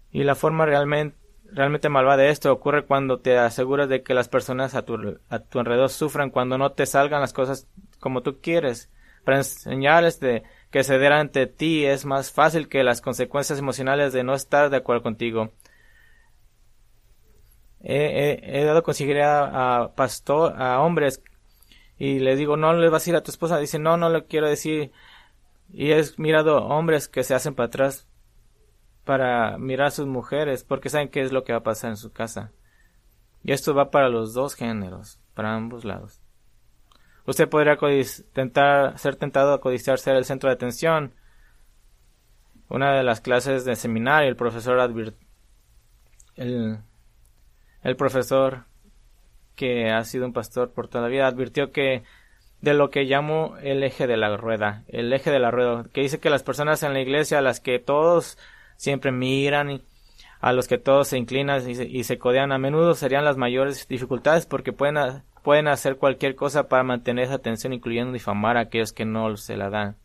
Y 0.09 0.24
la 0.24 0.34
forma 0.34 0.65
realmente, 0.65 1.15
realmente 1.45 1.89
malvada 1.89 2.24
de 2.24 2.32
esto 2.32 2.51
ocurre 2.51 2.88
cuando 2.88 3.20
te 3.20 3.38
aseguras 3.38 3.88
de 3.88 4.01
que 4.01 4.15
las 4.15 4.30
personas 4.30 4.74
a 4.74 4.82
tu, 4.82 5.20
a 5.30 5.38
tu 5.38 5.59
alrededor 5.59 5.89
sufran 5.89 6.32
cuando 6.32 6.57
no 6.57 6.72
te 6.72 6.88
salgan 6.88 7.22
las 7.22 7.34
cosas 7.34 7.67
como 7.99 8.24
tú 8.24 8.39
quieres. 8.41 8.89
Para 9.24 9.38
enseñarles 9.38 10.20
de 10.20 10.41
que 10.72 10.84
ceder 10.84 11.13
ante 11.13 11.45
ti 11.45 11.86
es 11.86 12.03
más 12.03 12.32
fácil 12.32 12.67
que 12.67 12.84
las 12.84 12.99
consecuencias 12.99 13.59
emocionales 13.59 14.11
de 14.11 14.24
no 14.24 14.34
estar 14.34 14.72
de 14.72 14.78
acuerdo 14.78 15.03
contigo. 15.03 15.51
He, 17.82 18.64
dado 18.66 18.84
consejería 18.84 19.44
a, 19.44 19.96
pastor, 19.96 20.62
a 20.62 20.82
hombres 20.82 21.24
y 21.98 22.20
le 22.20 22.36
digo, 22.36 22.58
no 22.58 22.74
le 22.74 22.90
vas 22.90 23.06
a 23.06 23.10
ir 23.10 23.16
a 23.16 23.24
tu 23.24 23.32
esposa, 23.32 23.58
dice, 23.58 23.80
no, 23.80 23.98
no 23.98 24.10
le 24.10 24.26
quiero 24.26 24.48
decir. 24.48 24.92
Y 25.72 25.92
he 25.92 26.04
mirado 26.18 26.66
hombres 26.66 27.08
que 27.08 27.24
se 27.24 27.36
hacen 27.36 27.56
para 27.56 27.68
atrás 27.68 28.08
para 29.06 29.58
mirar 29.58 29.88
a 29.88 29.92
sus 29.92 30.06
mujeres, 30.06 30.64
porque 30.64 30.90
saben 30.90 31.10
qué 31.10 31.22
es 31.22 31.32
lo 31.32 31.44
que 31.44 31.54
va 31.54 31.60
a 31.60 31.64
pasar 31.64 31.90
en 31.90 31.98
su 31.98 32.12
casa. 32.12 32.52
Y 33.44 33.54
esto 33.54 33.74
va 33.74 33.92
para 33.92 34.10
los 34.10 34.34
dos 34.34 34.56
géneros, 34.56 35.20
para 35.34 35.56
ambos 35.56 35.84
lados. 35.84 36.22
Usted 37.26 37.50
podría 37.50 37.78
tentar, 38.34 38.98
ser 39.00 39.16
tentado 39.16 39.54
a 39.54 39.62
codiciar 39.62 40.00
ser 40.00 40.16
el 40.16 40.26
centro 40.26 40.50
de 40.50 40.56
atención. 40.56 41.14
Una 42.70 42.94
de 42.94 43.04
las 43.04 43.22
clases 43.22 43.66
de 43.66 43.76
seminario, 43.76 44.30
el 44.30 44.36
profesor 44.36 44.80
advirt 44.80 45.16
el, 46.36 46.80
el 47.84 47.96
profesor 47.96 48.66
que 49.56 49.90
ha 49.90 50.04
sido 50.06 50.26
un 50.26 50.34
pastor 50.34 50.72
por 50.72 50.88
toda 50.88 51.04
la 51.04 51.10
vida, 51.10 51.28
advirtió 51.28 51.72
que 51.72 52.04
de 52.62 52.74
lo 52.74 52.90
que 52.90 53.04
llamo 53.04 53.56
el 53.62 53.84
eje 53.84 54.08
de 54.08 54.18
la 54.18 54.36
rueda, 54.38 54.84
el 54.88 55.12
eje 55.14 55.32
de 55.32 55.40
la 55.40 55.52
rueda, 55.52 55.86
que 55.94 56.02
dice 56.02 56.20
que 56.20 56.30
las 56.30 56.44
personas 56.44 56.84
en 56.84 56.94
la 56.94 57.02
iglesia 57.02 57.40
a 57.40 57.42
las 57.42 57.60
que 57.60 57.80
todos 57.80 58.38
siempre 58.78 59.12
miran 59.12 59.70
y 59.70 59.82
a 60.40 60.54
los 60.54 60.68
que 60.68 60.78
todos 60.78 61.10
se 61.10 61.18
inclinan 61.18 61.70
y 61.70 62.04
se, 62.04 62.18
codean 62.18 62.52
a 62.52 62.58
menudo 62.58 62.96
serían 62.96 63.26
las 63.26 63.36
mayores 63.36 63.88
dificultades 63.88 64.46
porque 64.46 64.72
pueden, 64.72 64.96
pueden 65.44 65.68
hacer 65.68 65.98
cualquier 65.98 66.36
cosa 66.36 66.70
para 66.70 66.84
mantener 66.84 67.26
esa 67.26 67.36
atención, 67.36 67.74
incluyendo 67.74 68.14
difamar 68.14 68.56
a 68.56 68.62
aquellos 68.62 68.94
que 68.94 69.04
no 69.04 69.36
se 69.36 69.58
la 69.58 69.70
dan. 69.70 69.98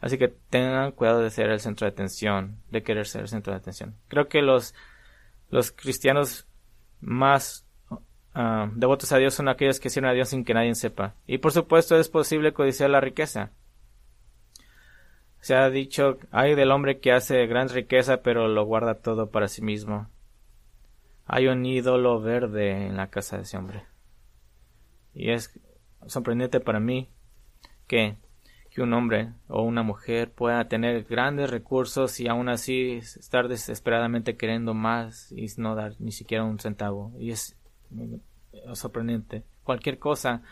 Así 0.00 0.18
que 0.18 0.28
tengan 0.28 0.92
cuidado 0.92 1.20
de 1.20 1.30
ser 1.30 1.48
el 1.48 1.60
centro 1.60 1.86
de 1.86 1.92
atención, 1.92 2.58
de 2.70 2.82
querer 2.82 3.06
ser 3.06 3.22
el 3.22 3.28
centro 3.28 3.52
de 3.52 3.58
atención. 3.58 3.94
Creo 4.08 4.28
que 4.28 4.42
los, 4.42 4.74
los 5.52 5.70
cristianos 5.70 6.48
más 7.00 7.64
Ah, 8.34 8.70
devotos 8.74 9.12
a 9.12 9.18
Dios 9.18 9.34
son 9.34 9.48
aquellos 9.48 9.78
que 9.78 9.90
sirven 9.90 10.10
a 10.10 10.14
Dios 10.14 10.30
sin 10.30 10.44
que 10.44 10.54
nadie 10.54 10.74
sepa. 10.74 11.14
Y 11.26 11.38
por 11.38 11.52
supuesto 11.52 11.98
es 11.98 12.08
posible 12.08 12.52
codiciar 12.52 12.90
la 12.90 13.00
riqueza. 13.00 13.50
Se 15.40 15.54
ha 15.54 15.68
dicho, 15.70 16.18
hay 16.30 16.54
del 16.54 16.70
hombre 16.70 17.00
que 17.00 17.12
hace 17.12 17.46
gran 17.46 17.68
riqueza 17.68 18.22
pero 18.22 18.48
lo 18.48 18.64
guarda 18.64 18.94
todo 18.94 19.30
para 19.30 19.48
sí 19.48 19.60
mismo. 19.60 20.08
Hay 21.26 21.46
un 21.48 21.64
ídolo 21.66 22.20
verde 22.20 22.86
en 22.86 22.96
la 22.96 23.08
casa 23.08 23.36
de 23.36 23.42
ese 23.42 23.58
hombre. 23.58 23.84
Y 25.14 25.30
es 25.30 25.58
sorprendente 26.06 26.60
para 26.60 26.80
mí 26.80 27.10
que, 27.86 28.16
que 28.74 28.82
un 28.82 28.92
hombre 28.94 29.32
o 29.48 29.62
una 29.62 29.82
mujer 29.82 30.30
pueda 30.30 30.66
tener 30.68 31.04
grandes 31.04 31.50
recursos 31.50 32.18
y 32.20 32.28
aún 32.28 32.48
así 32.48 32.92
estar 32.94 33.48
desesperadamente 33.48 34.36
queriendo 34.36 34.74
más 34.74 35.30
y 35.32 35.46
no 35.58 35.74
dar 35.74 35.94
ni 35.98 36.12
siquiera 36.12 36.44
un 36.44 36.58
centavo. 36.58 37.12
Y 37.18 37.30
es 37.30 37.56
sorprendente. 38.74 39.42
Cualquier 39.62 39.98
cosa 39.98 40.42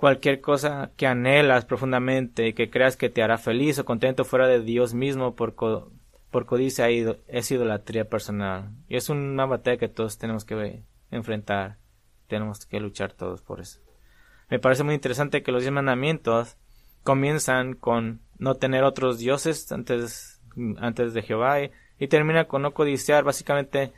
Cualquier 0.00 0.40
cosa 0.40 0.92
que 0.96 1.06
anhelas 1.06 1.66
profundamente 1.66 2.48
y 2.48 2.52
que 2.54 2.70
creas 2.70 2.96
que 2.96 3.10
te 3.10 3.22
hará 3.22 3.36
feliz 3.36 3.78
o 3.78 3.84
contento 3.84 4.24
fuera 4.24 4.46
de 4.46 4.62
Dios 4.62 4.94
mismo 4.94 5.36
por, 5.36 5.54
por 6.30 6.46
codicia 6.46 6.88
es 6.88 7.50
idolatría 7.50 8.08
personal. 8.08 8.70
Y 8.88 8.96
es 8.96 9.10
una 9.10 9.44
batalla 9.44 9.76
que 9.76 9.90
todos 9.90 10.16
tenemos 10.16 10.46
que 10.46 10.84
enfrentar. 11.10 11.76
Tenemos 12.28 12.64
que 12.64 12.80
luchar 12.80 13.12
todos 13.12 13.42
por 13.42 13.60
eso. 13.60 13.80
Me 14.48 14.58
parece 14.58 14.84
muy 14.84 14.94
interesante 14.94 15.42
que 15.42 15.52
los 15.52 15.64
diez 15.64 15.72
mandamientos 15.72 16.56
comienzan 17.02 17.74
con 17.74 18.20
no 18.38 18.54
tener 18.54 18.84
otros 18.84 19.18
dioses 19.18 19.70
antes, 19.72 20.40
antes 20.78 21.14
de 21.14 21.22
Jehová 21.22 21.62
y, 21.62 21.70
y 21.98 22.08
termina 22.08 22.46
con 22.46 22.62
no 22.62 22.72
codiciar, 22.72 23.24
básicamente 23.24 23.92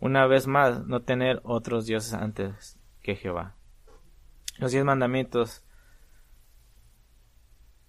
una 0.00 0.26
vez 0.26 0.46
más, 0.46 0.86
no 0.86 1.00
tener 1.02 1.40
otros 1.44 1.86
dioses 1.86 2.14
antes 2.14 2.78
que 3.02 3.16
Jehová. 3.16 3.56
Los 4.58 4.72
diez 4.72 4.84
mandamientos 4.84 5.64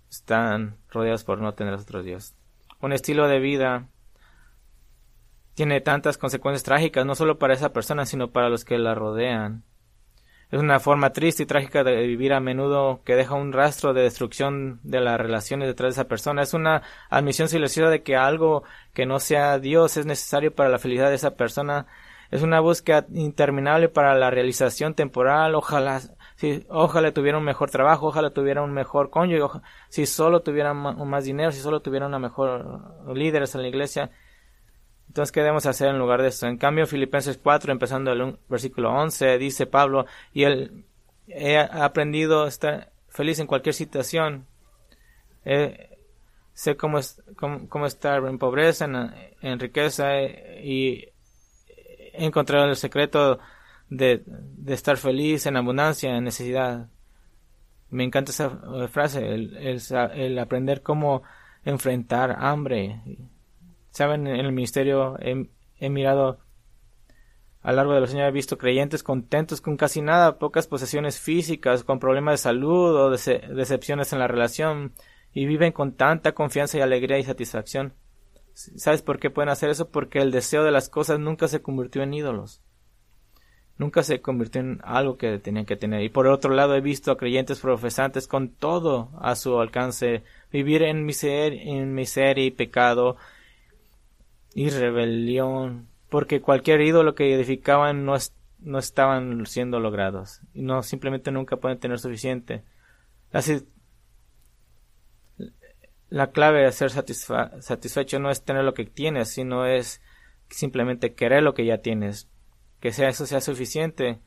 están 0.09 0.77
rodeados 0.89 1.23
por 1.23 1.39
no 1.39 1.53
tener 1.53 1.73
otros 1.73 2.05
dioses. 2.05 2.35
Un 2.81 2.93
estilo 2.93 3.27
de 3.27 3.39
vida 3.39 3.87
tiene 5.53 5.81
tantas 5.81 6.17
consecuencias 6.17 6.63
trágicas, 6.63 7.05
no 7.05 7.15
solo 7.15 7.37
para 7.37 7.53
esa 7.53 7.73
persona, 7.73 8.05
sino 8.05 8.31
para 8.31 8.49
los 8.49 8.63
que 8.63 8.77
la 8.77 8.95
rodean. 8.95 9.63
Es 10.51 10.59
una 10.59 10.79
forma 10.79 11.11
triste 11.11 11.43
y 11.43 11.45
trágica 11.45 11.83
de 11.83 12.07
vivir 12.07 12.33
a 12.33 12.39
menudo 12.39 13.03
que 13.05 13.15
deja 13.15 13.35
un 13.35 13.53
rastro 13.53 13.93
de 13.93 14.01
destrucción 14.01 14.79
de 14.81 14.99
las 14.99 15.19
relaciones 15.19 15.67
detrás 15.67 15.95
de 15.95 16.01
esa 16.01 16.07
persona. 16.07 16.41
Es 16.41 16.55
una 16.55 16.81
admisión 17.11 17.49
silenciosa 17.49 17.91
de 17.91 18.01
que 18.01 18.15
algo 18.15 18.63
que 18.95 19.05
no 19.05 19.19
sea 19.19 19.59
Dios 19.59 19.95
es 19.97 20.07
necesario 20.07 20.53
para 20.55 20.69
la 20.69 20.79
felicidad 20.79 21.09
de 21.09 21.15
esa 21.15 21.35
persona. 21.35 21.85
Es 22.31 22.41
una 22.41 22.61
búsqueda 22.61 23.05
interminable 23.13 23.89
para 23.89 24.15
la 24.15 24.31
realización 24.31 24.95
temporal. 24.95 25.53
Ojalá, 25.53 26.01
si, 26.35 26.65
ojalá 26.69 27.11
tuviera 27.13 27.37
un 27.37 27.43
mejor 27.43 27.69
trabajo, 27.69 28.07
ojalá 28.07 28.31
tuviera 28.31 28.63
un 28.63 28.73
mejor 28.73 29.11
cónyuge, 29.11 29.59
si 29.89 30.07
solo 30.07 30.41
tuviera 30.41 30.73
más 30.73 31.25
dinero, 31.25 31.51
si 31.51 31.59
solo 31.59 31.81
tuviera 31.81 32.07
una 32.07 32.17
mejor 32.17 33.05
líderes 33.15 33.53
en 33.53 33.61
la 33.61 33.67
iglesia. 33.67 34.09
Entonces, 35.09 35.31
¿qué 35.31 35.41
debemos 35.41 35.65
hacer 35.65 35.89
en 35.89 35.97
lugar 35.97 36.21
de 36.21 36.29
eso? 36.29 36.47
En 36.47 36.57
cambio, 36.57 36.85
Filipenses 36.85 37.39
4, 37.41 37.71
empezando 37.71 38.11
el 38.11 38.37
versículo 38.47 38.91
11, 38.91 39.39
dice 39.39 39.65
Pablo, 39.65 40.05
y 40.33 40.43
él 40.43 40.85
he 41.27 41.57
aprendido 41.57 42.43
a 42.43 42.47
estar 42.47 42.91
feliz 43.07 43.39
en 43.39 43.47
cualquier 43.47 43.73
situación. 43.73 44.45
Sé 46.53 46.77
cómo, 46.77 46.99
cómo, 47.69 47.85
estar 47.87 48.23
en 48.25 48.37
pobreza, 48.37 48.85
en, 49.41 49.59
riqueza, 49.59 50.19
eh, 50.19 50.61
y 50.63 51.05
he 52.13 52.25
encontrado 52.25 52.65
el 52.65 52.75
secreto 52.75 53.39
de, 53.89 54.21
de, 54.25 54.73
estar 54.75 54.97
feliz 54.97 55.47
en 55.47 55.57
abundancia, 55.57 56.15
en 56.15 56.23
necesidad. 56.23 56.87
Me 57.89 58.03
encanta 58.03 58.31
esa 58.31 58.51
frase, 58.89 59.33
el, 59.33 59.81
el 60.13 60.37
aprender 60.37 60.83
cómo 60.83 61.23
enfrentar 61.65 62.35
hambre 62.39 63.01
Saben, 63.91 64.27
en 64.27 64.45
el 64.45 64.51
ministerio 64.51 65.17
he, 65.19 65.89
mirado 65.89 66.39
a 67.61 67.71
lo 67.71 67.77
largo 67.77 67.93
de 67.93 68.01
los 68.01 68.13
años 68.13 68.27
he 68.27 68.31
visto 68.31 68.57
creyentes 68.57 69.03
contentos 69.03 69.61
con 69.61 69.77
casi 69.77 70.01
nada, 70.01 70.37
pocas 70.37 70.67
posesiones 70.67 71.19
físicas, 71.19 71.83
con 71.83 71.99
problemas 71.99 72.33
de 72.33 72.37
salud 72.37 72.95
o 72.95 73.09
decepciones 73.09 74.13
en 74.13 74.19
la 74.19 74.27
relación, 74.27 74.93
y 75.33 75.45
viven 75.45 75.71
con 75.71 75.93
tanta 75.93 76.33
confianza 76.33 76.77
y 76.77 76.81
alegría 76.81 77.19
y 77.19 77.23
satisfacción. 77.23 77.93
¿Sabes 78.53 79.01
por 79.01 79.19
qué 79.19 79.29
pueden 79.29 79.49
hacer 79.49 79.69
eso? 79.69 79.89
Porque 79.89 80.19
el 80.19 80.31
deseo 80.31 80.63
de 80.63 80.71
las 80.71 80.89
cosas 80.89 81.19
nunca 81.19 81.47
se 81.47 81.61
convirtió 81.61 82.03
en 82.03 82.13
ídolos. 82.13 82.61
Nunca 83.77 84.03
se 84.03 84.21
convirtió 84.21 84.59
en 84.59 84.81
algo 84.83 85.17
que 85.17 85.39
tenían 85.39 85.65
que 85.65 85.77
tener. 85.77 86.01
Y 86.01 86.09
por 86.09 86.27
otro 86.27 86.53
lado 86.53 86.75
he 86.75 86.81
visto 86.81 87.11
a 87.11 87.17
creyentes 87.17 87.61
profesantes 87.61 88.27
con 88.27 88.49
todo 88.49 89.11
a 89.21 89.35
su 89.35 89.57
alcance 89.59 90.23
vivir 90.51 90.83
en 90.83 91.05
miseria, 91.05 91.61
en 91.63 91.93
miseria 91.93 92.45
y 92.45 92.51
pecado 92.51 93.15
y 94.53 94.69
rebelión, 94.69 95.87
porque 96.09 96.41
cualquier 96.41 96.81
ídolo 96.81 97.15
que 97.15 97.33
edificaban 97.33 98.05
no, 98.05 98.15
no 98.59 98.79
estaban 98.79 99.45
siendo 99.45 99.79
logrados, 99.79 100.41
y 100.53 100.61
no 100.61 100.83
simplemente 100.83 101.31
nunca 101.31 101.57
pueden 101.57 101.79
tener 101.79 101.99
suficiente. 101.99 102.63
la 106.09 106.31
clave 106.31 106.63
de 106.63 106.71
ser 106.71 106.91
satisfecho 106.91 108.19
no 108.19 108.31
es 108.31 108.43
tener 108.43 108.63
lo 108.63 108.73
que 108.73 108.85
tienes, 108.85 109.29
sino 109.29 109.65
es 109.65 110.01
simplemente 110.49 111.13
querer 111.13 111.43
lo 111.43 111.53
que 111.53 111.65
ya 111.65 111.79
tienes, 111.79 112.27
que 112.79 112.91
sea 112.91 113.09
eso 113.09 113.25
sea 113.25 113.41
suficiente. 113.41 114.19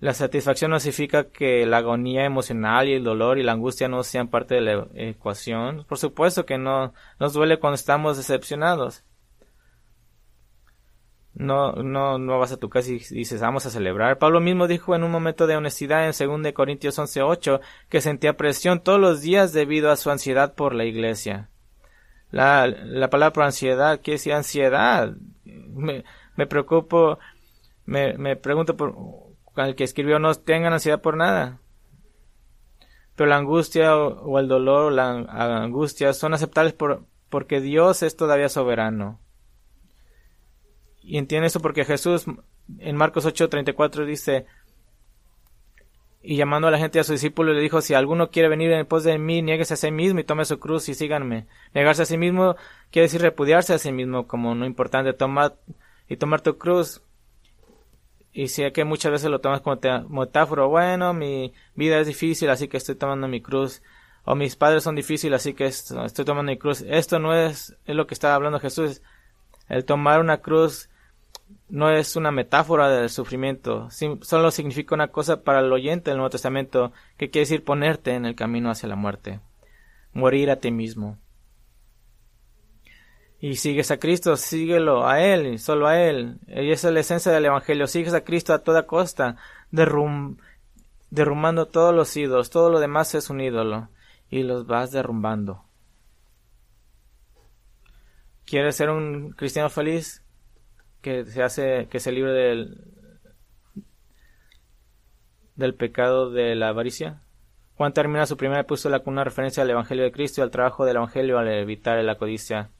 La 0.00 0.12
satisfacción 0.12 0.70
no 0.70 0.80
significa 0.80 1.30
que 1.30 1.64
la 1.64 1.78
agonía 1.78 2.26
emocional 2.26 2.88
y 2.88 2.92
el 2.92 3.04
dolor 3.04 3.38
y 3.38 3.42
la 3.42 3.52
angustia 3.52 3.88
no 3.88 4.02
sean 4.02 4.28
parte 4.28 4.56
de 4.56 4.60
la 4.60 4.86
ecuación. 4.94 5.84
Por 5.88 5.96
supuesto 5.96 6.44
que 6.44 6.58
no 6.58 6.92
nos 7.18 7.32
duele 7.32 7.58
cuando 7.58 7.76
estamos 7.76 8.18
decepcionados 8.18 9.02
no, 11.34 11.72
no, 11.72 12.18
no 12.18 12.38
vas 12.38 12.52
a 12.52 12.58
tu 12.58 12.68
casa 12.68 12.90
y 12.90 12.98
dices 12.98 13.40
vamos 13.40 13.66
a 13.66 13.70
celebrar. 13.70 14.18
Pablo 14.18 14.40
mismo 14.40 14.68
dijo 14.68 14.94
en 14.94 15.02
un 15.02 15.10
momento 15.10 15.46
de 15.46 15.56
honestidad 15.56 16.06
en 16.06 16.42
2 16.42 16.52
Corintios 16.52 16.98
11.8 16.98 17.60
que 17.88 18.00
sentía 18.00 18.36
presión 18.36 18.80
todos 18.80 19.00
los 19.00 19.20
días 19.20 19.52
debido 19.52 19.90
a 19.90 19.96
su 19.96 20.10
ansiedad 20.10 20.54
por 20.54 20.74
la 20.74 20.84
iglesia. 20.84 21.50
La, 22.30 22.66
la 22.66 23.10
palabra 23.10 23.46
ansiedad 23.46 24.00
quiere 24.00 24.16
decir 24.16 24.32
ansiedad. 24.32 25.14
Me, 25.44 26.04
me 26.36 26.46
preocupo, 26.46 27.18
me, 27.84 28.16
me 28.16 28.36
pregunto 28.36 28.76
por 28.76 28.94
el 29.56 29.74
que 29.74 29.84
escribió 29.84 30.18
no 30.18 30.34
tengan 30.34 30.72
ansiedad 30.72 31.00
por 31.00 31.16
nada. 31.16 31.60
Pero 33.16 33.28
la 33.28 33.36
angustia 33.36 33.96
o, 33.96 34.38
el 34.38 34.48
dolor 34.48 34.86
o 34.86 34.90
la 34.90 35.62
angustia 35.62 36.12
son 36.12 36.34
aceptables 36.34 36.72
por, 36.74 37.04
porque 37.28 37.60
Dios 37.60 38.02
es 38.02 38.16
todavía 38.16 38.48
soberano. 38.48 39.20
Y 41.04 41.18
entiende 41.18 41.48
eso 41.48 41.60
porque 41.60 41.84
Jesús 41.84 42.24
en 42.78 42.96
Marcos 42.96 43.26
8:34 43.26 44.06
dice, 44.06 44.46
y 46.26 46.36
llamando 46.36 46.68
a 46.68 46.70
la 46.70 46.78
gente 46.78 46.98
a 46.98 47.04
sus 47.04 47.16
discípulos 47.16 47.54
le 47.54 47.60
dijo, 47.60 47.82
si 47.82 47.92
alguno 47.92 48.30
quiere 48.30 48.48
venir 48.48 48.72
en 48.72 48.86
pos 48.86 49.04
de 49.04 49.18
mí, 49.18 49.42
nieguese 49.42 49.74
a 49.74 49.76
sí 49.76 49.90
mismo 49.90 50.20
y 50.20 50.24
tome 50.24 50.46
su 50.46 50.58
cruz 50.58 50.88
y 50.88 50.94
síganme. 50.94 51.46
Negarse 51.74 52.02
a 52.02 52.06
sí 52.06 52.16
mismo 52.16 52.56
quiere 52.90 53.04
decir 53.04 53.20
repudiarse 53.20 53.74
a 53.74 53.78
sí 53.78 53.92
mismo 53.92 54.26
como 54.26 54.54
no 54.54 54.64
importante, 54.64 55.12
tomar 55.12 55.56
y 56.08 56.16
tomar 56.16 56.40
tu 56.40 56.56
cruz. 56.56 57.02
Y 58.32 58.48
sé 58.48 58.72
que 58.72 58.84
muchas 58.84 59.12
veces 59.12 59.30
lo 59.30 59.40
tomas 59.42 59.60
como 59.60 59.78
metáforo, 60.08 60.68
bueno, 60.70 61.12
mi 61.12 61.52
vida 61.74 62.00
es 62.00 62.06
difícil, 62.06 62.48
así 62.48 62.68
que 62.68 62.78
estoy 62.78 62.94
tomando 62.94 63.28
mi 63.28 63.42
cruz. 63.42 63.82
O 64.24 64.34
mis 64.34 64.56
padres 64.56 64.82
son 64.82 64.96
difíciles, 64.96 65.36
así 65.36 65.52
que 65.52 65.66
estoy 65.66 66.24
tomando 66.24 66.50
mi 66.50 66.56
cruz. 66.56 66.82
Esto 66.88 67.18
no 67.18 67.34
es, 67.34 67.76
es 67.84 67.94
lo 67.94 68.06
que 68.06 68.14
está 68.14 68.34
hablando 68.34 68.58
Jesús. 68.58 69.02
El 69.68 69.84
tomar 69.84 70.20
una 70.20 70.38
cruz 70.38 70.88
no 71.68 71.90
es 71.90 72.16
una 72.16 72.30
metáfora 72.30 72.88
del 72.88 73.10
sufrimiento, 73.10 73.88
solo 74.22 74.50
significa 74.50 74.94
una 74.94 75.08
cosa 75.08 75.42
para 75.42 75.60
el 75.60 75.72
oyente 75.72 76.10
del 76.10 76.18
Nuevo 76.18 76.30
Testamento, 76.30 76.92
que 77.16 77.30
quiere 77.30 77.44
decir 77.44 77.64
ponerte 77.64 78.14
en 78.14 78.26
el 78.26 78.34
camino 78.34 78.70
hacia 78.70 78.88
la 78.88 78.96
muerte, 78.96 79.40
morir 80.12 80.50
a 80.50 80.56
ti 80.56 80.70
mismo. 80.70 81.18
Y 83.40 83.56
sigues 83.56 83.90
a 83.90 83.98
Cristo, 83.98 84.38
síguelo 84.38 85.06
a 85.06 85.20
Él, 85.20 85.58
solo 85.58 85.86
a 85.86 86.00
Él. 86.00 86.38
Y 86.46 86.70
esa 86.70 86.88
es 86.88 86.94
la 86.94 87.00
esencia 87.00 87.30
del 87.30 87.44
Evangelio. 87.44 87.86
Sigues 87.86 88.14
a 88.14 88.24
Cristo 88.24 88.54
a 88.54 88.60
toda 88.60 88.86
costa, 88.86 89.36
derrum 89.70 90.38
derrumbando 91.10 91.66
todos 91.66 91.94
los 91.94 92.16
ídolos. 92.16 92.48
Todo 92.48 92.70
lo 92.70 92.80
demás 92.80 93.14
es 93.14 93.28
un 93.28 93.42
ídolo. 93.42 93.90
Y 94.30 94.44
los 94.44 94.66
vas 94.66 94.92
derrumbando. 94.92 95.62
¿Quieres 98.46 98.76
ser 98.76 98.88
un 98.88 99.32
cristiano 99.32 99.68
feliz? 99.68 100.23
Que 101.04 101.26
se 101.26 101.42
hace, 101.42 101.86
que 101.90 102.00
se 102.00 102.12
libre 102.12 102.32
del, 102.32 102.82
del 105.54 105.74
pecado 105.74 106.30
de 106.30 106.54
la 106.54 106.68
avaricia. 106.68 107.20
Juan 107.74 107.92
termina 107.92 108.24
su 108.24 108.38
primera 108.38 108.62
epístola 108.62 109.00
con 109.00 109.12
una 109.12 109.24
referencia 109.24 109.62
al 109.62 109.70
Evangelio 109.70 110.02
de 110.02 110.12
Cristo 110.12 110.40
y 110.40 110.44
al 110.44 110.50
trabajo 110.50 110.86
del 110.86 110.96
Evangelio 110.96 111.38
al 111.38 111.48
evitar 111.48 112.02
la 112.02 112.14
codicia. 112.16 112.70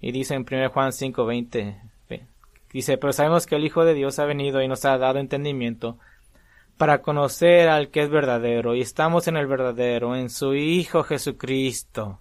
Y 0.00 0.12
dice 0.12 0.34
en 0.34 0.46
1 0.50 0.70
Juan 0.70 0.92
5:20, 0.92 1.78
dice, 2.72 2.96
pero 2.96 3.12
sabemos 3.12 3.46
que 3.46 3.56
el 3.56 3.64
Hijo 3.64 3.84
de 3.84 3.92
Dios 3.92 4.18
ha 4.18 4.24
venido 4.24 4.62
y 4.62 4.68
nos 4.68 4.86
ha 4.86 4.96
dado 4.96 5.18
entendimiento 5.18 5.98
para 6.78 7.02
conocer 7.02 7.68
al 7.68 7.90
que 7.90 8.02
es 8.02 8.10
verdadero, 8.10 8.74
y 8.74 8.80
estamos 8.80 9.28
en 9.28 9.36
el 9.36 9.46
verdadero, 9.46 10.16
en 10.16 10.30
su 10.30 10.54
Hijo 10.54 11.04
Jesucristo. 11.04 12.20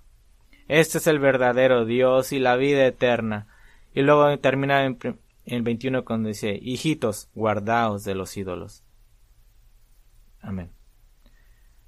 Este 0.68 0.98
es 0.98 1.08
el 1.08 1.20
verdadero 1.20 1.86
Dios 1.86 2.34
y 2.34 2.40
la 2.40 2.56
vida 2.58 2.86
eterna. 2.86 3.48
Y 3.94 4.02
luego 4.02 4.38
termina 4.40 4.86
en, 4.86 4.98
el 5.46 5.62
21 5.62 6.04
cuando 6.04 6.30
dice, 6.30 6.58
hijitos, 6.60 7.30
guardaos 7.36 8.04
de 8.04 8.16
los 8.16 8.36
ídolos. 8.36 8.84
Amén. 10.42 10.72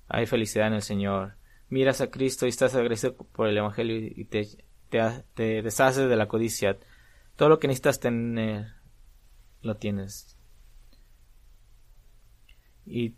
Hay 0.07 0.27
felicidad 0.27 0.67
en 0.67 0.75
el 0.75 0.81
Señor. 0.81 1.35
Miras 1.69 2.01
a 2.01 2.11
Cristo 2.11 2.45
y 2.45 2.49
estás 2.49 2.75
agradecido 2.75 3.15
por 3.15 3.47
el 3.47 3.57
Evangelio 3.57 3.97
y 3.97 4.25
te, 4.25 4.47
te, 4.89 5.61
deshaces 5.63 6.07
de 6.07 6.15
la 6.15 6.27
codicia. 6.27 6.77
Todo 7.35 7.49
lo 7.49 7.59
que 7.59 7.67
necesitas 7.67 7.99
tener, 7.99 8.73
lo 9.61 9.75
tienes. 9.75 10.37
Y 12.85 13.15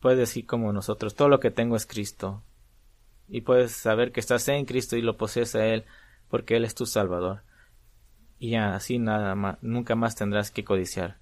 puedes 0.00 0.18
decir 0.18 0.46
como 0.46 0.72
nosotros, 0.72 1.14
todo 1.14 1.28
lo 1.28 1.38
que 1.38 1.52
tengo 1.52 1.76
es 1.76 1.86
Cristo. 1.86 2.42
Y 3.28 3.42
puedes 3.42 3.72
saber 3.72 4.10
que 4.10 4.20
estás 4.20 4.48
en 4.48 4.64
Cristo 4.66 4.96
y 4.96 5.02
lo 5.02 5.16
posees 5.16 5.54
a 5.54 5.64
Él 5.64 5.84
porque 6.28 6.56
Él 6.56 6.64
es 6.64 6.74
tu 6.74 6.86
Salvador. 6.86 7.42
Y 8.38 8.54
así 8.56 8.98
nada 8.98 9.34
más, 9.34 9.58
nunca 9.62 9.94
más 9.94 10.14
tendrás 10.14 10.50
que 10.50 10.64
codiciar. 10.64 11.18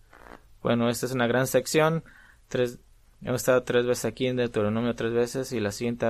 Bueno, 0.63 0.89
esta 0.89 1.07
es 1.07 1.13
una 1.13 1.27
gran 1.27 1.47
sección. 1.47 2.05
Tres, 2.49 2.81
hemos 3.23 3.43
estado 3.43 3.63
tres 3.63 3.87
veces 3.87 4.05
aquí 4.07 4.27
en 4.27 4.37
Deuteronomio 4.37 4.95
tres 4.95 5.13
veces 5.13 5.53
y 5.53 5.61
la 5.61 5.73
siguiente, 5.73 6.07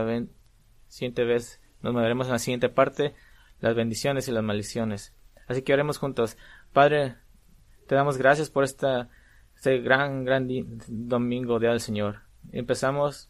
vez 1.25 1.61
nos 1.83 1.95
veremos 1.95 2.27
en 2.27 2.33
la 2.33 2.39
siguiente 2.39 2.69
parte, 2.69 3.15
las 3.61 3.75
bendiciones 3.75 4.29
y 4.29 4.33
las 4.33 4.45
maldiciones. 4.45 5.15
Así 5.47 5.63
que 5.63 5.73
oremos 5.73 5.99
juntos. 5.99 6.37
Padre, 6.73 7.17
te 7.87 7.95
damos 7.95 8.17
gracias 8.17 8.51
por 8.51 8.65
esta, 8.65 9.11
este 9.57 9.79
gran, 9.81 10.25
gran 10.25 10.49
domingo 10.89 11.59
de 11.59 11.69
al 11.69 11.81
Señor. 11.81 12.21
Empezamos 12.53 13.29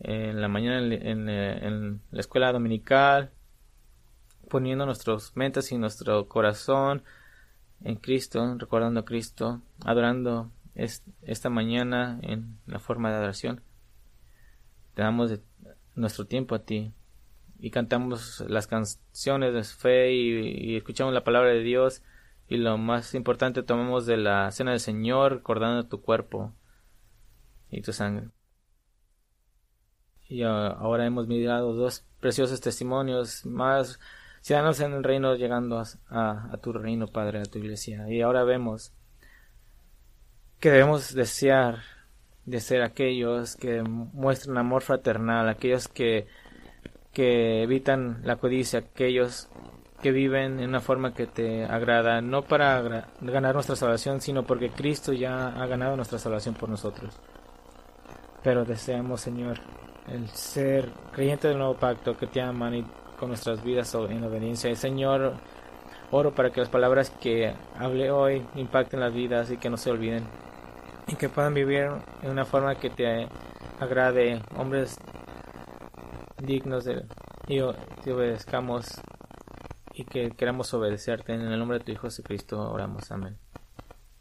en 0.00 0.40
la 0.40 0.48
mañana 0.48 0.78
en, 0.78 1.28
en, 1.28 2.02
la 2.10 2.20
escuela 2.20 2.52
dominical, 2.52 3.30
poniendo 4.48 4.86
nuestras 4.86 5.36
mentes 5.36 5.72
y 5.72 5.78
nuestro 5.78 6.28
corazón 6.28 7.02
en 7.82 7.96
Cristo, 7.96 8.56
recordando 8.58 9.00
a 9.00 9.04
Cristo, 9.04 9.62
adorando 9.84 10.50
esta 10.74 11.50
mañana 11.50 12.18
en 12.22 12.58
la 12.66 12.78
forma 12.78 13.10
de 13.10 13.16
adoración. 13.16 13.62
Te 14.94 15.02
damos 15.02 15.32
nuestro 15.94 16.26
tiempo 16.26 16.54
a 16.54 16.60
ti 16.60 16.92
y 17.58 17.70
cantamos 17.70 18.44
las 18.48 18.66
canciones 18.66 19.54
de 19.54 19.64
fe 19.64 20.12
y, 20.12 20.76
escuchamos 20.76 21.14
la 21.14 21.24
palabra 21.24 21.50
de 21.50 21.62
Dios 21.62 22.02
y 22.48 22.58
lo 22.58 22.78
más 22.78 23.14
importante 23.14 23.62
tomamos 23.62 24.06
de 24.06 24.16
la 24.16 24.50
cena 24.52 24.72
del 24.72 24.80
Señor 24.80 25.32
recordando 25.36 25.88
tu 25.88 26.00
cuerpo 26.00 26.52
y 27.70 27.82
tu 27.82 27.92
sangre. 27.92 28.28
Y 30.28 30.42
ahora 30.42 31.06
hemos 31.06 31.28
mirado 31.28 31.72
dos 31.72 32.04
preciosos 32.20 32.60
testimonios 32.60 33.46
más 33.46 34.00
ciudadanos 34.46 34.78
en 34.78 34.92
el 34.92 35.02
reino 35.02 35.34
llegando 35.34 35.82
a, 36.08 36.56
tu 36.62 36.72
reino, 36.72 37.08
Padre, 37.08 37.40
a 37.40 37.42
tu 37.46 37.58
iglesia. 37.58 38.08
Y 38.08 38.20
ahora 38.22 38.44
vemos 38.44 38.92
que 40.60 40.70
debemos 40.70 41.12
desear 41.12 41.78
de 42.44 42.60
ser 42.60 42.82
aquellos 42.82 43.56
que 43.56 43.82
muestran 43.82 44.56
amor 44.56 44.82
fraternal, 44.82 45.48
aquellos 45.48 45.88
que 45.88 46.28
que 47.12 47.64
evitan 47.64 48.20
la 48.22 48.36
codicia, 48.36 48.78
aquellos 48.78 49.48
que 50.00 50.12
viven 50.12 50.60
en 50.60 50.68
una 50.68 50.80
forma 50.80 51.12
que 51.12 51.26
te 51.26 51.64
agrada, 51.64 52.20
no 52.20 52.42
para 52.42 53.08
ganar 53.20 53.54
nuestra 53.54 53.74
salvación, 53.74 54.20
sino 54.20 54.44
porque 54.44 54.70
Cristo 54.70 55.12
ya 55.12 55.48
ha 55.48 55.66
ganado 55.66 55.96
nuestra 55.96 56.20
salvación 56.20 56.54
por 56.54 56.68
nosotros. 56.68 57.18
Pero 58.44 58.64
deseamos, 58.64 59.22
Señor, 59.22 59.58
el 60.06 60.28
ser 60.28 60.92
creyente 61.10 61.48
del 61.48 61.58
nuevo 61.58 61.74
pacto 61.74 62.16
que 62.16 62.28
te 62.28 62.40
aman 62.40 62.74
y 62.74 62.86
con 63.18 63.28
nuestras 63.28 63.62
vidas 63.62 63.94
en 63.94 64.24
obediencia. 64.24 64.70
Y 64.70 64.76
Señor, 64.76 65.34
oro 66.10 66.34
para 66.34 66.50
que 66.50 66.60
las 66.60 66.68
palabras 66.68 67.10
que 67.10 67.54
hablé 67.78 68.10
hoy 68.10 68.46
impacten 68.54 69.00
las 69.00 69.12
vidas 69.12 69.50
y 69.50 69.56
que 69.56 69.70
no 69.70 69.76
se 69.76 69.90
olviden. 69.90 70.24
Y 71.08 71.14
que 71.14 71.28
puedan 71.28 71.54
vivir 71.54 71.90
en 72.22 72.30
una 72.30 72.44
forma 72.44 72.74
que 72.74 72.90
te 72.90 73.28
agrade, 73.78 74.42
hombres 74.56 74.98
dignos 76.38 76.84
de 76.84 77.04
y 77.48 77.60
te 78.02 78.12
obedezcamos 78.12 78.86
y 79.94 80.04
que 80.04 80.30
queramos 80.30 80.74
obedecerte 80.74 81.32
en 81.32 81.42
el 81.42 81.58
nombre 81.58 81.78
de 81.78 81.84
tu 81.84 81.92
Hijo 81.92 82.08
Jesucristo 82.08 82.60
oramos 82.72 83.10
amén 83.12 83.45